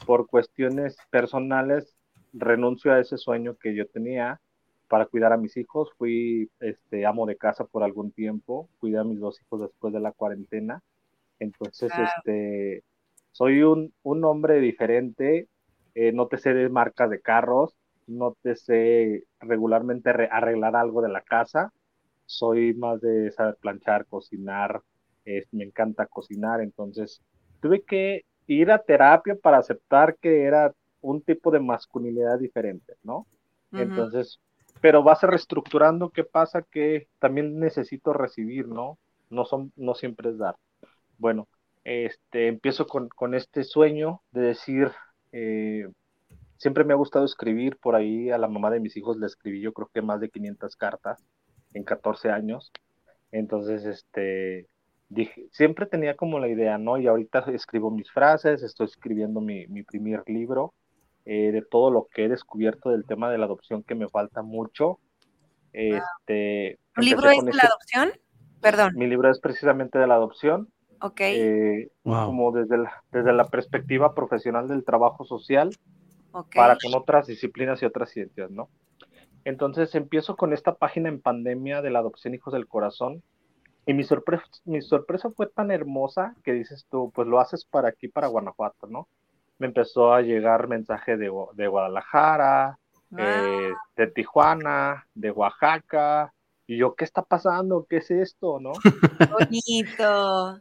Por 0.07 0.27
cuestiones 0.27 0.97
personales, 1.11 1.95
renuncio 2.33 2.93
a 2.93 3.01
ese 3.01 3.17
sueño 3.17 3.57
que 3.57 3.75
yo 3.75 3.87
tenía 3.87 4.41
para 4.89 5.07
cuidar 5.07 5.33
a 5.33 5.37
mis 5.37 5.57
hijos. 5.57 5.91
Fui 5.97 6.51
este, 6.61 7.07
amo 7.07 7.27
de 7.27 7.37
casa 7.37 7.65
por 7.65 7.83
algún 7.83 8.13
tiempo, 8.13 8.69
cuidé 8.79 8.99
a 8.99 9.05
mis 9.05 9.21
dos 9.21 9.41
hijos 9.41 9.61
después 9.61 9.93
de 9.93 10.01
la 10.01 10.13
cuarentena. 10.13 10.83
Entonces, 11.39 11.93
este, 11.99 12.85
soy 13.33 13.63
un, 13.63 13.93
un 14.03 14.25
hombre 14.25 14.61
diferente, 14.61 15.49
eh, 15.95 16.13
no 16.13 16.27
te 16.29 16.39
sé 16.39 16.55
de 16.55 16.69
marcas 16.69 17.11
de 17.11 17.21
carros, 17.21 17.75
no 18.07 18.37
te 18.43 18.55
sé 18.57 19.25
regularmente 19.41 20.11
arreglar 20.11 20.77
algo 20.77 21.03
de 21.03 21.09
la 21.09 21.23
casa, 21.23 21.73
soy 22.27 22.75
más 22.75 23.01
de 23.01 23.31
saber 23.33 23.57
planchar, 23.61 24.07
cocinar, 24.07 24.83
me 25.53 25.65
encanta 25.65 26.07
cocinar, 26.07 26.61
entonces 26.61 27.23
tuve 27.61 27.83
que 27.83 28.25
ir 28.47 28.71
a 28.71 28.83
terapia 28.83 29.37
para 29.37 29.59
aceptar 29.59 30.17
que 30.17 30.43
era 30.43 30.73
un 31.03 31.21
tipo 31.21 31.51
de 31.51 31.61
masculinidad 31.61 32.39
diferente, 32.39 32.95
¿no? 33.03 33.27
Entonces, 33.73 34.39
pero 34.81 35.03
vas 35.03 35.23
reestructurando, 35.23 36.11
¿qué 36.11 36.25
pasa? 36.25 36.63
Que 36.63 37.09
también 37.19 37.59
necesito 37.59 38.13
recibir, 38.13 38.69
¿no? 38.69 38.99
No, 39.31 39.45
son, 39.45 39.73
no 39.77 39.95
siempre 39.95 40.31
es 40.31 40.39
dar. 40.39 40.57
Bueno, 41.19 41.49
este, 41.85 42.49
empiezo 42.49 42.87
con, 42.87 43.09
con 43.09 43.35
este 43.35 43.65
sueño 43.65 44.23
de 44.31 44.41
decir, 44.43 44.91
eh, 45.33 45.89
siempre 46.57 46.85
me 46.85 46.93
ha 46.93 46.97
gustado 46.97 47.25
escribir, 47.25 47.77
por 47.79 47.95
ahí 47.95 48.31
a 48.31 48.39
la 48.39 48.49
mamá 48.49 48.71
de 48.71 48.81
mis 48.81 48.97
hijos 48.97 49.17
le 49.17 49.27
escribí 49.27 49.61
yo 49.61 49.73
creo 49.73 49.89
que 49.93 50.03
más 50.03 50.21
de 50.21 50.31
500 50.31 50.77
cartas 50.77 51.25
en 51.75 51.85
14 51.85 52.31
años. 52.31 52.73
Entonces, 53.31 53.85
este, 53.87 54.69
dije, 55.09 55.47
siempre 55.53 55.87
tenía 55.87 56.17
como 56.17 56.39
la 56.39 56.49
idea, 56.49 56.77
¿no? 56.77 56.99
Y 56.99 57.07
ahorita 57.07 57.41
escribo 57.53 57.91
mis 57.91 58.11
frases, 58.11 58.63
estoy 58.63 58.87
escribiendo 58.87 59.41
mi, 59.41 59.67
mi 59.69 59.83
primer 59.83 60.23
libro 60.29 60.75
eh, 61.25 61.53
de 61.53 61.63
todo 61.63 61.91
lo 61.91 62.09
que 62.13 62.25
he 62.25 62.29
descubierto 62.29 62.91
del 62.91 63.05
tema 63.05 63.31
de 63.31 63.39
la 63.39 63.47
adopción 63.47 63.83
que 63.83 63.95
me 63.95 64.09
falta 64.09 64.43
mucho. 64.43 64.99
Este, 65.73 66.79
¿Tu 66.95 67.01
libro 67.03 67.31
es 67.31 67.45
de 67.45 67.45
la 67.45 67.51
este 67.51 67.67
adopción? 67.67 68.13
Perdón. 68.61 68.93
Mi 68.97 69.07
libro 69.07 69.31
es 69.31 69.41
precisamente 69.41 69.99
de 69.99 70.07
la 70.07 70.15
adopción. 70.15 70.69
Ok. 71.01 71.21
Eh, 71.21 71.91
como 72.03 72.53
desde 72.53 72.79
la, 72.79 73.03
desde 73.11 73.33
la 73.33 73.47
perspectiva 73.47 74.15
profesional 74.15 74.69
del 74.69 74.85
trabajo 74.85 75.25
social 75.25 75.71
para 76.55 76.77
con 76.77 76.95
otras 76.95 77.27
disciplinas 77.27 77.83
y 77.83 77.87
otras 77.87 78.11
ciencias, 78.11 78.51
¿no? 78.51 78.69
Entonces 79.45 79.95
empiezo 79.95 80.37
con 80.37 80.53
esta 80.53 80.75
página 80.75 81.09
en 81.09 81.21
pandemia 81.21 81.83
de 81.83 81.91
la 81.91 81.99
adopción 81.99 82.35
Hijos 82.35 82.53
del 82.53 82.69
Corazón 82.69 83.23
y 83.87 83.95
mi 83.95 84.05
sorpresa, 84.05 84.45
mi 84.65 84.81
sorpresa 84.81 85.31
fue 85.31 85.49
tan 85.49 85.73
hermosa 85.73 86.37
que 86.45 86.53
dices 86.53 86.87
tú, 86.89 87.11
pues 87.13 87.27
lo 87.27 87.41
haces 87.41 87.65
para 87.65 87.89
aquí, 87.89 88.07
para 88.07 88.29
Guanajuato, 88.29 88.87
¿no? 88.87 89.09
Me 89.63 89.69
empezó 89.69 90.13
a 90.13 90.23
llegar 90.23 90.67
mensaje 90.67 91.17
de, 91.17 91.31
de 91.55 91.67
Guadalajara, 91.69 92.81
eh, 93.17 93.73
de 93.97 94.07
Tijuana, 94.09 95.07
de 95.15 95.31
Oaxaca, 95.31 96.35
y 96.67 96.79
yo, 96.79 96.97
¿qué 96.97 97.05
está 97.05 97.23
pasando? 97.23 97.87
¿Qué 97.89 97.99
es 97.99 98.11
esto? 98.11 98.59
¿No? 98.59 98.73
Bonito. 99.31 100.59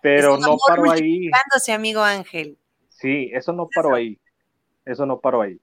Pero 0.00 0.38
no 0.38 0.56
paró 0.66 0.90
ahí. 0.90 1.30
amigo 1.74 2.00
Ángel. 2.00 2.56
Sí, 2.88 3.28
eso 3.34 3.52
no 3.52 3.68
paró 3.68 3.94
ahí. 3.94 4.18
Eso 4.86 5.04
no 5.04 5.20
paró 5.20 5.42
ahí 5.42 5.60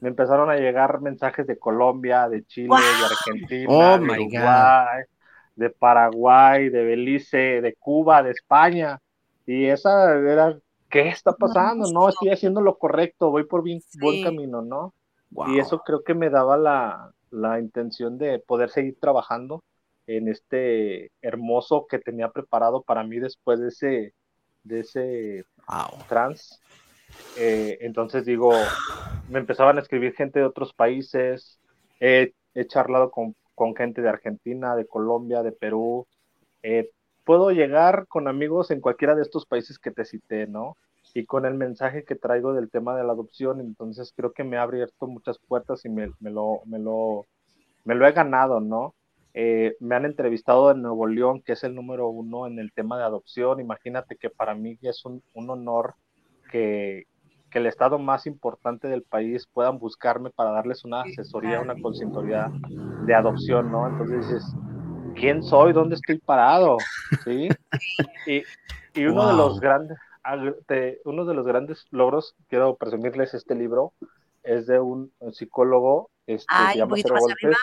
me 0.00 0.08
empezaron 0.08 0.50
a 0.50 0.56
llegar 0.56 1.00
mensajes 1.00 1.46
de 1.46 1.60
Colombia, 1.60 2.28
de 2.28 2.44
Chile, 2.44 2.74
de 2.74 3.04
Argentina, 3.04 3.66
oh 3.68 3.98
de 3.98 4.10
Uruguay, 4.10 5.04
de 5.54 5.70
Paraguay, 5.70 6.70
de 6.70 6.84
Belice, 6.84 7.60
de 7.60 7.74
Cuba, 7.78 8.20
de 8.24 8.32
España. 8.32 8.98
Y 9.46 9.66
esa 9.66 10.18
era, 10.18 10.58
¿qué 10.92 11.08
está 11.08 11.32
pasando? 11.32 11.90
No, 11.90 12.08
estoy 12.08 12.28
haciendo 12.28 12.60
lo 12.60 12.78
correcto, 12.78 13.30
voy 13.30 13.44
por 13.44 13.62
bien, 13.62 13.80
buen 14.00 14.22
camino, 14.22 14.62
¿no? 14.62 14.94
Y 15.48 15.58
eso 15.58 15.80
creo 15.80 16.04
que 16.04 16.14
me 16.14 16.28
daba 16.28 16.58
la, 16.58 17.12
la 17.30 17.58
intención 17.58 18.18
de 18.18 18.38
poder 18.38 18.68
seguir 18.68 18.98
trabajando 19.00 19.64
en 20.06 20.28
este 20.28 21.10
hermoso 21.22 21.86
que 21.88 21.98
tenía 21.98 22.28
preparado 22.28 22.82
para 22.82 23.02
mí 23.02 23.18
después 23.18 23.58
de 23.58 23.68
ese, 23.68 24.14
de 24.62 24.80
ese 24.80 25.44
trans 26.08 26.60
eh, 27.36 27.78
entonces 27.80 28.24
digo, 28.24 28.52
me 29.28 29.38
empezaban 29.38 29.78
a 29.78 29.80
escribir 29.80 30.14
gente 30.14 30.38
de 30.38 30.46
otros 30.46 30.72
países, 30.72 31.58
he, 32.00 32.32
charlado 32.66 33.10
con, 33.10 33.34
con, 33.54 33.74
gente 33.74 34.02
de 34.02 34.08
Argentina, 34.08 34.76
de 34.76 34.86
Colombia, 34.86 35.42
de 35.42 35.52
Perú. 35.52 36.06
Eh, 36.62 36.90
puedo 37.24 37.50
llegar 37.50 38.06
con 38.08 38.28
amigos 38.28 38.70
en 38.70 38.80
cualquiera 38.80 39.14
de 39.14 39.22
estos 39.22 39.46
países 39.46 39.78
que 39.78 39.90
te 39.90 40.04
cité, 40.04 40.46
¿no? 40.46 40.76
Y 41.14 41.26
con 41.26 41.44
el 41.46 41.54
mensaje 41.54 42.04
que 42.04 42.14
traigo 42.14 42.54
del 42.54 42.70
tema 42.70 42.96
de 42.96 43.04
la 43.04 43.12
adopción, 43.12 43.60
entonces 43.60 44.12
creo 44.16 44.32
que 44.32 44.44
me 44.44 44.56
ha 44.56 44.62
abierto 44.62 45.06
muchas 45.06 45.38
puertas 45.38 45.84
y 45.84 45.88
me, 45.88 46.10
me 46.20 46.30
lo, 46.30 46.60
me, 46.64 46.78
lo, 46.78 47.26
me 47.84 47.94
lo 47.94 48.06
he 48.06 48.12
ganado, 48.12 48.60
¿no? 48.60 48.94
Eh, 49.34 49.76
me 49.80 49.94
han 49.94 50.04
entrevistado 50.04 50.70
en 50.70 50.82
Nuevo 50.82 51.06
León, 51.06 51.42
que 51.42 51.52
es 51.52 51.64
el 51.64 51.74
número 51.74 52.08
uno 52.08 52.46
en 52.46 52.58
el 52.58 52.72
tema 52.72 52.98
de 52.98 53.04
adopción. 53.04 53.60
Imagínate 53.60 54.16
que 54.16 54.28
para 54.28 54.54
mí 54.54 54.78
es 54.82 55.04
un, 55.04 55.22
un 55.32 55.50
honor 55.50 55.94
que, 56.50 57.04
que, 57.50 57.58
el 57.58 57.66
estado 57.66 57.98
más 57.98 58.26
importante 58.26 58.88
del 58.88 59.02
país 59.02 59.46
puedan 59.46 59.78
buscarme 59.78 60.30
para 60.30 60.50
darles 60.50 60.84
una 60.84 61.02
asesoría, 61.02 61.60
una 61.60 61.80
consultoría 61.80 62.50
de 63.06 63.14
adopción, 63.14 63.72
¿no? 63.72 63.88
Entonces 63.88 64.28
dices, 64.28 64.54
¿quién 65.14 65.42
soy? 65.42 65.72
¿Dónde 65.72 65.96
estoy 65.96 66.18
parado? 66.18 66.78
¿Sí? 67.24 67.48
Y, 68.26 68.42
y 68.94 69.04
uno 69.06 69.26
de 69.28 69.34
los 69.34 69.60
grandes, 69.60 69.98
uno 71.04 71.24
de 71.24 71.34
los 71.34 71.46
grandes 71.46 71.86
logros, 71.90 72.34
quiero 72.48 72.76
presumirles 72.76 73.34
este 73.34 73.54
libro, 73.54 73.92
es 74.42 74.66
de 74.66 74.80
un, 74.80 75.12
psicólogo, 75.32 76.10
este, 76.26 76.46
Ay, 76.48 76.72
se 76.74 76.78
llama 76.78 76.96
Cero 76.96 77.16
Golpes. 77.18 77.56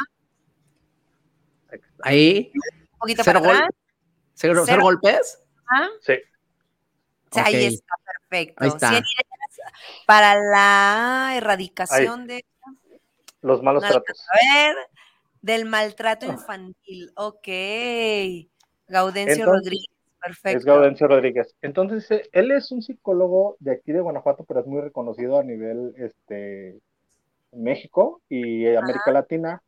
Ahí. 2.01 2.51
Un 2.53 2.99
poquito 2.99 3.23
¿Cero, 3.23 3.41
para 3.41 3.69
¿Cero, 4.33 4.63
¿Cero, 4.65 4.81
golpes? 4.81 5.43
¿Ah? 5.69 5.87
Sí. 6.01 6.13
Ahí 7.33 7.65
está, 7.65 7.93
perfecto. 8.05 8.63
Ahí 8.63 8.69
está. 8.69 9.01
para 10.05 10.35
la 10.35 11.33
erradicación 11.35 12.25
de 12.25 12.45
los 13.41 13.61
malos 13.61 13.83
tratos. 13.83 14.25
A 14.33 14.55
ver, 14.55 14.75
del 15.41 15.65
maltrato 15.65 16.25
ah. 16.27 16.33
infantil. 16.33 17.11
Ok. 17.15 17.47
Gaudencio 18.87 19.45
Rodríguez. 19.45 19.87
Perfecto. 20.21 20.57
Es 20.57 20.65
Gaudencio 20.65 21.07
Rodríguez. 21.07 21.55
Entonces, 21.61 22.11
eh, 22.11 22.29
él 22.33 22.51
es 22.51 22.71
un 22.71 22.81
psicólogo 22.81 23.55
de 23.59 23.71
aquí 23.71 23.91
de 23.91 24.01
Guanajuato, 24.01 24.43
pero 24.43 24.59
es 24.59 24.65
muy 24.65 24.81
reconocido 24.81 25.39
a 25.39 25.43
nivel 25.43 25.93
este, 25.97 26.79
México 27.53 28.21
y 28.27 28.67
América 28.75 29.11
Latina. 29.11 29.63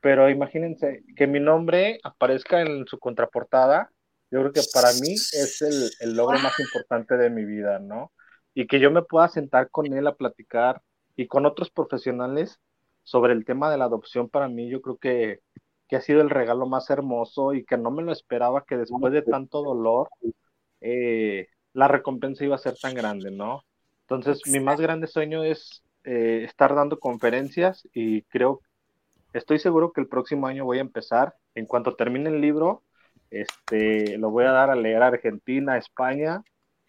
Pero 0.00 0.30
imagínense 0.30 1.02
que 1.16 1.26
mi 1.26 1.40
nombre 1.40 1.98
aparezca 2.04 2.60
en 2.60 2.86
su 2.86 2.98
contraportada 2.98 3.90
yo 4.30 4.40
creo 4.40 4.52
que 4.52 4.60
para 4.72 4.92
mí 4.92 5.12
es 5.12 5.62
el, 5.62 5.90
el 6.00 6.16
logro 6.16 6.38
más 6.38 6.52
importante 6.60 7.16
de 7.16 7.30
mi 7.30 7.44
vida, 7.44 7.78
¿no? 7.78 8.12
Y 8.54 8.66
que 8.66 8.80
yo 8.80 8.90
me 8.90 9.02
pueda 9.02 9.28
sentar 9.28 9.70
con 9.70 9.92
él 9.92 10.06
a 10.06 10.16
platicar 10.16 10.82
y 11.16 11.26
con 11.26 11.46
otros 11.46 11.70
profesionales 11.70 12.60
sobre 13.08 13.32
el 13.32 13.46
tema 13.46 13.70
de 13.70 13.78
la 13.78 13.86
adopción, 13.86 14.28
para 14.28 14.48
mí 14.48 14.68
yo 14.68 14.82
creo 14.82 14.98
que, 14.98 15.40
que 15.88 15.96
ha 15.96 16.00
sido 16.02 16.20
el 16.20 16.28
regalo 16.28 16.66
más 16.66 16.90
hermoso 16.90 17.54
y 17.54 17.64
que 17.64 17.78
no 17.78 17.90
me 17.90 18.02
lo 18.02 18.12
esperaba 18.12 18.64
que 18.66 18.76
después 18.76 19.14
de 19.14 19.22
tanto 19.22 19.62
dolor 19.62 20.10
eh, 20.82 21.46
la 21.72 21.88
recompensa 21.88 22.44
iba 22.44 22.54
a 22.54 22.58
ser 22.58 22.74
tan 22.76 22.92
grande, 22.92 23.30
¿no? 23.30 23.64
Entonces, 24.02 24.42
mi 24.46 24.60
más 24.60 24.78
grande 24.78 25.06
sueño 25.06 25.42
es 25.42 25.82
eh, 26.04 26.42
estar 26.44 26.74
dando 26.74 26.98
conferencias 26.98 27.88
y 27.94 28.22
creo, 28.24 28.60
estoy 29.32 29.58
seguro 29.58 29.92
que 29.92 30.02
el 30.02 30.08
próximo 30.08 30.46
año 30.46 30.66
voy 30.66 30.76
a 30.76 30.82
empezar, 30.82 31.34
en 31.54 31.64
cuanto 31.64 31.96
termine 31.96 32.28
el 32.28 32.42
libro, 32.42 32.82
este, 33.30 34.18
lo 34.18 34.28
voy 34.28 34.44
a 34.44 34.52
dar 34.52 34.68
a 34.68 34.76
leer 34.76 35.02
a 35.02 35.06
Argentina, 35.06 35.78
España 35.78 36.42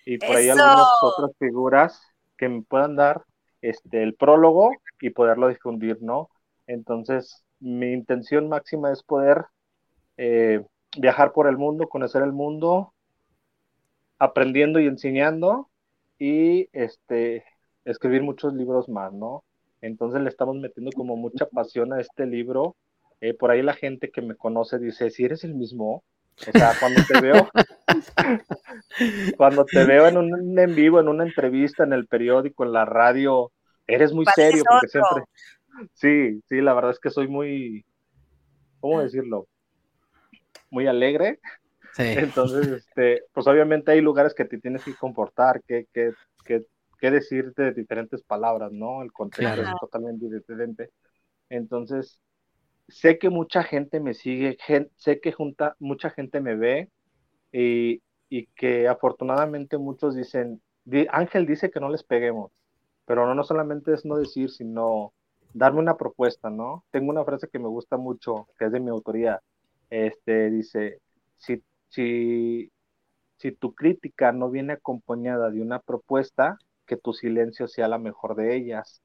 y 0.05 0.17
por 0.17 0.36
ahí 0.36 0.49
algunas 0.49 0.86
otras 1.01 1.32
figuras 1.39 2.01
que 2.38 2.49
me 2.49 2.61
puedan 2.63 2.97
dar 2.97 3.24
este, 3.62 4.03
el 4.03 4.16
prólogo 4.16 4.72
y 5.01 5.10
poderlo 5.10 5.47
difundir, 5.47 6.01
¿no? 6.01 6.30
Entonces, 6.68 7.43
mi 7.60 7.91
intención 7.93 8.49
máxima 8.49 8.91
es 8.91 9.03
poder 9.03 9.45
eh, 10.18 10.64
viajar 10.97 11.32
por 11.34 11.47
el 11.47 11.57
mundo, 11.57 11.88
conocer 11.88 12.24
el 12.24 12.32
mundo, 12.32 12.93
aprendiendo 14.18 14.80
y 14.80 14.88
enseñando 14.88 15.70
y 16.18 16.70
este, 16.74 17.45
escribir 17.86 18.24
muchos 18.24 18.53
libros 18.53 18.89
más, 18.89 19.14
¿no? 19.14 19.43
Entonces 19.82 20.22
le 20.22 20.30
estamos 20.30 20.57
metiendo 20.57 20.91
como 20.91 21.16
mucha 21.16 21.45
pasión 21.45 21.93
a 21.93 22.01
este 22.01 22.26
libro 22.26 22.76
eh, 23.22 23.34
por 23.34 23.51
ahí 23.51 23.62
la 23.62 23.74
gente 23.74 24.12
que 24.12 24.22
me 24.22 24.36
conoce 24.36 24.80
dice, 24.80 25.10
si 25.10 25.26
eres 25.26 25.43
el 25.43 25.53
mismo, 25.53 26.03
o 26.38 26.51
sea, 26.51 26.74
cuando 26.80 27.01
te 27.05 27.20
veo, 27.20 27.49
cuando 29.38 29.66
te 29.66 29.84
veo 29.86 30.08
en 30.08 30.18
un 30.18 30.60
en 30.60 30.76
vivo, 30.76 31.00
en 31.00 31.08
una 31.08 31.24
entrevista, 31.24 31.84
en 31.84 31.94
el 31.94 32.08
periódico, 32.08 32.64
en 32.64 32.74
la 32.74 32.86
radio, 32.86 33.52
eres 33.88 34.14
muy 34.14 34.26
serio, 34.36 34.64
porque 34.70 34.88
siempre, 34.88 35.24
sí, 35.94 36.42
sí, 36.48 36.62
la 36.62 36.74
verdad 36.74 36.92
es 36.92 37.00
que 37.00 37.10
soy 37.10 37.28
muy, 37.28 37.86
¿cómo 38.80 39.02
decirlo? 39.02 39.48
Muy 40.70 40.88
alegre. 40.88 41.40
Sí. 41.94 42.04
Entonces, 42.18 42.68
este, 42.68 43.24
pues 43.34 43.48
obviamente 43.48 43.92
hay 43.92 44.02
lugares 44.02 44.34
que 44.34 44.46
te 44.46 44.60
tienes 44.60 44.84
que 44.84 44.96
comportar, 44.96 45.62
que, 45.64 45.88
que, 45.94 46.14
que, 46.46 46.66
que 47.00 47.12
decir 47.12 47.54
de 47.56 47.74
diferentes 47.74 48.22
palabras, 48.24 48.72
¿no? 48.72 49.02
El 49.02 49.12
contexto 49.12 49.62
es 49.62 49.70
totalmente 49.80 50.30
diferente. 50.30 50.92
Entonces, 51.50 52.22
sé 52.88 53.18
que 53.18 53.30
mucha 53.30 53.64
gente 53.64 54.00
me 54.00 54.14
sigue, 54.14 54.58
sé 54.98 55.20
que 55.20 55.32
junta, 55.32 55.76
mucha 55.80 56.10
gente 56.10 56.42
me 56.42 56.56
ve 56.56 56.90
y, 57.52 58.02
que 58.56 58.88
afortunadamente 58.88 59.78
muchos 59.78 60.16
dicen, 60.16 60.62
Ángel 61.12 61.45
dice 61.45 61.72
que 61.72 61.80
no 61.80 61.89
les 61.89 62.04
peguemos, 62.04 62.52
pero 63.06 63.26
no, 63.26 63.36
no 63.36 63.43
solamente 63.43 63.93
es 63.93 64.06
no 64.06 64.18
decir, 64.18 64.52
sino 64.52 65.14
darme 65.54 65.80
una 65.80 65.97
propuesta, 65.97 66.50
¿no? 66.50 66.86
Tengo 66.91 67.10
una 67.10 67.26
frase 67.26 67.47
que 67.47 67.60
me 67.60 67.68
gusta 67.68 67.97
mucho, 67.97 68.47
que 68.58 68.66
es 68.66 68.72
de 68.72 68.80
mi 68.80 68.89
autoría, 68.89 69.41
este, 69.89 70.52
dice, 70.52 71.02
si, 71.38 71.64
si, 71.88 72.72
si 73.38 73.52
tu 73.52 73.74
crítica 73.74 74.32
no 74.32 74.50
viene 74.50 74.74
acompañada 74.74 75.50
de 75.50 75.62
una 75.62 75.80
propuesta, 75.80 76.58
que 76.89 76.97
tu 76.97 77.14
silencio 77.14 77.68
sea 77.68 77.88
la 77.88 78.00
mejor 78.00 78.36
de 78.36 78.56
ellas. 78.56 79.02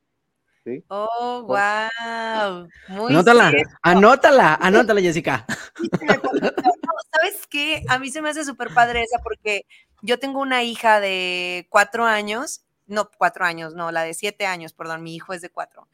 Oh, 0.89 1.43
wow. 1.47 2.69
Muy 2.89 3.13
anótala, 3.13 3.53
anótala, 3.83 4.55
anótala, 4.55 5.01
Jessica. 5.01 5.47
¿Sabes 7.13 7.47
qué? 7.49 7.83
A 7.89 7.99
mí 7.99 8.11
se 8.11 8.23
me 8.23 8.31
hace 8.31 8.45
súper 8.45 8.73
padre 8.73 9.03
esa 9.03 9.19
porque 9.23 9.67
yo 10.03 10.19
tengo 10.19 10.41
una 10.41 10.63
hija 10.63 11.01
de 11.01 11.67
cuatro 11.71 12.05
años, 12.05 12.65
no, 12.87 13.11
cuatro 13.19 13.45
años, 13.45 13.75
no, 13.75 13.91
la 13.91 14.03
de 14.03 14.15
siete 14.15 14.47
años, 14.47 14.73
perdón, 14.73 15.03
mi 15.03 15.15
hijo 15.15 15.33
es 15.33 15.43
de 15.43 15.51
cuatro. 15.51 15.89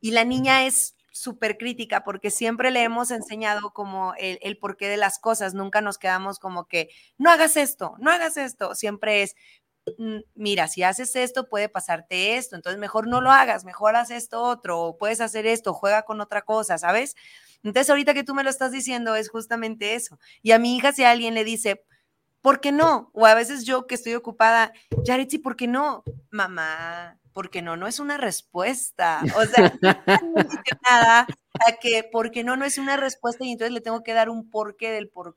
Y 0.00 0.10
la 0.12 0.24
niña 0.24 0.66
es 0.66 0.96
súper 1.10 1.58
crítica 1.58 2.04
porque 2.04 2.30
siempre 2.30 2.70
le 2.70 2.82
hemos 2.82 3.10
enseñado 3.10 3.72
como 3.72 4.14
el, 4.18 4.38
el, 4.42 4.58
porqué 4.58 4.88
de 4.88 4.96
las 4.96 5.18
cosas, 5.18 5.54
nunca 5.54 5.80
nos 5.80 5.98
quedamos 5.98 6.38
como 6.38 6.66
que, 6.66 6.90
no 7.18 7.30
hagas 7.30 7.56
esto, 7.56 7.96
no 7.98 8.10
hagas 8.10 8.36
esto, 8.36 8.74
siempre 8.74 9.22
es, 9.22 9.34
mira, 10.34 10.68
si 10.68 10.82
haces 10.82 11.16
esto 11.16 11.48
puede 11.48 11.68
pasarte 11.68 12.36
esto, 12.36 12.56
entonces 12.56 12.78
mejor 12.78 13.06
no 13.06 13.20
lo 13.20 13.30
hagas, 13.30 13.64
mejor 13.64 13.96
haz 13.96 14.10
esto 14.10 14.42
otro, 14.42 14.80
o 14.80 14.96
puedes 14.96 15.20
hacer 15.20 15.46
esto, 15.46 15.74
juega 15.74 16.02
con 16.02 16.20
otra 16.20 16.42
cosa, 16.42 16.78
¿sabes? 16.78 17.14
Entonces 17.62 17.90
ahorita 17.90 18.14
que 18.14 18.24
tú 18.24 18.34
me 18.34 18.44
lo 18.44 18.50
estás 18.50 18.72
diciendo 18.72 19.14
es 19.16 19.30
justamente 19.30 19.94
eso. 19.94 20.18
Y 20.42 20.52
a 20.52 20.58
mi 20.58 20.76
hija 20.76 20.92
si 20.92 21.04
alguien 21.04 21.34
le 21.34 21.44
dice, 21.44 21.84
¿por 22.40 22.60
qué 22.60 22.72
no? 22.72 23.10
O 23.12 23.26
a 23.26 23.34
veces 23.34 23.64
yo 23.64 23.86
que 23.86 23.94
estoy 23.94 24.14
ocupada, 24.14 24.72
Yaritzi, 25.04 25.38
¿por 25.38 25.56
qué 25.56 25.66
no? 25.66 26.04
Mamá, 26.30 27.18
¿por 27.32 27.50
qué 27.50 27.62
no? 27.62 27.76
No 27.76 27.86
es 27.86 28.00
una 28.00 28.16
respuesta. 28.16 29.22
O 29.36 29.44
sea, 29.44 29.72
no 30.22 30.44
nada 30.90 31.26
a 31.66 31.72
que 31.80 32.04
¿por 32.04 32.30
qué 32.30 32.44
no? 32.44 32.56
No 32.56 32.64
es 32.64 32.78
una 32.78 32.96
respuesta 32.96 33.44
y 33.44 33.52
entonces 33.52 33.72
le 33.72 33.80
tengo 33.80 34.02
que 34.02 34.12
dar 34.12 34.28
un 34.28 34.50
porqué 34.50 34.90
del 34.90 35.08
por 35.08 35.36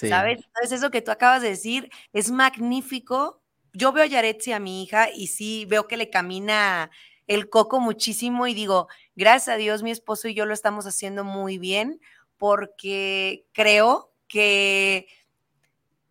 qué. 0.00 0.08
¿Sabes? 0.08 0.40
Eso 0.70 0.90
que 0.90 1.02
tú 1.02 1.10
acabas 1.10 1.42
de 1.42 1.48
decir 1.50 1.90
es 2.12 2.30
magnífico. 2.30 3.42
Yo 3.72 3.92
veo 3.92 4.04
a 4.04 4.06
Yaretsi, 4.06 4.52
a 4.52 4.58
mi 4.58 4.82
hija, 4.82 5.08
y 5.14 5.28
sí 5.28 5.66
veo 5.66 5.86
que 5.86 5.96
le 5.96 6.10
camina 6.10 6.90
el 7.26 7.48
coco 7.48 7.80
muchísimo 7.80 8.46
y 8.46 8.54
digo, 8.54 8.88
gracias 9.14 9.54
a 9.54 9.58
Dios, 9.58 9.82
mi 9.82 9.90
esposo 9.90 10.28
y 10.28 10.34
yo 10.34 10.46
lo 10.46 10.54
estamos 10.54 10.86
haciendo 10.86 11.24
muy 11.24 11.58
bien 11.58 12.00
porque 12.36 13.46
creo 13.52 14.12
que 14.28 15.08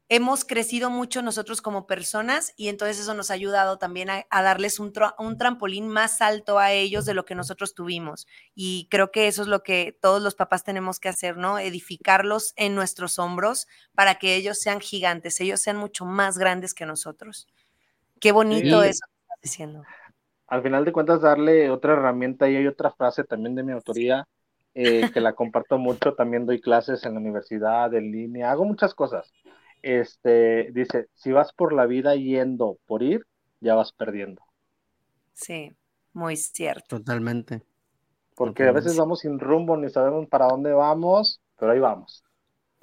hemos 0.08 0.46
crecido 0.46 0.90
mucho 0.90 1.22
nosotros 1.22 1.62
como 1.62 1.88
personas 1.88 2.54
y 2.56 2.68
entonces 2.70 3.00
eso 3.00 3.14
nos 3.16 3.32
ha 3.32 3.34
ayudado 3.34 3.78
también 3.78 4.10
a, 4.10 4.26
darles 4.30 4.80
un, 4.80 4.94
un, 5.18 5.38
trampolín 5.38 5.88
más 5.88 6.22
alto 6.22 6.60
a 6.60 6.72
ellos 6.72 7.06
de 7.06 7.16
lo 7.16 7.26
que 7.26 7.34
nosotros 7.34 7.74
tuvimos. 7.74 8.28
Y 8.54 8.88
creo 8.92 9.12
que 9.12 9.28
eso 9.28 9.42
es 9.42 9.48
lo 9.48 9.64
que 9.64 9.98
todos 10.00 10.22
los 10.22 10.36
papás 10.36 10.64
tenemos 10.64 11.00
que 11.00 11.10
hacer, 11.10 11.38
¿no? 11.38 11.58
Edificarlos 11.58 12.54
en 12.56 12.76
nuestros 12.76 13.18
hombros 13.18 13.68
para 13.96 14.16
que 14.16 14.36
ellos 14.36 14.60
sean 14.60 14.80
gigantes, 14.80 15.40
ellos 15.42 15.60
sean 15.60 15.78
mucho 15.78 16.06
más 16.06 16.38
grandes 16.38 16.74
que 16.74 16.86
nosotros. 16.86 17.48
Qué 18.20 18.32
bonito 18.32 18.84
eso 18.84 19.06
que 19.08 19.22
estás 19.22 19.42
diciendo. 19.42 19.84
Al 20.48 20.62
final 20.62 20.86
de 20.86 20.92
cuentas, 20.92 21.22
darle 21.22 21.72
otra 21.72 21.94
herramienta 21.94 22.48
y 22.48 22.56
hay 22.56 22.68
otra 22.68 22.92
frase 22.92 23.24
también 23.24 23.56
de 23.56 23.64
mi 23.64 23.72
autoría. 23.72 24.28
Eh, 24.78 25.10
que 25.14 25.22
la 25.22 25.32
comparto 25.36 25.78
mucho, 25.78 26.16
también 26.16 26.46
doy 26.46 26.60
clases 26.60 27.06
en 27.06 27.14
la 27.14 27.22
universidad, 27.22 27.94
en 27.94 28.12
línea, 28.12 28.52
hago 28.52 28.66
muchas 28.66 28.94
cosas 28.94 29.32
este, 29.86 30.72
dice, 30.72 31.08
si 31.14 31.32
vas 31.32 31.54
por 31.54 31.72
la 31.72 31.86
vida 31.86 32.16
yendo 32.16 32.80
por 32.88 33.04
ir, 33.04 33.22
ya 33.62 33.76
vas 33.76 33.94
perdiendo. 33.94 34.42
Sí, 35.34 35.76
muy 36.12 36.36
cierto. 36.38 36.98
Totalmente. 36.98 37.62
Porque 38.36 38.64
a 38.64 38.72
veces 38.72 38.98
vamos 38.98 39.20
sin 39.20 39.40
rumbo, 39.40 39.78
ni 39.78 39.90
sabemos 39.90 40.28
para 40.28 40.48
dónde 40.48 40.74
vamos, 40.74 41.40
pero 41.60 41.72
ahí 41.72 41.80
vamos. 41.80 42.24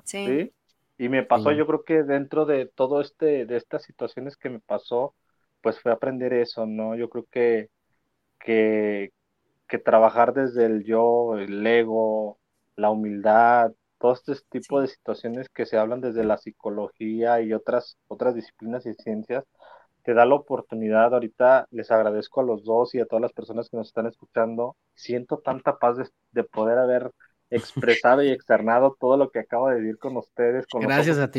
Sí. 0.04 0.52
Y 0.96 1.08
me 1.08 1.24
pasó, 1.24 1.50
yo 1.50 1.66
creo 1.66 1.82
que 1.82 2.04
dentro 2.04 2.46
de 2.46 2.66
todo 2.66 3.00
este, 3.00 3.46
de 3.46 3.56
estas 3.56 3.82
situaciones 3.82 4.36
que 4.36 4.48
me 4.48 4.60
pasó, 4.60 5.16
pues 5.60 5.80
fue 5.80 5.90
aprender 5.90 6.32
eso, 6.32 6.66
¿no? 6.66 6.94
Yo 6.94 7.08
creo 7.10 7.26
que, 7.28 7.68
que, 8.38 9.12
que 9.66 9.78
trabajar 9.78 10.34
desde 10.34 10.66
el 10.66 10.84
yo, 10.84 11.36
el 11.36 11.66
ego, 11.66 12.38
la 12.76 12.90
humildad, 12.90 13.72
todo 14.02 14.14
este 14.14 14.34
tipo 14.50 14.80
de 14.80 14.88
situaciones 14.88 15.48
que 15.48 15.64
se 15.64 15.78
hablan 15.78 16.00
desde 16.00 16.24
la 16.24 16.36
psicología 16.36 17.40
y 17.40 17.52
otras, 17.52 17.96
otras 18.08 18.34
disciplinas 18.34 18.84
y 18.84 18.94
ciencias, 18.94 19.44
te 20.02 20.12
da 20.12 20.26
la 20.26 20.34
oportunidad. 20.34 21.14
Ahorita 21.14 21.68
les 21.70 21.88
agradezco 21.92 22.40
a 22.40 22.44
los 22.44 22.64
dos 22.64 22.96
y 22.96 23.00
a 23.00 23.06
todas 23.06 23.22
las 23.22 23.32
personas 23.32 23.70
que 23.70 23.76
nos 23.76 23.86
están 23.86 24.08
escuchando. 24.08 24.74
Siento 24.96 25.38
tanta 25.38 25.78
paz 25.78 25.98
de, 26.32 26.42
poder 26.42 26.78
haber 26.78 27.12
expresado 27.48 28.24
y 28.24 28.30
externado 28.32 28.96
todo 28.98 29.16
lo 29.16 29.30
que 29.30 29.38
acabo 29.38 29.68
de 29.68 29.80
decir 29.80 29.98
con 29.98 30.16
ustedes. 30.16 30.66
Con 30.66 30.82
Gracias 30.82 31.18
a 31.18 31.30
ti. 31.30 31.38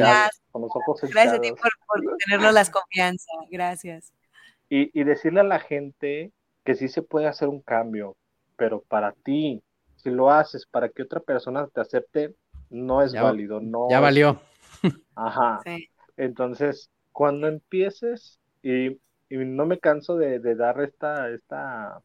con 0.50 0.62
los 0.62 0.72
ojos 0.74 1.02
Gracias 1.02 1.34
a 1.34 1.42
ti 1.42 1.50
por, 1.50 1.70
por 1.86 2.18
tenernos 2.26 2.54
las 2.54 2.70
confianza. 2.70 3.30
Gracias. 3.52 4.14
Y, 4.70 4.98
y 4.98 5.04
decirle 5.04 5.42
a 5.42 5.44
la 5.44 5.60
gente 5.60 6.32
que 6.64 6.76
sí 6.76 6.88
se 6.88 7.02
puede 7.02 7.28
hacer 7.28 7.50
un 7.50 7.60
cambio, 7.60 8.16
pero 8.56 8.82
para 8.84 9.12
ti, 9.12 9.62
si 9.98 10.12
lo 10.12 10.32
haces 10.32 10.66
para 10.66 10.88
que 10.88 11.04
otra 11.04 11.20
persona 11.20 11.68
te 11.68 11.82
acepte, 11.82 12.34
no 12.70 13.02
es 13.02 13.14
válido, 13.14 13.60
no. 13.60 13.88
Ya 13.90 14.00
valió. 14.00 14.42
Ajá. 15.16 15.62
Entonces, 16.18 16.90
cuando 17.12 17.48
empieces, 17.48 18.40
y, 18.62 19.00
no 19.30 19.66
me 19.66 19.80
canso 19.80 20.16
de, 20.18 20.40
dar 20.56 20.82
esta, 20.82 21.30
esta, 21.30 22.02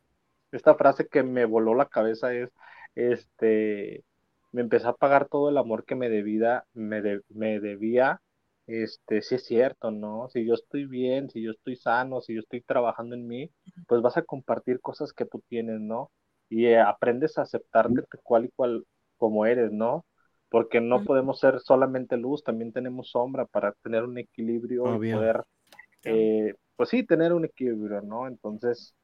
esta 0.53 0.75
frase 0.75 1.09
que 1.09 1.23
me 1.23 1.45
voló 1.45 1.75
la 1.75 1.87
cabeza, 1.87 2.33
es, 2.33 2.51
este, 2.95 4.05
me 4.53 4.63
empecé 4.63 4.89
a 4.89 4.95
pagar 4.95 5.29
todo 5.29 5.51
el 5.51 5.59
amor 5.59 5.85
que 5.85 5.95
me 5.95 6.09
debía, 6.09 6.65
me, 6.73 7.21
me 7.29 7.61
debía, 7.61 8.21
este, 8.69 9.23
si 9.23 9.37
es 9.37 9.45
cierto, 9.45 9.91
¿no? 9.91 10.29
Si 10.29 10.47
yo 10.47 10.55
estoy 10.55 10.85
bien, 10.87 11.31
si 11.31 11.43
yo 11.43 11.53
estoy 11.53 11.77
sano, 11.77 12.21
si 12.21 12.35
yo 12.35 12.41
estoy 12.41 12.61
trabajando 12.61 13.15
en 13.15 13.27
mí, 13.27 13.51
pues 13.87 14.03
vas 14.03 14.17
a 14.19 14.23
compartir 14.23 14.81
cosas 14.81 15.13
que 15.13 15.25
tú 15.25 15.43
tienes, 15.49 15.81
¿no? 15.81 16.11
Y 16.51 16.67
eh, 16.67 16.81
aprendes 16.81 17.39
a 17.39 17.43
aceptarte 17.43 18.03
cual 18.23 18.47
y 18.47 18.51
cual 18.51 18.85
como 19.17 19.47
eres, 19.47 19.73
¿no? 19.73 20.05
Porque 20.51 20.81
no 20.81 21.05
podemos 21.05 21.41
ser 21.41 21.61
solamente 21.61 22.17
luz, 22.17 22.43
también 22.43 22.73
tenemos 22.73 23.11
sombra 23.11 23.47
para 23.47 23.73
tener 23.83 24.05
un 24.05 24.19
equilibrio 24.19 24.91
y 24.91 25.01
poder, 25.11 25.45
eh, 26.05 26.55
pues 26.77 26.91
sí, 26.91 27.05
tener 27.05 27.33
un 27.33 27.45
equilibrio, 27.45 28.03
¿no? 28.03 28.27
Entonces, 28.27 28.95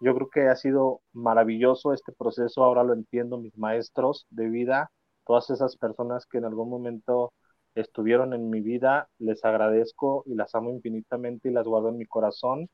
yo 0.00 0.14
creo 0.14 0.28
que 0.30 0.48
ha 0.48 0.56
sido 0.56 1.00
maravilloso 1.12 1.92
este 1.92 2.12
proceso, 2.12 2.64
ahora 2.64 2.84
lo 2.84 2.94
entiendo, 2.94 3.38
mis 3.38 3.56
maestros 3.58 4.26
de 4.30 4.48
vida, 4.48 4.90
todas 5.26 5.50
esas 5.50 5.76
personas 5.76 6.26
que 6.26 6.38
en 6.38 6.44
algún 6.44 6.70
momento 6.70 7.32
estuvieron 7.74 8.34
en 8.34 8.50
mi 8.50 8.60
vida, 8.60 9.08
les 9.18 9.44
agradezco 9.44 10.24
y 10.26 10.34
las 10.34 10.54
amo 10.54 10.70
infinitamente 10.70 11.48
y 11.48 11.52
las 11.52 11.66
guardo 11.66 11.88
en 11.90 11.98
mi 11.98 12.06
corazón. 12.06 12.68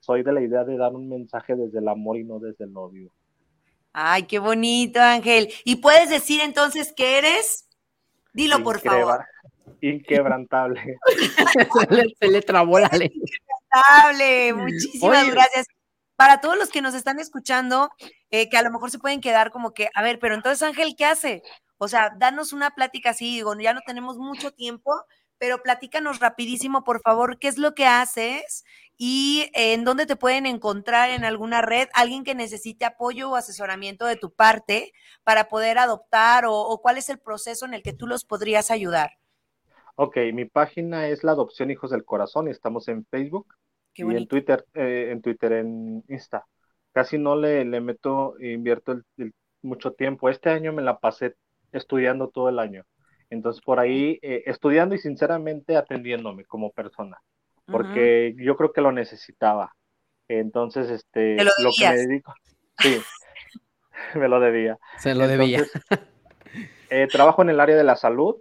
Soy 0.00 0.22
de 0.22 0.32
la 0.32 0.42
idea 0.42 0.64
de 0.64 0.76
dar 0.76 0.94
un 0.94 1.08
mensaje 1.08 1.56
desde 1.56 1.78
el 1.78 1.88
amor 1.88 2.18
y 2.18 2.24
no 2.24 2.38
desde 2.38 2.64
el 2.64 2.76
odio. 2.76 3.12
Ay, 3.92 4.24
qué 4.24 4.38
bonito, 4.38 5.00
Ángel. 5.00 5.52
¿Y 5.64 5.76
puedes 5.76 6.10
decir 6.10 6.40
entonces 6.40 6.92
qué 6.96 7.18
eres? 7.18 7.66
Dilo, 8.32 8.62
por 8.62 8.80
favor. 8.80 9.24
Inquebrantable. 9.80 10.98
se, 12.20 12.28
le, 12.28 12.42
trabó 12.42 12.78
la 12.78 12.88
ley. 12.88 13.10
Inquebrantable. 13.12 14.54
Muchísimas 14.54 15.30
gracias. 15.30 15.66
Para 16.16 16.40
todos 16.40 16.58
los 16.58 16.68
que 16.68 16.82
nos 16.82 16.94
están 16.94 17.18
escuchando, 17.18 17.90
eh, 18.30 18.48
que 18.50 18.58
a 18.58 18.62
lo 18.62 18.70
mejor 18.70 18.90
se 18.90 18.98
pueden 18.98 19.20
quedar 19.20 19.50
como 19.50 19.72
que, 19.72 19.88
a 19.94 20.02
ver, 20.02 20.18
pero 20.18 20.34
entonces 20.34 20.62
Ángel, 20.62 20.94
¿qué 20.96 21.06
hace? 21.06 21.42
O 21.78 21.88
sea, 21.88 22.12
danos 22.18 22.52
una 22.52 22.72
plática 22.72 23.10
así, 23.10 23.36
digo, 23.36 23.58
ya 23.58 23.72
no 23.72 23.80
tenemos 23.86 24.18
mucho 24.18 24.52
tiempo, 24.52 24.92
pero 25.38 25.62
platícanos 25.62 26.20
rapidísimo, 26.20 26.84
por 26.84 27.00
favor, 27.00 27.38
qué 27.38 27.48
es 27.48 27.56
lo 27.56 27.74
que 27.74 27.86
haces 27.86 28.64
y 29.02 29.50
en 29.54 29.84
dónde 29.84 30.04
te 30.04 30.14
pueden 30.14 30.44
encontrar 30.44 31.08
en 31.08 31.24
alguna 31.24 31.62
red, 31.62 31.88
alguien 31.94 32.22
que 32.22 32.34
necesite 32.34 32.84
apoyo 32.84 33.30
o 33.30 33.36
asesoramiento 33.36 34.04
de 34.04 34.16
tu 34.16 34.30
parte 34.30 34.92
para 35.24 35.48
poder 35.48 35.78
adoptar 35.78 36.44
o, 36.46 36.78
cuál 36.82 36.98
es 36.98 37.08
el 37.08 37.18
proceso 37.18 37.64
en 37.64 37.72
el 37.72 37.82
que 37.82 37.94
tú 37.94 38.06
los 38.06 38.26
podrías 38.26 38.70
ayudar. 38.70 39.12
Ok, 39.96 40.18
mi 40.34 40.44
página 40.44 41.08
es 41.08 41.24
la 41.24 41.32
adopción 41.32 41.70
Hijos 41.70 41.92
del 41.92 42.04
Corazón 42.04 42.48
y 42.48 42.50
estamos 42.50 42.88
en 42.88 43.06
Facebook 43.06 43.54
y 43.94 44.02
en 44.02 44.28
Twitter, 44.28 44.66
eh, 44.74 45.08
en 45.12 45.22
Twitter, 45.22 45.52
en 45.52 46.04
Insta. 46.06 46.44
Casi 46.92 47.16
no 47.16 47.36
le, 47.36 47.64
le 47.64 47.80
meto, 47.80 48.34
invierto 48.38 49.00
mucho 49.62 49.92
tiempo. 49.92 50.28
Este 50.28 50.50
año 50.50 50.74
me 50.74 50.82
la 50.82 50.98
pasé 50.98 51.36
estudiando 51.72 52.28
todo 52.28 52.50
el 52.50 52.58
año. 52.58 52.84
Entonces, 53.30 53.62
por 53.62 53.80
ahí, 53.80 54.18
eh, 54.20 54.42
estudiando 54.44 54.94
y 54.94 54.98
sinceramente 54.98 55.78
atendiéndome 55.78 56.44
como 56.44 56.70
persona, 56.70 57.16
porque 57.70 58.34
yo 58.36 58.56
creo 58.56 58.72
que 58.72 58.80
lo 58.80 58.92
necesitaba. 58.92 59.74
Entonces, 60.28 60.90
este, 60.90 61.36
lo, 61.36 61.70
que 61.76 61.88
me 61.88 61.96
dedico, 61.96 62.34
sí, 62.78 62.98
me 64.14 64.28
lo 64.28 64.40
debía. 64.40 64.78
Se 64.98 65.14
lo 65.14 65.26
debía. 65.26 65.64
Eh, 66.90 67.06
trabajo 67.06 67.42
en 67.42 67.50
el 67.50 67.60
área 67.60 67.76
de 67.76 67.84
la 67.84 67.96
salud, 67.96 68.36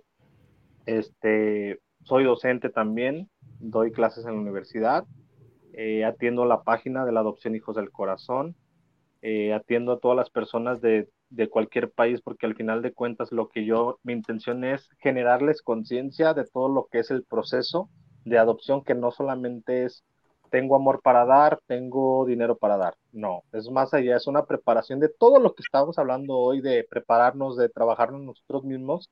este, 0.86 1.80
soy 2.04 2.24
docente 2.24 2.70
también, 2.70 3.30
doy 3.60 3.92
clases 3.92 4.26
en 4.26 4.34
la 4.34 4.42
universidad, 4.42 5.06
eh, 5.74 6.04
atiendo 6.04 6.46
la 6.46 6.64
página 6.64 7.06
de 7.06 7.12
la 7.12 7.20
adopción 7.20 7.56
Hijos 7.56 7.76
del 7.76 7.92
Corazón, 7.92 8.56
atiendo 9.54 9.92
a 9.92 10.00
todas 10.00 10.16
las 10.16 10.30
personas 10.30 10.82
de 10.82 11.10
de 11.30 11.48
cualquier 11.48 11.92
país, 11.92 12.22
porque 12.22 12.46
al 12.46 12.56
final 12.56 12.82
de 12.82 12.94
cuentas 12.94 13.32
lo 13.32 13.50
que 13.50 13.66
yo, 13.66 14.00
mi 14.04 14.14
intención 14.14 14.64
es 14.64 14.90
generarles 15.00 15.62
conciencia 15.62 16.34
de 16.34 16.46
todo 16.46 16.70
lo 16.70 16.88
que 16.92 17.00
es 17.00 17.12
el 17.12 17.24
proceso 17.24 17.90
de 18.30 18.38
adopción, 18.38 18.84
que 18.84 18.96
no 18.96 19.12
solamente 19.12 19.86
es 19.86 20.04
tengo 20.50 20.76
amor 20.76 21.02
para 21.02 21.26
dar, 21.26 21.60
tengo 21.68 22.26
dinero 22.26 22.58
para 22.58 22.78
dar. 22.78 22.96
No, 23.12 23.44
es 23.54 23.70
más 23.70 23.94
allá, 23.94 24.18
es 24.18 24.28
una 24.28 24.46
preparación 24.46 25.00
de 25.00 25.10
todo 25.10 25.40
lo 25.40 25.54
que 25.56 25.62
estamos 25.64 25.98
hablando 26.00 26.38
hoy, 26.38 26.62
de 26.62 26.86
prepararnos, 26.90 27.58
de 27.58 27.70
trabajarnos 27.70 28.22
nosotros 28.22 28.64
mismos. 28.64 29.10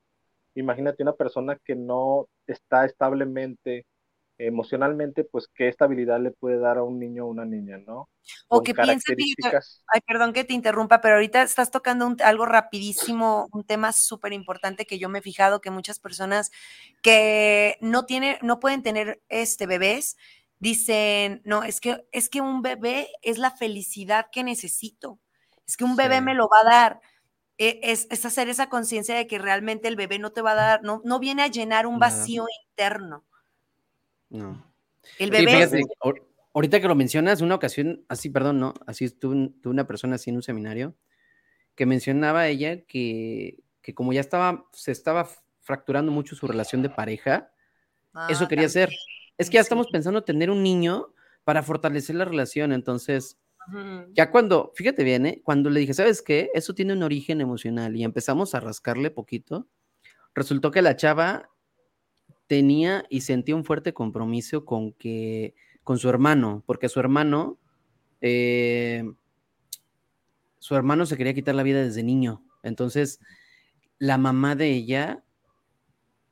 Imagínate 0.54 1.02
una 1.02 1.12
persona 1.14 1.56
que 1.64 1.76
no 1.76 2.28
está 2.46 2.84
establemente 2.84 3.86
emocionalmente, 4.38 5.24
pues 5.24 5.48
qué 5.52 5.68
estabilidad 5.68 6.20
le 6.20 6.30
puede 6.30 6.58
dar 6.58 6.78
a 6.78 6.84
un 6.84 6.98
niño 6.98 7.24
o 7.24 7.28
una 7.28 7.44
niña, 7.44 7.78
¿no? 7.78 8.08
O 8.46 8.62
que 8.62 8.72
piensa, 8.74 9.12
ay, 9.88 10.00
perdón 10.06 10.32
que 10.32 10.44
te 10.44 10.54
interrumpa, 10.54 11.00
pero 11.00 11.14
ahorita 11.14 11.42
estás 11.42 11.70
tocando 11.70 12.14
algo 12.22 12.46
rapidísimo, 12.46 13.48
un 13.52 13.64
tema 13.64 13.92
súper 13.92 14.32
importante 14.32 14.86
que 14.86 14.98
yo 14.98 15.08
me 15.08 15.18
he 15.18 15.22
fijado 15.22 15.60
que 15.60 15.70
muchas 15.70 15.98
personas 15.98 16.52
que 17.02 17.78
no 17.80 18.06
tienen, 18.06 18.36
no 18.42 18.60
pueden 18.60 18.82
tener 18.82 19.20
este 19.28 19.66
bebés, 19.66 20.16
dicen, 20.60 21.42
no, 21.44 21.64
es 21.64 21.80
que, 21.80 22.06
es 22.12 22.28
que 22.28 22.40
un 22.40 22.62
bebé 22.62 23.08
es 23.22 23.38
la 23.38 23.50
felicidad 23.50 24.26
que 24.30 24.44
necesito, 24.44 25.18
es 25.66 25.76
que 25.76 25.84
un 25.84 25.96
bebé 25.96 26.20
me 26.20 26.34
lo 26.34 26.48
va 26.48 26.60
a 26.60 26.64
dar. 26.64 27.00
E, 27.60 27.80
es, 27.82 28.06
es 28.10 28.24
hacer 28.24 28.48
esa 28.48 28.68
conciencia 28.68 29.16
de 29.16 29.26
que 29.26 29.38
realmente 29.38 29.88
el 29.88 29.96
bebé 29.96 30.20
no 30.20 30.30
te 30.30 30.42
va 30.42 30.52
a 30.52 30.54
dar, 30.54 30.82
no, 30.84 31.02
no 31.04 31.18
viene 31.18 31.42
a 31.42 31.48
llenar 31.48 31.88
un 31.88 31.98
vacío 31.98 32.46
interno 32.68 33.24
no. 34.30 34.64
El 35.18 35.30
bebé. 35.30 35.84
ahorita 36.52 36.80
que 36.80 36.88
lo 36.88 36.94
mencionas, 36.94 37.40
una 37.40 37.54
ocasión, 37.54 38.04
así, 38.08 38.30
perdón, 38.30 38.60
no, 38.60 38.74
así 38.86 39.08
tuve, 39.10 39.52
una 39.64 39.86
persona 39.86 40.16
así 40.16 40.30
en 40.30 40.36
un 40.36 40.42
seminario 40.42 40.94
que 41.74 41.86
mencionaba 41.86 42.48
ella 42.48 42.82
que, 42.82 43.62
que 43.80 43.94
como 43.94 44.12
ya 44.12 44.20
estaba, 44.20 44.66
se 44.72 44.90
estaba 44.90 45.28
fracturando 45.60 46.10
mucho 46.10 46.34
su 46.34 46.46
relación 46.46 46.82
de 46.82 46.90
pareja, 46.90 47.52
eso 48.28 48.44
ah, 48.44 48.48
quería 48.48 48.66
hacer. 48.66 48.90
Es 49.36 49.48
que 49.48 49.54
ya 49.54 49.60
estamos 49.60 49.86
pensando 49.88 50.24
tener 50.24 50.50
un 50.50 50.62
niño 50.62 51.14
para 51.44 51.62
fortalecer 51.62 52.16
la 52.16 52.24
relación, 52.24 52.72
entonces, 52.72 53.38
ya 54.12 54.30
cuando, 54.30 54.72
fíjate 54.74 55.04
bien, 55.04 55.26
¿eh? 55.26 55.40
cuando 55.44 55.70
le 55.70 55.80
dije, 55.80 55.94
¿sabes 55.94 56.22
qué? 56.22 56.50
Eso 56.54 56.74
tiene 56.74 56.94
un 56.94 57.02
origen 57.02 57.40
emocional 57.40 57.96
y 57.96 58.02
empezamos 58.02 58.54
a 58.54 58.60
rascarle 58.60 59.10
poquito, 59.10 59.68
resultó 60.34 60.70
que 60.70 60.82
la 60.82 60.96
chava 60.96 61.50
tenía 62.48 63.04
y 63.08 63.20
sentía 63.20 63.54
un 63.54 63.64
fuerte 63.64 63.92
compromiso 63.92 64.64
con 64.64 64.92
que 64.92 65.54
con 65.84 65.98
su 65.98 66.08
hermano, 66.08 66.62
porque 66.66 66.88
su 66.88 67.00
hermano, 67.00 67.56
eh, 68.20 69.10
su 70.58 70.74
hermano 70.74 71.06
se 71.06 71.16
quería 71.16 71.32
quitar 71.32 71.54
la 71.54 71.62
vida 71.62 71.82
desde 71.82 72.02
niño. 72.02 72.42
Entonces, 72.62 73.20
la 73.98 74.18
mamá 74.18 74.54
de 74.54 74.70
ella 74.70 75.22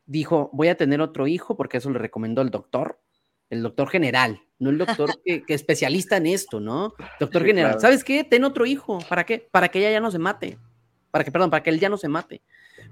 dijo, 0.05 0.51
voy 0.53 0.69
a 0.69 0.77
tener 0.77 1.01
otro 1.01 1.27
hijo, 1.27 1.57
porque 1.57 1.79
eso 1.79 1.91
le 1.91 1.99
recomendó 1.99 2.43
el 2.43 2.51
doctor, 2.51 3.01
el 3.49 3.63
doctor 3.63 3.89
general, 3.89 4.43
no 4.59 4.71
el 4.71 4.79
doctor 4.79 5.11
que, 5.25 5.43
especialista 5.49 6.17
en 6.19 6.27
esto, 6.27 6.61
¿no? 6.61 6.95
Doctor 7.19 7.45
general, 7.45 7.81
¿sabes 7.81 8.05
qué? 8.05 8.25
Ten 8.25 8.45
otro 8.45 8.67
hijo, 8.67 8.99
¿para 9.09 9.25
qué? 9.25 9.49
Para 9.51 9.69
que 9.69 9.79
ella 9.79 9.91
ya 9.91 10.01
no 10.01 10.11
se 10.11 10.19
mate, 10.19 10.59
para 11.11 11.25
que, 11.25 11.33
perdón, 11.33 11.51
para 11.51 11.63
que 11.63 11.71
él 11.71 11.81
ya 11.81 11.89
no 11.89 11.97
se 11.97 12.09
mate. 12.09 12.43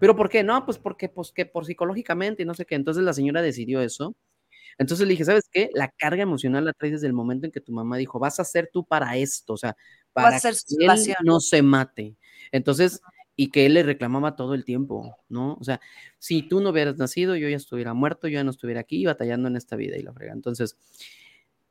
¿Pero 0.04 0.16
por 0.16 0.28
qué? 0.28 0.44
No, 0.44 0.66
pues 0.66 0.76
porque, 0.76 1.08
pues 1.08 1.32
que 1.32 1.46
por 1.46 1.64
psicológicamente 1.64 2.42
y 2.42 2.44
no 2.44 2.52
sé 2.52 2.66
qué. 2.66 2.74
Entonces 2.74 3.02
la 3.02 3.14
señora 3.14 3.40
decidió 3.40 3.80
eso. 3.80 4.14
Entonces 4.76 5.06
le 5.06 5.12
dije, 5.12 5.24
¿sabes 5.24 5.48
qué? 5.50 5.70
La 5.72 5.88
carga 5.88 6.22
emocional 6.22 6.66
la 6.66 6.74
traes 6.74 6.92
desde 6.92 7.06
el 7.06 7.14
momento 7.14 7.46
en 7.46 7.52
que 7.52 7.62
tu 7.62 7.72
mamá 7.72 7.96
dijo, 7.96 8.18
vas 8.18 8.38
a 8.38 8.44
ser 8.44 8.68
tú 8.70 8.84
para 8.84 9.16
esto, 9.16 9.54
o 9.54 9.56
sea, 9.56 9.74
para 10.12 10.38
que 10.38 10.48
él 10.48 11.14
no 11.24 11.40
se 11.40 11.62
mate. 11.62 12.16
Entonces, 12.52 13.00
y 13.34 13.50
que 13.50 13.64
él 13.64 13.72
le 13.72 13.82
reclamaba 13.82 14.36
todo 14.36 14.52
el 14.52 14.66
tiempo, 14.66 15.16
¿no? 15.30 15.54
O 15.54 15.64
sea, 15.64 15.80
si 16.18 16.42
tú 16.42 16.60
no 16.60 16.68
hubieras 16.68 16.98
nacido, 16.98 17.34
yo 17.34 17.48
ya 17.48 17.56
estuviera 17.56 17.94
muerto, 17.94 18.28
yo 18.28 18.34
ya 18.34 18.44
no 18.44 18.50
estuviera 18.50 18.80
aquí 18.80 19.06
batallando 19.06 19.48
en 19.48 19.56
esta 19.56 19.74
vida 19.74 19.96
y 19.96 20.02
la 20.02 20.12
frega. 20.12 20.34
Entonces, 20.34 20.76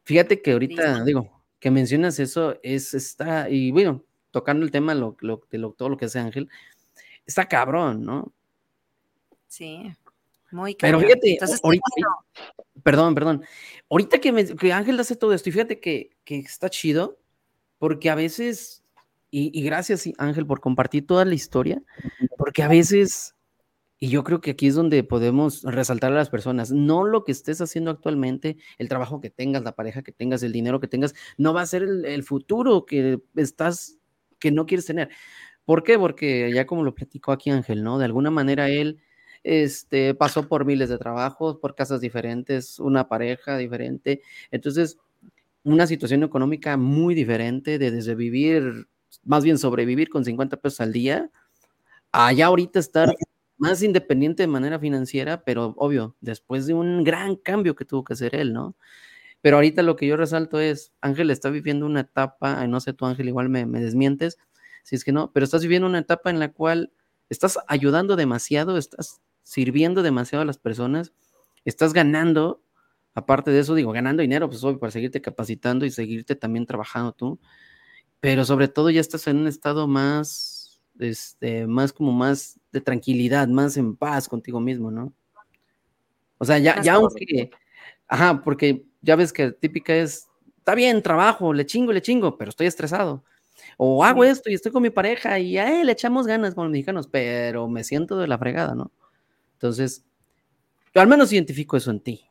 fíjate 0.05 0.41
que 0.41 0.53
ahorita, 0.53 1.03
digo, 1.03 1.43
que 1.59 1.69
mencionas 1.69 2.17
eso, 2.17 2.57
es, 2.63 2.95
está, 2.95 3.47
y 3.51 3.69
bueno, 3.69 4.03
tocando 4.31 4.65
el 4.65 4.71
tema 4.71 4.95
lo, 4.95 5.15
de 5.51 5.57
lo, 5.59 5.73
todo 5.73 5.89
lo 5.89 5.97
que 5.97 6.05
hace 6.05 6.17
Ángel, 6.17 6.49
está 7.25 7.47
cabrón, 7.47 8.03
¿no? 8.03 8.33
Sí, 9.47 9.83
muy 10.51 10.75
cabrón. 10.75 11.01
Pero 11.01 11.19
fíjate, 11.21 11.59
ahorita, 11.63 11.85
perdón, 12.83 13.15
perdón, 13.15 13.43
ahorita 13.89 14.19
que, 14.19 14.73
Ángel 14.73 14.99
hace 14.99 15.15
todo 15.15 15.33
esto, 15.33 15.49
y 15.49 15.51
fíjate 15.51 15.79
que, 15.79 16.11
está 16.25 16.69
chido, 16.69 17.19
porque 17.77 18.09
a 18.09 18.15
veces, 18.15 18.83
y, 19.29 19.57
y, 19.57 19.63
gracias 19.63 20.09
Ángel 20.17 20.45
por 20.45 20.59
compartir 20.59 21.05
toda 21.05 21.25
la 21.25 21.35
historia, 21.35 21.81
porque 22.37 22.63
a 22.63 22.67
veces, 22.67 23.35
y 23.99 24.09
yo 24.09 24.23
creo 24.23 24.41
que 24.41 24.51
aquí 24.51 24.67
es 24.67 24.75
donde 24.75 25.03
podemos 25.03 25.63
resaltar 25.63 26.11
a 26.11 26.15
las 26.15 26.29
personas, 26.29 26.71
no 26.71 27.03
lo 27.03 27.23
que 27.23 27.31
estés 27.31 27.61
haciendo 27.61 27.91
actualmente, 27.91 28.57
el 28.77 28.89
trabajo 28.89 29.21
que 29.21 29.29
tengas, 29.29 29.63
la 29.63 29.75
pareja 29.75 30.01
que 30.01 30.11
tengas, 30.11 30.43
el 30.43 30.51
dinero 30.51 30.79
que 30.79 30.87
tengas, 30.87 31.13
no 31.37 31.53
va 31.53 31.61
a 31.61 31.67
ser 31.67 31.83
el, 31.83 32.05
el 32.05 32.23
futuro 32.23 32.85
que 32.85 33.19
estás, 33.35 33.97
que 34.39 34.51
no 34.51 34.65
quieres 34.65 34.85
tener. 34.85 35.09
¿Por 35.65 35.83
qué? 35.83 35.97
Porque 35.97 36.51
ya 36.53 36.65
como 36.65 36.83
lo 36.83 36.93
platicó 36.95 37.31
aquí 37.31 37.49
Ángel, 37.49 37.83
¿no? 37.83 37.97
De 37.97 38.05
alguna 38.05 38.31
manera 38.31 38.69
él 38.69 38.99
este, 39.43 40.13
pasó 40.13 40.47
por 40.47 40.65
miles 40.65 40.89
de 40.89 40.97
trabajos, 40.97 41.57
por 41.57 41.75
casas 41.75 42.01
diferentes, 42.01 42.79
una 42.79 43.07
pareja 43.07 43.57
diferente. 43.57 44.21
Entonces, 44.51 44.97
una 45.63 45.87
situación 45.87 46.23
económica 46.23 46.77
muy 46.77 47.15
diferente 47.15 47.79
de 47.79 47.91
desde 47.91 48.15
vivir, 48.15 48.87
más 49.23 49.43
bien 49.43 49.57
sobrevivir 49.57 50.09
con 50.09 50.25
50 50.25 50.57
pesos 50.57 50.81
al 50.81 50.93
día, 50.93 51.29
allá 52.11 52.47
ahorita 52.47 52.79
estar 52.79 53.13
más 53.57 53.83
independiente 53.83 54.43
de 54.43 54.47
manera 54.47 54.79
financiera, 54.79 55.43
pero 55.43 55.73
obvio, 55.77 56.15
después 56.21 56.67
de 56.67 56.73
un 56.73 57.03
gran 57.03 57.35
cambio 57.37 57.75
que 57.75 57.85
tuvo 57.85 58.03
que 58.03 58.13
hacer 58.13 58.35
él, 58.35 58.53
¿no? 58.53 58.75
Pero 59.41 59.57
ahorita 59.57 59.83
lo 59.83 59.95
que 59.95 60.07
yo 60.07 60.17
resalto 60.17 60.59
es, 60.59 60.93
Ángel 61.01 61.31
está 61.31 61.49
viviendo 61.49 61.85
una 61.85 62.01
etapa, 62.01 62.65
no 62.67 62.79
sé 62.81 62.93
tú 62.93 63.05
Ángel, 63.05 63.27
igual 63.29 63.49
me, 63.49 63.65
me 63.65 63.81
desmientes, 63.81 64.37
si 64.83 64.95
es 64.95 65.03
que 65.03 65.11
no, 65.11 65.31
pero 65.31 65.43
estás 65.45 65.61
viviendo 65.63 65.87
una 65.87 65.99
etapa 65.99 66.29
en 66.29 66.39
la 66.39 66.51
cual 66.51 66.91
estás 67.29 67.57
ayudando 67.67 68.15
demasiado, 68.15 68.77
estás 68.77 69.21
sirviendo 69.41 70.03
demasiado 70.03 70.43
a 70.43 70.45
las 70.45 70.57
personas, 70.57 71.13
estás 71.65 71.93
ganando, 71.93 72.61
aparte 73.13 73.51
de 73.51 73.59
eso, 73.59 73.75
digo, 73.75 73.91
ganando 73.91 74.21
dinero, 74.21 74.49
pues 74.49 74.63
obvio, 74.63 74.79
para 74.79 74.91
seguirte 74.91 75.21
capacitando 75.21 75.85
y 75.85 75.91
seguirte 75.91 76.35
también 76.35 76.65
trabajando 76.65 77.13
tú, 77.13 77.39
pero 78.19 78.45
sobre 78.45 78.67
todo 78.67 78.89
ya 78.89 79.01
estás 79.01 79.27
en 79.27 79.37
un 79.37 79.47
estado 79.47 79.87
más, 79.87 80.81
este, 80.99 81.67
más 81.67 81.93
como 81.93 82.11
más 82.11 82.59
de 82.71 82.81
tranquilidad, 82.81 83.47
más 83.47 83.77
en 83.77 83.95
paz 83.95 84.27
contigo 84.27 84.59
mismo, 84.59 84.91
¿no? 84.91 85.13
O 86.37 86.45
sea, 86.45 86.59
ya, 86.59 86.81
ya 86.81 86.95
aunque, 86.95 87.51
ajá, 88.07 88.41
porque 88.43 88.85
ya 89.01 89.15
ves 89.15 89.31
que 89.31 89.51
típica 89.51 89.95
es, 89.95 90.27
está 90.57 90.75
bien, 90.75 91.01
trabajo, 91.01 91.53
le 91.53 91.65
chingo, 91.65 91.93
le 91.93 92.01
chingo, 92.01 92.37
pero 92.37 92.49
estoy 92.49 92.67
estresado. 92.67 93.23
O 93.77 94.03
hago 94.03 94.23
esto 94.23 94.49
y 94.49 94.53
estoy 94.53 94.71
con 94.71 94.83
mi 94.83 94.89
pareja 94.89 95.39
y 95.39 95.57
a 95.57 95.79
él 95.79 95.87
le 95.87 95.93
echamos 95.93 96.27
ganas 96.27 96.55
con 96.55 96.65
los 96.65 96.71
mexicanos, 96.71 97.07
pero 97.07 97.67
me 97.67 97.83
siento 97.83 98.17
de 98.17 98.27
la 98.27 98.37
fregada, 98.37 98.75
¿no? 98.75 98.91
Entonces, 99.53 100.03
yo 100.93 101.01
al 101.01 101.07
menos 101.07 101.31
identifico 101.33 101.77
eso 101.77 101.91
en 101.91 101.99
ti. 101.99 102.25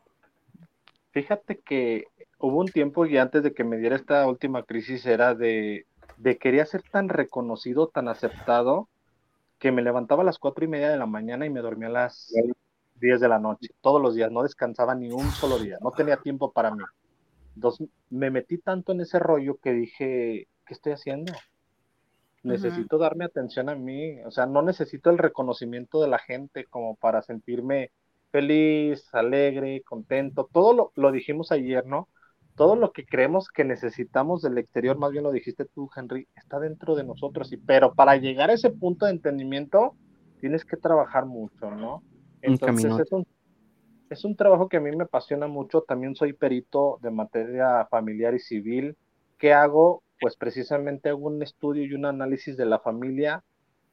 Fíjate 1.10 1.58
que 1.58 2.04
hubo 2.38 2.60
un 2.60 2.68
tiempo 2.68 3.06
y 3.06 3.18
antes 3.18 3.42
de 3.42 3.52
que 3.52 3.64
me 3.64 3.76
diera 3.76 3.96
esta 3.96 4.26
última 4.26 4.62
crisis 4.62 5.04
era 5.06 5.34
de, 5.34 5.86
de 6.16 6.38
quería 6.38 6.64
ser 6.66 6.82
tan 6.82 7.08
reconocido, 7.08 7.88
tan 7.88 8.08
aceptado, 8.08 8.88
que 9.58 9.72
me 9.72 9.82
levantaba 9.82 10.22
a 10.22 10.26
las 10.26 10.38
cuatro 10.38 10.64
y 10.64 10.68
media 10.68 10.90
de 10.90 10.96
la 10.96 11.06
mañana 11.06 11.46
y 11.46 11.50
me 11.50 11.60
dormía 11.60 11.88
a 11.88 11.92
las 11.92 12.32
diez 12.96 13.20
de 13.20 13.28
la 13.28 13.38
noche, 13.38 13.68
todos 13.80 14.00
los 14.00 14.14
días, 14.14 14.30
no 14.30 14.42
descansaba 14.42 14.94
ni 14.94 15.10
un 15.10 15.30
solo 15.30 15.58
día, 15.58 15.78
no 15.80 15.90
tenía 15.90 16.16
tiempo 16.16 16.52
para 16.52 16.74
mí. 16.74 16.82
Entonces 17.54 17.88
me 18.10 18.30
metí 18.30 18.58
tanto 18.58 18.92
en 18.92 19.02
ese 19.02 19.18
rollo 19.18 19.58
que 19.58 19.72
dije, 19.72 20.48
¿qué 20.72 20.76
estoy 20.76 20.92
haciendo? 20.92 21.34
Necesito 22.42 22.96
darme 22.96 23.26
atención 23.26 23.68
a 23.68 23.76
mí, 23.76 24.18
o 24.24 24.30
sea, 24.30 24.46
no 24.46 24.62
necesito 24.62 25.10
el 25.10 25.18
reconocimiento 25.18 26.00
de 26.00 26.08
la 26.08 26.18
gente 26.18 26.64
como 26.64 26.96
para 26.96 27.20
sentirme 27.20 27.90
feliz, 28.30 29.06
alegre, 29.14 29.82
contento. 29.82 30.48
Todo 30.50 30.72
lo, 30.72 30.92
lo 30.96 31.12
dijimos 31.12 31.52
ayer, 31.52 31.86
¿no? 31.86 32.08
Todo 32.56 32.74
lo 32.74 32.92
que 32.92 33.04
creemos 33.04 33.48
que 33.48 33.64
necesitamos 33.64 34.40
del 34.42 34.58
exterior, 34.58 34.96
más 34.96 35.12
bien 35.12 35.24
lo 35.24 35.30
dijiste 35.30 35.66
tú, 35.66 35.90
Henry, 35.94 36.26
está 36.34 36.58
dentro 36.58 36.96
de 36.96 37.04
nosotros. 37.04 37.52
Y, 37.52 37.58
pero 37.58 37.94
para 37.94 38.16
llegar 38.16 38.50
a 38.50 38.54
ese 38.54 38.70
punto 38.70 39.04
de 39.04 39.12
entendimiento, 39.12 39.94
tienes 40.40 40.64
que 40.64 40.78
trabajar 40.78 41.26
mucho, 41.26 41.70
¿no? 41.70 42.02
Entonces 42.40 42.98
es 42.98 43.12
un, 43.12 43.26
es 44.08 44.24
un 44.24 44.36
trabajo 44.36 44.68
que 44.68 44.78
a 44.78 44.80
mí 44.80 44.90
me 44.96 45.04
apasiona 45.04 45.46
mucho. 45.46 45.82
También 45.82 46.16
soy 46.16 46.32
perito 46.32 46.98
de 47.02 47.10
materia 47.10 47.86
familiar 47.90 48.34
y 48.34 48.40
civil. 48.40 48.96
¿Qué 49.38 49.52
hago? 49.52 50.02
Pues 50.22 50.36
precisamente 50.36 51.08
hago 51.08 51.26
un 51.26 51.42
estudio 51.42 51.84
y 51.84 51.94
un 51.94 52.04
análisis 52.04 52.56
de 52.56 52.64
la 52.64 52.78
familia, 52.78 53.42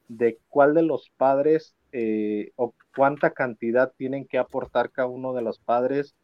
de 0.06 0.38
cuál 0.48 0.74
de 0.74 0.82
los 0.82 1.10
padres 1.16 1.74
eh, 1.90 2.52
o 2.54 2.72
cuánta 2.94 3.32
cantidad 3.32 3.92
tienen 3.96 4.28
que 4.28 4.38
aportar 4.38 4.92
cada 4.92 5.08
uno 5.08 5.32
de 5.32 5.42
los 5.42 5.58
padres, 5.58 6.14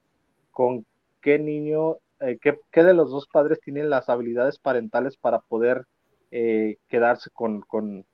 con 0.52 0.86
qué 1.20 1.40
niño, 1.40 1.96
eh, 2.20 2.38
qué, 2.40 2.84
de 2.84 2.94
los 2.94 3.11
dos 3.11 3.26
padres 3.26 3.59
tienen 3.59 3.90
las 3.90 4.09
habilidades 4.09 4.61
parentales 4.61 5.16
para 5.16 5.40
poder 5.40 5.86
eh, 6.30 6.76
quedarse 6.86 7.30
con, 7.30 7.62
con, 7.62 8.07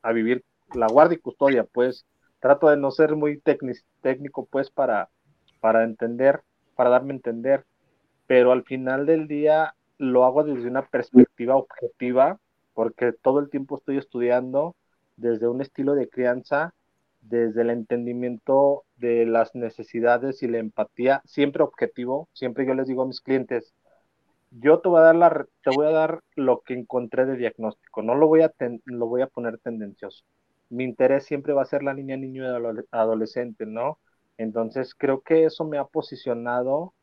a 0.00 0.12
vivir 0.12 0.42
la 0.74 0.86
guardia 0.86 1.16
y 1.16 1.20
custodia, 1.20 1.64
pues 1.64 2.06
trato 2.40 2.70
de 2.70 2.78
no 2.78 2.90
ser 2.90 3.14
muy 3.14 3.42
técnico, 4.00 4.46
pues 4.50 4.70
para, 4.70 5.10
para 5.60 5.84
entender, 5.84 6.40
para 6.76 6.88
darme 6.88 7.12
a 7.12 7.16
entender, 7.16 7.66
pero 8.26 8.52
al 8.52 8.64
final 8.64 9.04
del 9.04 9.28
día 9.28 9.74
lo 9.98 10.24
hago 10.24 10.44
desde 10.44 10.68
una 10.68 10.86
perspectiva 10.86 11.56
objetiva, 11.56 12.38
porque 12.74 13.12
todo 13.12 13.40
el 13.40 13.50
tiempo 13.50 13.78
estoy 13.78 13.98
estudiando 13.98 14.76
desde 15.16 15.48
un 15.48 15.60
estilo 15.62 15.94
de 15.94 16.08
crianza, 16.08 16.74
desde 17.22 17.62
el 17.62 17.70
entendimiento 17.70 18.84
de 18.96 19.26
las 19.26 19.54
necesidades 19.54 20.42
y 20.42 20.48
la 20.48 20.58
empatía, 20.58 21.22
siempre 21.24 21.62
objetivo, 21.62 22.28
siempre 22.32 22.66
yo 22.66 22.74
les 22.74 22.86
digo 22.86 23.02
a 23.02 23.06
mis 23.06 23.20
clientes, 23.20 23.74
yo 24.50 24.80
te 24.80 24.88
voy 24.88 25.00
a 25.00 25.04
dar 25.04 25.16
la, 25.16 25.46
te 25.64 25.70
voy 25.70 25.86
a 25.86 25.90
dar 25.90 26.20
lo 26.34 26.60
que 26.60 26.74
encontré 26.74 27.26
de 27.26 27.36
diagnóstico, 27.36 28.02
no 28.02 28.14
lo 28.14 28.28
voy 28.28 28.42
a 28.42 28.52
lo 28.84 29.06
voy 29.06 29.22
a 29.22 29.26
poner 29.26 29.58
tendencioso. 29.58 30.24
Mi 30.68 30.84
interés 30.84 31.24
siempre 31.24 31.52
va 31.52 31.62
a 31.62 31.66
ser 31.66 31.82
la 31.82 31.94
niña, 31.94 32.16
niño 32.16 32.44
y 32.44 32.86
adolescente, 32.90 33.66
¿no? 33.66 33.98
Entonces 34.38 34.94
creo 34.94 35.22
que 35.22 35.44
eso 35.44 35.64
me 35.64 35.78
ha 35.78 35.84
posicionado. 35.84 36.94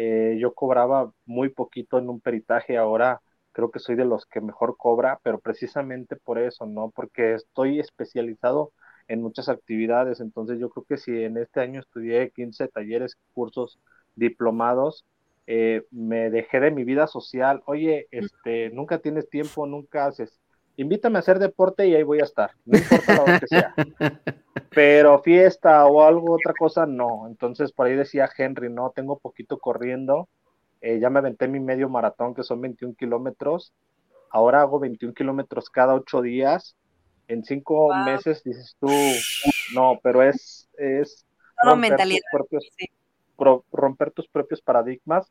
Eh, 0.00 0.36
yo 0.38 0.54
cobraba 0.54 1.12
muy 1.26 1.48
poquito 1.48 1.98
en 1.98 2.08
un 2.08 2.20
peritaje, 2.20 2.76
ahora 2.76 3.20
creo 3.50 3.72
que 3.72 3.80
soy 3.80 3.96
de 3.96 4.04
los 4.04 4.26
que 4.26 4.40
mejor 4.40 4.76
cobra, 4.76 5.18
pero 5.24 5.40
precisamente 5.40 6.14
por 6.14 6.38
eso, 6.38 6.66
¿no? 6.66 6.90
Porque 6.94 7.34
estoy 7.34 7.80
especializado 7.80 8.70
en 9.08 9.22
muchas 9.22 9.48
actividades, 9.48 10.20
entonces 10.20 10.60
yo 10.60 10.70
creo 10.70 10.84
que 10.84 10.98
si 10.98 11.24
en 11.24 11.36
este 11.36 11.58
año 11.60 11.80
estudié 11.80 12.30
15 12.30 12.68
talleres, 12.68 13.16
cursos, 13.34 13.80
diplomados, 14.14 15.04
eh, 15.48 15.82
me 15.90 16.30
dejé 16.30 16.60
de 16.60 16.70
mi 16.70 16.84
vida 16.84 17.08
social, 17.08 17.62
oye, 17.66 18.06
este, 18.12 18.70
nunca 18.70 19.00
tienes 19.00 19.28
tiempo, 19.28 19.66
nunca 19.66 20.06
haces, 20.06 20.38
invítame 20.78 21.18
a 21.18 21.20
hacer 21.20 21.38
deporte 21.38 21.86
y 21.88 21.94
ahí 21.94 22.04
voy 22.04 22.20
a 22.20 22.24
estar, 22.24 22.52
no 22.64 22.78
importa 22.78 23.14
lo 23.14 23.40
que 23.40 23.46
sea. 23.48 23.74
Pero 24.70 25.20
fiesta 25.22 25.84
o 25.86 26.02
algo, 26.02 26.34
otra 26.34 26.54
cosa, 26.56 26.86
no. 26.86 27.26
Entonces 27.26 27.72
por 27.72 27.86
ahí 27.86 27.96
decía 27.96 28.30
Henry, 28.36 28.70
no, 28.70 28.92
tengo 28.94 29.18
poquito 29.18 29.58
corriendo, 29.58 30.28
eh, 30.80 31.00
ya 31.00 31.10
me 31.10 31.18
aventé 31.18 31.48
mi 31.48 31.58
medio 31.58 31.88
maratón, 31.88 32.34
que 32.34 32.44
son 32.44 32.60
21 32.60 32.94
kilómetros, 32.94 33.72
ahora 34.30 34.60
hago 34.60 34.78
21 34.78 35.14
kilómetros 35.14 35.68
cada 35.68 35.94
ocho 35.94 36.22
días, 36.22 36.76
en 37.26 37.44
cinco 37.44 37.92
meses 38.04 38.42
dices 38.44 38.76
tú, 38.80 38.88
no, 39.74 39.98
pero 40.02 40.22
es, 40.22 40.68
es 40.78 41.26
romper, 41.62 41.96
tus 41.96 42.20
propios, 42.32 42.68
romper 43.70 44.10
tus 44.12 44.28
propios 44.28 44.62
paradigmas. 44.62 45.30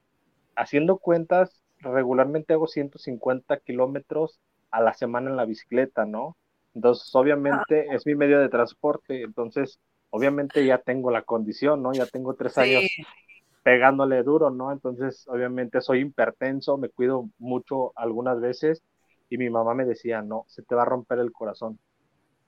Haciendo 0.56 0.98
cuentas, 0.98 1.64
regularmente 1.80 2.54
hago 2.54 2.68
150 2.68 3.58
kilómetros 3.62 4.40
a 4.72 4.82
la 4.82 4.94
semana 4.94 5.30
en 5.30 5.38
la 5.38 5.46
bicicleta, 5.46 6.06
¿no? 6.06 6.38
Entonces, 6.74 7.14
obviamente 7.16 7.88
es 7.92 8.06
mi 8.06 8.16
medio 8.16 8.40
de 8.40 8.50
transporte, 8.50 9.24
entonces, 9.24 9.80
obviamente 10.10 10.66
ya 10.66 10.78
tengo 10.78 11.12
la 11.12 11.24
condición, 11.24 11.82
¿no? 11.82 11.94
Ya 11.94 12.06
tengo 12.06 12.36
tres 12.36 12.58
años 12.58 12.84
pegándole 13.64 14.24
duro, 14.24 14.50
¿no? 14.50 14.72
Entonces, 14.72 15.28
obviamente 15.28 15.82
soy 15.82 16.02
hipertenso, 16.02 16.78
me 16.78 16.90
cuido 16.90 17.30
mucho 17.38 17.92
algunas 17.96 18.40
veces 18.40 18.84
y 19.30 19.38
mi 19.38 19.50
mamá 19.50 19.74
me 19.74 19.86
decía, 19.86 20.22
no, 20.22 20.46
se 20.48 20.64
te 20.64 20.76
va 20.76 20.84
a 20.84 20.86
romper 20.86 21.20
el 21.20 21.32
corazón. 21.32 21.80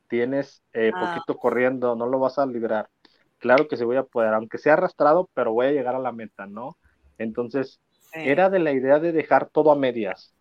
Tienes 0.07 0.63
eh, 0.73 0.91
ah. 0.93 1.15
poquito 1.15 1.37
corriendo, 1.37 1.95
no 1.95 2.05
lo 2.05 2.19
vas 2.19 2.39
a 2.39 2.45
librar. 2.45 2.89
Claro 3.37 3.67
que 3.67 3.77
sí 3.77 3.83
voy 3.83 3.97
a 3.97 4.03
poder, 4.03 4.33
aunque 4.33 4.57
sea 4.57 4.73
arrastrado, 4.73 5.29
pero 5.33 5.53
voy 5.53 5.67
a 5.67 5.71
llegar 5.71 5.95
a 5.95 5.99
la 5.99 6.11
meta, 6.11 6.45
¿no? 6.45 6.77
Entonces, 7.17 7.81
era 8.13 8.49
de 8.49 8.59
la 8.59 8.71
idea 8.71 8.99
de 8.99 9.11
dejar 9.11 9.49
todo 9.49 9.71
a 9.71 9.75
medias 9.75 10.33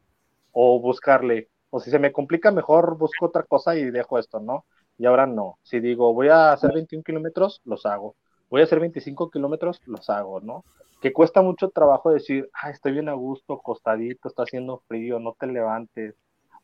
o 0.53 0.81
buscarle, 0.81 1.49
o 1.71 1.81
si 1.81 1.91
se 1.91 1.99
me 1.99 2.13
complica, 2.13 2.51
mejor 2.51 2.97
busco 2.97 3.27
otra 3.27 3.43
cosa 3.43 3.77
y 3.77 3.91
dejo 3.91 4.19
esto, 4.19 4.41
¿no? 4.41 4.65
Y 4.99 5.07
ahora 5.07 5.27
no. 5.27 5.59
Si 5.63 5.81
digo, 5.81 6.13
voy 6.15 6.29
a 6.29 6.53
hacer 6.53 6.73
21 6.73 7.03
kilómetros, 7.05 7.61
los 7.65 7.87
hago. 7.87 8.17
Voy 8.51 8.61
a 8.63 8.65
hacer 8.65 8.81
25 8.81 9.31
kilómetros, 9.31 9.81
los 9.87 10.09
hago, 10.11 10.41
¿no? 10.41 10.65
Que 11.01 11.13
cuesta 11.13 11.43
mucho 11.43 11.69
trabajo 11.71 12.11
decir, 12.11 12.49
ah, 12.55 12.71
estoy 12.71 12.93
bien 12.93 13.09
a 13.09 13.13
gusto, 13.13 13.59
costadito, 13.59 14.29
está 14.29 14.43
haciendo 14.45 14.83
frío, 14.89 15.21
no 15.21 15.37
te 15.39 15.47
levantes, 15.47 16.15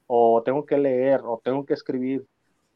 o 0.07 0.42
tengo 0.44 0.66
que 0.66 0.78
leer, 0.78 1.20
o 1.24 1.40
tengo 1.42 1.64
que 1.66 1.74
escribir. 1.74 2.26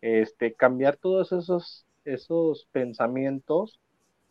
Este, 0.01 0.55
cambiar 0.55 0.97
todos 0.97 1.33
esos, 1.33 1.87
esos 2.05 2.69
pensamientos 2.73 3.81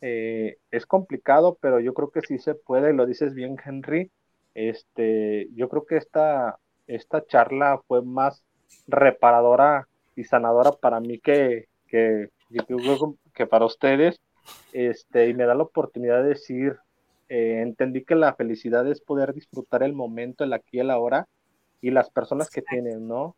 eh, 0.00 0.56
es 0.70 0.86
complicado, 0.86 1.58
pero 1.60 1.80
yo 1.80 1.92
creo 1.94 2.10
que 2.10 2.22
sí 2.22 2.38
se 2.38 2.54
puede, 2.54 2.92
lo 2.92 3.06
dices 3.06 3.34
bien, 3.34 3.56
Henry. 3.62 4.10
Este, 4.54 5.48
yo 5.54 5.68
creo 5.68 5.86
que 5.86 5.96
esta, 5.96 6.58
esta 6.88 7.24
charla 7.24 7.80
fue 7.86 8.02
más 8.02 8.42
reparadora 8.88 9.86
y 10.16 10.24
sanadora 10.24 10.72
para 10.72 10.98
mí 10.98 11.20
que, 11.20 11.68
que, 11.86 12.30
que 13.34 13.46
para 13.46 13.64
ustedes. 13.64 14.20
Este, 14.72 15.28
y 15.28 15.34
me 15.34 15.44
da 15.44 15.54
la 15.54 15.62
oportunidad 15.62 16.22
de 16.22 16.30
decir, 16.30 16.76
eh, 17.28 17.60
entendí 17.60 18.04
que 18.04 18.14
la 18.14 18.34
felicidad 18.34 18.86
es 18.90 19.00
poder 19.00 19.34
disfrutar 19.34 19.82
el 19.82 19.92
momento, 19.92 20.42
el 20.42 20.52
aquí 20.54 20.78
y 20.78 20.80
el 20.80 20.90
ahora, 20.90 21.28
y 21.80 21.90
las 21.90 22.10
personas 22.10 22.48
que 22.50 22.62
tienen, 22.62 23.06
¿no? 23.06 23.36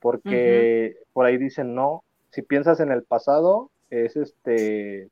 Porque 0.00 0.96
por 1.12 1.26
ahí 1.26 1.36
dicen, 1.36 1.74
no, 1.74 2.02
si 2.30 2.42
piensas 2.42 2.80
en 2.80 2.90
el 2.90 3.02
pasado, 3.02 3.70
es 3.90 4.16
este 4.16 5.10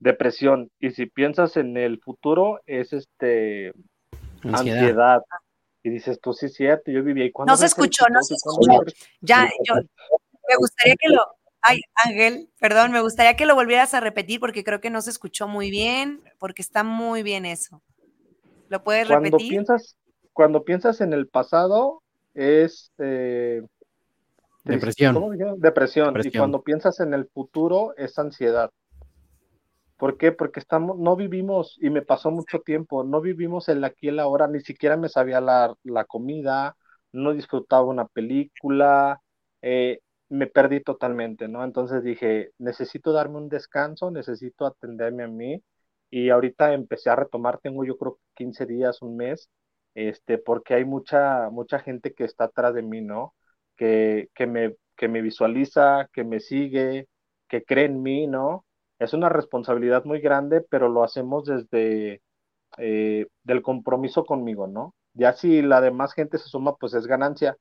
depresión, 0.00 0.70
y 0.78 0.90
si 0.90 1.06
piensas 1.06 1.56
en 1.56 1.76
el 1.76 2.00
futuro, 2.00 2.60
es 2.66 2.92
este 2.92 3.72
ansiedad. 4.42 5.22
Y 5.84 5.90
dices, 5.90 6.18
tú 6.18 6.32
sí 6.32 6.46
es 6.46 6.54
cierto, 6.54 6.90
yo 6.90 7.04
vivía 7.04 7.24
ahí. 7.24 7.32
No 7.46 7.56
se 7.58 7.66
escuchó, 7.66 8.06
no 8.10 8.22
se 8.22 8.34
escuchó. 8.34 8.82
Ya, 9.20 9.48
yo 9.64 9.74
me 9.74 10.56
gustaría 10.56 10.94
que 10.98 11.10
lo, 11.10 11.22
ay, 11.60 11.82
Ángel, 12.04 12.48
perdón, 12.58 12.90
me 12.90 13.02
gustaría 13.02 13.36
que 13.36 13.44
lo 13.44 13.54
volvieras 13.54 13.92
a 13.92 14.00
repetir 14.00 14.40
porque 14.40 14.64
creo 14.64 14.80
que 14.80 14.88
no 14.88 15.02
se 15.02 15.10
escuchó 15.10 15.46
muy 15.46 15.70
bien, 15.70 16.22
porque 16.38 16.62
está 16.62 16.84
muy 16.84 17.22
bien 17.22 17.44
eso. 17.44 17.82
¿Lo 18.70 18.82
puedes 18.82 19.08
cuando 19.08 19.24
repetir? 19.26 19.50
Piensas, 19.50 19.96
cuando 20.32 20.64
piensas 20.64 21.02
en 21.02 21.12
el 21.12 21.28
pasado, 21.28 22.02
es 22.32 22.90
eh, 22.96 23.62
depresión. 24.64 25.14
depresión. 25.60 25.60
depresión. 25.60 26.18
Y 26.24 26.30
cuando 26.30 26.62
piensas 26.62 27.00
en 27.00 27.12
el 27.12 27.26
futuro, 27.26 27.94
es 27.96 28.18
ansiedad. 28.18 28.70
¿Por 29.96 30.18
qué? 30.18 30.32
Porque 30.32 30.60
estamos, 30.60 30.98
no 30.98 31.16
vivimos, 31.16 31.76
y 31.80 31.90
me 31.90 32.02
pasó 32.02 32.30
mucho 32.30 32.60
tiempo, 32.60 33.04
no 33.04 33.20
vivimos 33.20 33.68
el 33.68 33.84
aquí 33.84 34.06
y 34.06 34.08
el 34.10 34.18
ahora, 34.20 34.48
ni 34.48 34.60
siquiera 34.60 34.96
me 34.96 35.08
sabía 35.08 35.40
la, 35.40 35.74
la 35.84 36.04
comida, 36.04 36.76
no 37.12 37.32
disfrutaba 37.32 37.84
una 37.84 38.06
película, 38.08 39.20
eh, 39.62 40.00
me 40.28 40.46
perdí 40.48 40.80
totalmente, 40.82 41.46
¿no? 41.48 41.64
Entonces 41.64 42.02
dije, 42.02 42.50
necesito 42.58 43.12
darme 43.12 43.36
un 43.38 43.48
descanso, 43.48 44.10
necesito 44.10 44.66
atenderme 44.66 45.22
a 45.24 45.28
mí, 45.28 45.62
y 46.10 46.30
ahorita 46.30 46.74
empecé 46.74 47.10
a 47.10 47.16
retomar, 47.16 47.58
tengo 47.60 47.84
yo 47.84 47.96
creo 47.96 48.18
15 48.34 48.66
días, 48.66 49.00
un 49.02 49.16
mes, 49.16 49.48
este, 49.94 50.38
porque 50.38 50.74
hay 50.74 50.84
mucha, 50.84 51.50
mucha 51.50 51.78
gente 51.78 52.14
que 52.14 52.24
está 52.24 52.44
atrás 52.44 52.74
de 52.74 52.82
mí, 52.82 53.00
¿no? 53.00 53.34
Que, 53.76 54.28
que, 54.34 54.46
me, 54.46 54.74
que 54.96 55.08
me 55.08 55.22
visualiza, 55.22 56.08
que 56.12 56.24
me 56.24 56.40
sigue, 56.40 57.08
que 57.48 57.64
cree 57.64 57.86
en 57.86 58.02
mí, 58.02 58.26
¿no? 58.26 58.64
Es 59.04 59.12
una 59.14 59.28
responsabilidad 59.28 60.04
muy 60.04 60.20
grande, 60.20 60.62
pero 60.62 60.88
lo 60.88 61.04
hacemos 61.04 61.44
desde 61.44 62.22
eh, 62.78 63.26
del 63.44 63.62
compromiso 63.62 64.24
conmigo, 64.24 64.66
¿no? 64.66 64.94
Ya 65.14 65.32
si 65.32 65.62
la 65.62 65.80
demás 65.80 66.12
gente 66.14 66.38
se 66.38 66.48
suma, 66.48 66.76
pues 66.76 66.94
es 66.94 67.06
ganancia. 67.06 67.56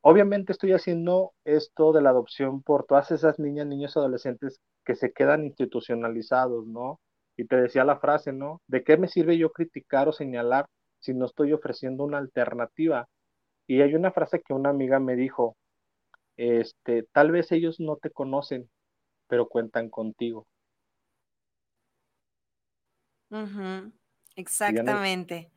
Obviamente 0.00 0.52
estoy 0.52 0.72
haciendo 0.72 1.32
esto 1.44 1.92
de 1.92 2.02
la 2.02 2.10
adopción 2.10 2.62
por 2.62 2.84
todas 2.86 3.10
esas 3.10 3.38
niñas, 3.38 3.66
niños, 3.66 3.96
adolescentes 3.96 4.60
que 4.84 4.94
se 4.94 5.12
quedan 5.12 5.44
institucionalizados, 5.44 6.66
¿no? 6.66 7.00
y 7.36 7.44
te 7.46 7.56
decía 7.56 7.84
la 7.84 7.98
frase, 7.98 8.32
¿no? 8.32 8.62
¿De 8.66 8.82
qué 8.82 8.96
me 8.96 9.08
sirve 9.08 9.38
yo 9.38 9.52
criticar 9.52 10.08
o 10.08 10.12
señalar 10.12 10.66
si 11.00 11.14
no 11.14 11.26
estoy 11.26 11.52
ofreciendo 11.52 12.04
una 12.04 12.18
alternativa? 12.18 13.08
Y 13.66 13.82
hay 13.82 13.94
una 13.94 14.12
frase 14.12 14.40
que 14.42 14.54
una 14.54 14.70
amiga 14.70 15.00
me 15.00 15.16
dijo, 15.16 15.56
este, 16.36 17.04
tal 17.12 17.30
vez 17.32 17.52
ellos 17.52 17.80
no 17.80 17.96
te 17.96 18.10
conocen, 18.10 18.70
pero 19.28 19.48
cuentan 19.48 19.88
contigo. 19.90 20.46
Exactamente. 24.36 25.50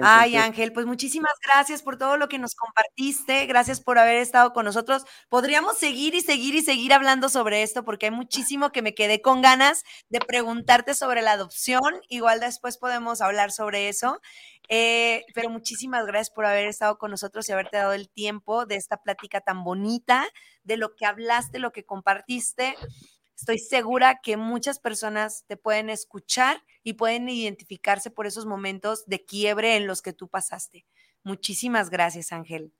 Ay, 0.00 0.36
Ángel, 0.36 0.72
pues 0.72 0.84
muchísimas 0.84 1.32
gracias 1.42 1.82
por 1.82 1.96
todo 1.96 2.18
lo 2.18 2.28
que 2.28 2.38
nos 2.38 2.54
compartiste, 2.54 3.46
gracias 3.46 3.80
por 3.80 3.98
haber 3.98 4.16
estado 4.18 4.52
con 4.52 4.66
nosotros. 4.66 5.04
Podríamos 5.30 5.78
seguir 5.78 6.14
y 6.14 6.20
seguir 6.20 6.54
y 6.54 6.62
seguir 6.62 6.92
hablando 6.92 7.28
sobre 7.28 7.62
esto 7.62 7.84
porque 7.84 8.06
hay 8.06 8.12
muchísimo 8.12 8.70
que 8.70 8.82
me 8.82 8.94
quedé 8.94 9.22
con 9.22 9.40
ganas 9.40 9.84
de 10.10 10.20
preguntarte 10.20 10.94
sobre 10.94 11.22
la 11.22 11.32
adopción. 11.32 12.00
Igual 12.08 12.40
después 12.40 12.76
podemos 12.76 13.22
hablar 13.22 13.50
sobre 13.50 13.88
eso. 13.88 14.20
Eh, 14.68 15.24
pero 15.34 15.48
muchísimas 15.48 16.04
gracias 16.06 16.30
por 16.30 16.44
haber 16.44 16.66
estado 16.66 16.98
con 16.98 17.10
nosotros 17.10 17.48
y 17.48 17.52
haberte 17.52 17.78
dado 17.78 17.94
el 17.94 18.10
tiempo 18.10 18.66
de 18.66 18.76
esta 18.76 18.98
plática 18.98 19.40
tan 19.40 19.64
bonita, 19.64 20.26
de 20.62 20.76
lo 20.76 20.94
que 20.94 21.06
hablaste, 21.06 21.58
lo 21.58 21.72
que 21.72 21.84
compartiste. 21.84 22.76
Estoy 23.38 23.58
segura 23.60 24.18
que 24.20 24.36
muchas 24.36 24.80
personas 24.80 25.44
te 25.46 25.56
pueden 25.56 25.90
escuchar 25.90 26.56
y 26.82 26.94
pueden 26.94 27.28
identificarse 27.28 28.10
por 28.10 28.26
esos 28.26 28.46
momentos 28.46 29.06
de 29.06 29.24
quiebre 29.24 29.76
en 29.76 29.86
los 29.86 30.02
que 30.02 30.12
tú 30.12 30.26
pasaste. 30.26 30.86
Muchísimas 31.22 31.88
gracias, 31.88 32.32
Ángel. 32.32 32.72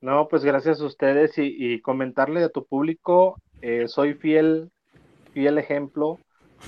No, 0.00 0.28
pues 0.28 0.44
gracias 0.44 0.80
a 0.80 0.86
ustedes 0.86 1.34
y, 1.36 1.82
comentarle 1.82 2.42
a 2.42 2.48
tu 2.48 2.64
público, 2.64 3.38
eh, 3.60 3.86
soy 3.86 4.14
fiel, 4.14 4.70
fiel 5.34 5.58
ejemplo 5.58 6.18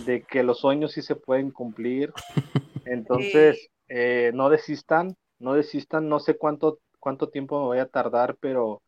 de 0.04 0.22
que 0.22 0.42
los 0.42 0.60
sueños 0.60 0.92
sí 0.92 1.00
se 1.00 1.16
pueden 1.16 1.50
cumplir. 1.50 2.12
Entonces, 2.84 3.70
eh, 3.88 4.32
no 4.34 4.50
desistan, 4.50 5.16
no 5.38 5.54
desistan, 5.54 6.10
no 6.10 6.20
sé 6.20 6.36
cuánto, 6.36 6.78
cuánto 7.00 7.30
tiempo 7.30 7.58
me 7.58 7.66
voy 7.68 7.78
a 7.78 7.88
tardar, 7.88 8.36
pero 8.38 8.82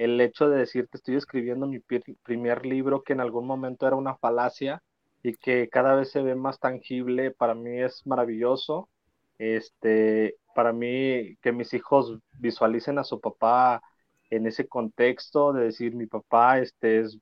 el 0.00 0.18
hecho 0.22 0.48
de 0.48 0.58
decirte 0.58 0.96
estoy 0.96 1.16
escribiendo 1.16 1.66
mi 1.66 1.78
primer 2.22 2.64
libro 2.64 3.02
que 3.02 3.12
en 3.12 3.20
algún 3.20 3.46
momento 3.46 3.86
era 3.86 3.96
una 3.96 4.16
falacia 4.16 4.82
y 5.22 5.34
que 5.36 5.68
cada 5.68 5.94
vez 5.94 6.10
se 6.10 6.22
ve 6.22 6.34
más 6.34 6.58
tangible, 6.58 7.32
para 7.32 7.54
mí 7.54 7.80
es 7.82 8.06
maravilloso. 8.06 8.88
Este, 9.38 10.36
para 10.54 10.72
mí 10.72 11.36
que 11.42 11.52
mis 11.52 11.74
hijos 11.74 12.18
visualicen 12.32 12.98
a 12.98 13.04
su 13.04 13.20
papá 13.20 13.82
en 14.30 14.46
ese 14.46 14.66
contexto 14.68 15.52
de 15.52 15.64
decir 15.64 15.94
mi 15.94 16.06
papá 16.06 16.60
este 16.60 17.00
es 17.00 17.18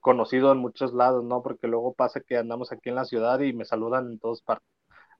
conocido 0.00 0.52
en 0.52 0.58
muchos 0.58 0.94
lados, 0.94 1.24
¿no? 1.24 1.42
Porque 1.42 1.68
luego 1.68 1.94
pasa 1.94 2.20
que 2.20 2.36
andamos 2.38 2.72
aquí 2.72 2.88
en 2.90 2.96
la 2.96 3.04
ciudad 3.04 3.40
y 3.40 3.52
me 3.52 3.64
saludan 3.66 4.06
en 4.12 4.18
todas 4.18 4.42
partes 4.42 4.71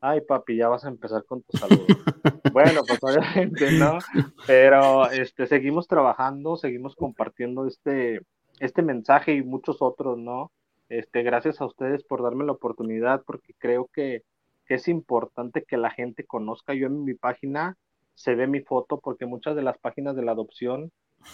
ay 0.02 0.20
papi, 0.20 0.56
ya 0.56 0.68
vas 0.68 0.84
a 0.84 0.88
empezar 0.88 1.24
con 1.24 1.42
tu 1.42 1.56
salud. 1.56 1.86
bueno, 2.52 2.82
pues 2.86 2.98
obviamente, 3.02 3.70
¿no? 3.72 3.98
Pero 4.46 5.08
este, 5.10 5.46
seguimos 5.46 5.86
trabajando, 5.86 6.56
seguimos 6.56 6.96
compartiendo 6.96 7.66
este, 7.66 8.20
este 8.58 8.82
mensaje 8.82 9.32
y 9.32 9.42
muchos 9.42 9.80
otros, 9.80 10.18
¿no? 10.18 10.50
Este, 10.88 11.22
gracias 11.22 11.60
a 11.60 11.66
ustedes 11.66 12.02
por 12.02 12.22
darme 12.22 12.44
la 12.44 12.52
oportunidad, 12.52 13.22
porque 13.24 13.54
creo 13.58 13.88
que, 13.92 14.22
es 14.68 14.88
importante 14.88 15.64
que 15.64 15.76
la 15.76 15.90
gente 15.90 16.24
conozca. 16.24 16.72
Yo 16.72 16.86
en 16.86 17.04
mi 17.04 17.12
página 17.12 17.76
se 18.14 18.34
ve 18.34 18.46
mi 18.46 18.60
foto, 18.60 19.00
porque 19.00 19.26
muchas 19.26 19.54
de 19.54 19.60
las 19.60 19.76
páginas 19.76 20.16
de 20.16 20.22
la 20.22 20.32
adopción 20.32 20.90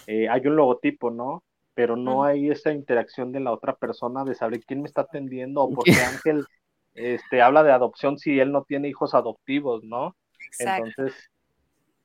eh, 0.07 0.27
hay 0.27 0.45
un 0.45 0.57
logotipo, 0.57 1.09
¿no? 1.09 1.43
Pero 1.73 1.95
no 1.95 2.25
hay 2.25 2.49
esa 2.49 2.73
interacción 2.73 3.31
de 3.31 3.39
la 3.39 3.53
otra 3.53 3.77
persona 3.77 4.25
de 4.25 4.35
saber 4.35 4.65
quién 4.65 4.81
me 4.81 4.87
está 4.87 5.03
atendiendo 5.03 5.61
o 5.61 5.69
por 5.73 5.85
qué 5.85 6.01
Ángel 6.01 6.45
este, 6.99 7.41
habla 7.41 7.63
de 7.63 7.71
adopción 7.71 8.17
si 8.17 8.39
él 8.39 8.51
no 8.51 8.63
tiene 8.63 8.89
hijos 8.89 9.13
adoptivos, 9.13 9.83
¿no? 9.85 10.15
Entonces, 10.59 11.13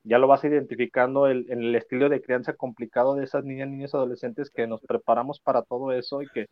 ya 0.03 0.19
lo 0.19 0.27
vas 0.27 0.43
identificando 0.45 1.27
en 1.29 1.45
el 1.49 1.75
estilo 1.75 2.07
de 2.07 2.21
crianza 2.21 2.53
complicado 2.53 3.15
de 3.15 3.25
esas 3.25 3.43
niñas, 3.43 3.67
niños, 3.67 3.93
adolescentes 3.93 4.49
que 4.49 4.67
nos 4.67 4.81
preparamos 4.81 5.39
para 5.41 5.63
todo 5.63 5.91
eso 5.91 6.21
y 6.21 6.27
que 6.27 6.47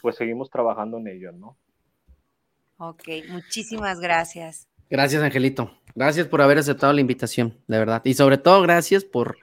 pues 0.00 0.16
seguimos 0.16 0.50
trabajando 0.50 0.98
en 0.98 1.08
ello, 1.08 1.32
¿no? 1.32 1.56
Ok, 2.76 3.08
muchísimas 3.28 4.00
gracias. 4.00 4.68
Gracias, 4.90 5.22
Angelito. 5.22 5.72
Gracias 5.94 6.28
por 6.28 6.42
haber 6.42 6.58
aceptado 6.58 6.92
la 6.92 7.00
invitación, 7.00 7.58
de 7.66 7.78
verdad. 7.78 8.02
Y 8.04 8.14
sobre 8.14 8.38
todo, 8.38 8.62
gracias 8.62 9.04
por, 9.04 9.38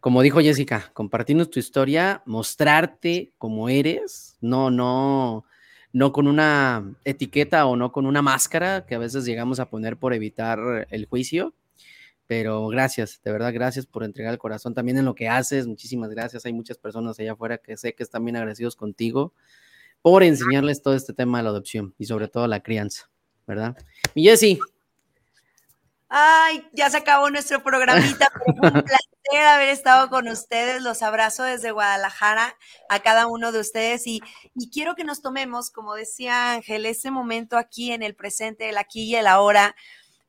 como 0.00 0.22
dijo 0.22 0.40
Jessica, 0.40 0.90
compartirnos 0.92 1.50
tu 1.50 1.58
historia, 1.58 2.22
mostrarte 2.24 3.32
como 3.36 3.68
eres. 3.68 4.36
No, 4.40 4.70
no, 4.70 5.44
no 5.96 6.12
con 6.12 6.26
una 6.28 6.94
etiqueta 7.06 7.64
o 7.64 7.74
no 7.74 7.90
con 7.90 8.04
una 8.04 8.20
máscara 8.20 8.84
que 8.84 8.94
a 8.94 8.98
veces 8.98 9.24
llegamos 9.24 9.60
a 9.60 9.70
poner 9.70 9.96
por 9.96 10.12
evitar 10.12 10.86
el 10.90 11.06
juicio. 11.06 11.54
Pero 12.26 12.68
gracias, 12.68 13.22
de 13.24 13.32
verdad, 13.32 13.50
gracias 13.54 13.86
por 13.86 14.04
entregar 14.04 14.34
el 14.34 14.38
corazón 14.38 14.74
también 14.74 14.98
en 14.98 15.06
lo 15.06 15.14
que 15.14 15.30
haces. 15.30 15.66
Muchísimas 15.66 16.10
gracias. 16.10 16.44
Hay 16.44 16.52
muchas 16.52 16.76
personas 16.76 17.18
allá 17.18 17.32
afuera 17.32 17.56
que 17.56 17.78
sé 17.78 17.94
que 17.94 18.02
están 18.02 18.26
bien 18.26 18.36
agradecidos 18.36 18.76
contigo 18.76 19.32
por 20.02 20.22
enseñarles 20.22 20.82
todo 20.82 20.92
este 20.92 21.14
tema 21.14 21.38
de 21.38 21.44
la 21.44 21.48
adopción 21.48 21.94
y 21.96 22.04
sobre 22.04 22.28
todo 22.28 22.46
la 22.46 22.60
crianza, 22.60 23.08
¿verdad? 23.46 23.74
Mi 24.14 24.22
Jessy. 24.22 24.60
Ay, 26.18 26.66
ya 26.72 26.88
se 26.88 26.96
acabó 26.96 27.28
nuestro 27.28 27.62
programita, 27.62 28.30
pero 28.62 28.82
fue 28.82 29.38
un 29.38 29.44
haber 29.44 29.68
estado 29.68 30.08
con 30.08 30.28
ustedes. 30.28 30.80
Los 30.80 31.02
abrazo 31.02 31.42
desde 31.42 31.72
Guadalajara 31.72 32.56
a 32.88 33.00
cada 33.00 33.26
uno 33.26 33.52
de 33.52 33.60
ustedes 33.60 34.06
y, 34.06 34.22
quiero 34.72 34.94
que 34.94 35.04
nos 35.04 35.20
tomemos, 35.20 35.70
como 35.70 35.94
decía 35.94 36.52
Ángel, 36.52 36.86
ese 36.86 37.10
momento 37.10 37.58
aquí 37.58 37.92
en 37.92 38.02
el 38.02 38.16
presente, 38.16 38.70
el 38.70 38.78
aquí 38.78 39.02
y 39.02 39.16
el 39.16 39.26
ahora, 39.26 39.76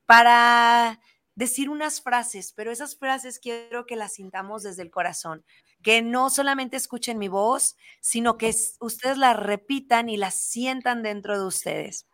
para 0.05 0.99
decir 1.35 1.69
unas 1.69 2.01
frases, 2.01 2.51
pero 2.51 2.69
esas 2.69 2.97
frases 2.97 3.39
quiero 3.39 3.85
que 3.85 3.95
las 3.95 4.15
sintamos 4.15 4.63
desde 4.63 4.81
el 4.81 4.91
corazón, 4.91 5.45
que 5.83 6.01
no 6.01 6.29
solamente 6.29 6.75
escuchen 6.75 7.17
mi 7.17 7.29
voz, 7.29 7.77
sino 8.01 8.37
que 8.37 8.53
ustedes 8.81 9.17
las 9.17 9.37
repitan 9.37 10.09
y 10.09 10.17
las 10.17 10.35
sientan 10.35 11.01
dentro 11.01 11.39
de 11.39 11.45
ustedes, 11.45 12.07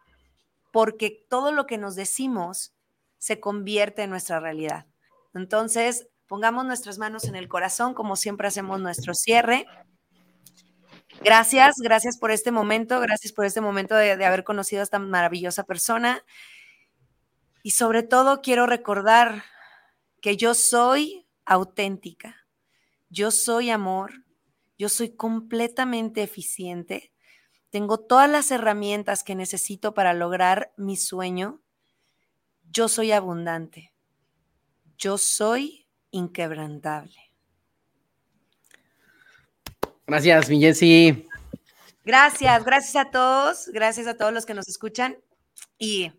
porque 0.71 1.26
todo 1.28 1.51
lo 1.51 1.65
que 1.65 1.80
nos 1.80 1.95
decimos 1.95 2.72
se 3.24 3.39
convierte 3.39 4.03
en 4.03 4.09
nuestra 4.09 4.39
realidad. 4.39 4.86
Entonces, 5.34 6.07
Pongamos 6.34 6.65
nuestras 6.65 6.97
manos 6.97 7.26
en 7.26 7.36
el 7.36 7.47
corazón, 7.47 7.93
como 7.93 8.15
siempre 8.15 8.47
hacemos 8.47 8.80
nuestro 8.82 9.13
cierre. 9.13 9.67
Gracias, 11.24 11.76
gracias 11.78 12.17
por 12.17 12.32
este 12.32 12.49
momento, 12.49 12.99
gracias 12.99 13.34
por 13.34 13.45
este 13.45 13.61
momento 13.61 13.93
de, 13.93 14.13
haber 14.13 14.43
conocido 14.43 14.82
a 14.82 14.84
esta 14.84 14.97
maravillosa 14.99 15.63
persona. 15.63 16.24
Y 17.61 17.71
sobre 17.71 18.03
todo 18.03 18.41
quiero 18.41 18.65
recordar 18.65 19.43
que 20.21 20.36
yo 20.36 20.55
soy 20.55 21.28
auténtica, 21.45 22.47
yo 23.09 23.30
soy 23.30 23.69
amor, 23.69 24.24
yo 24.78 24.89
soy 24.89 25.15
completamente 25.15 26.24
eficiente, 26.24 27.13
tengo 27.69 27.99
todas 27.99 28.30
las 28.30 28.49
herramientas 28.49 29.24
que 29.24 29.36
necesito 29.36 29.93
para 29.93 30.13
lograr 30.13 30.74
mi 30.78 30.97
sueño, 30.97 31.61
yo 32.74 32.89
soy 32.89 33.11
abundante, 33.11 33.93
yo 34.97 35.17
soy 35.17 35.88
inquebrantable. 36.11 37.32
Gracias, 40.07 40.49
mi 40.49 40.59
Jessy. 40.59 41.28
Gracias, 42.03 42.65
gracias 42.65 42.95
a 42.95 43.11
todos, 43.11 43.69
gracias 43.71 44.07
a 44.07 44.17
todos 44.17 44.34
los 44.34 44.45
que 44.45 44.53
nos 44.53 44.67
escuchan 44.67 45.17
y 45.78 46.11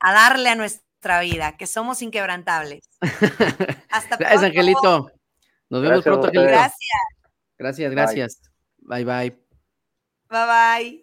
a 0.00 0.12
darle 0.12 0.48
a 0.48 0.54
nuestra 0.56 1.20
vida, 1.20 1.56
que 1.56 1.66
somos 1.66 2.02
inquebrantables. 2.02 2.80
Hasta 3.90 4.16
Gracias, 4.16 4.42
Angelito. 4.42 5.12
Nos 5.68 5.82
vemos 5.82 6.02
pronto, 6.02 6.30
Gracias. 6.32 6.74
Gracias, 7.58 7.92
gracias. 7.92 8.42
Bye, 8.78 9.04
bye. 9.04 9.30
Bye, 10.28 10.46
bye. 10.46 11.01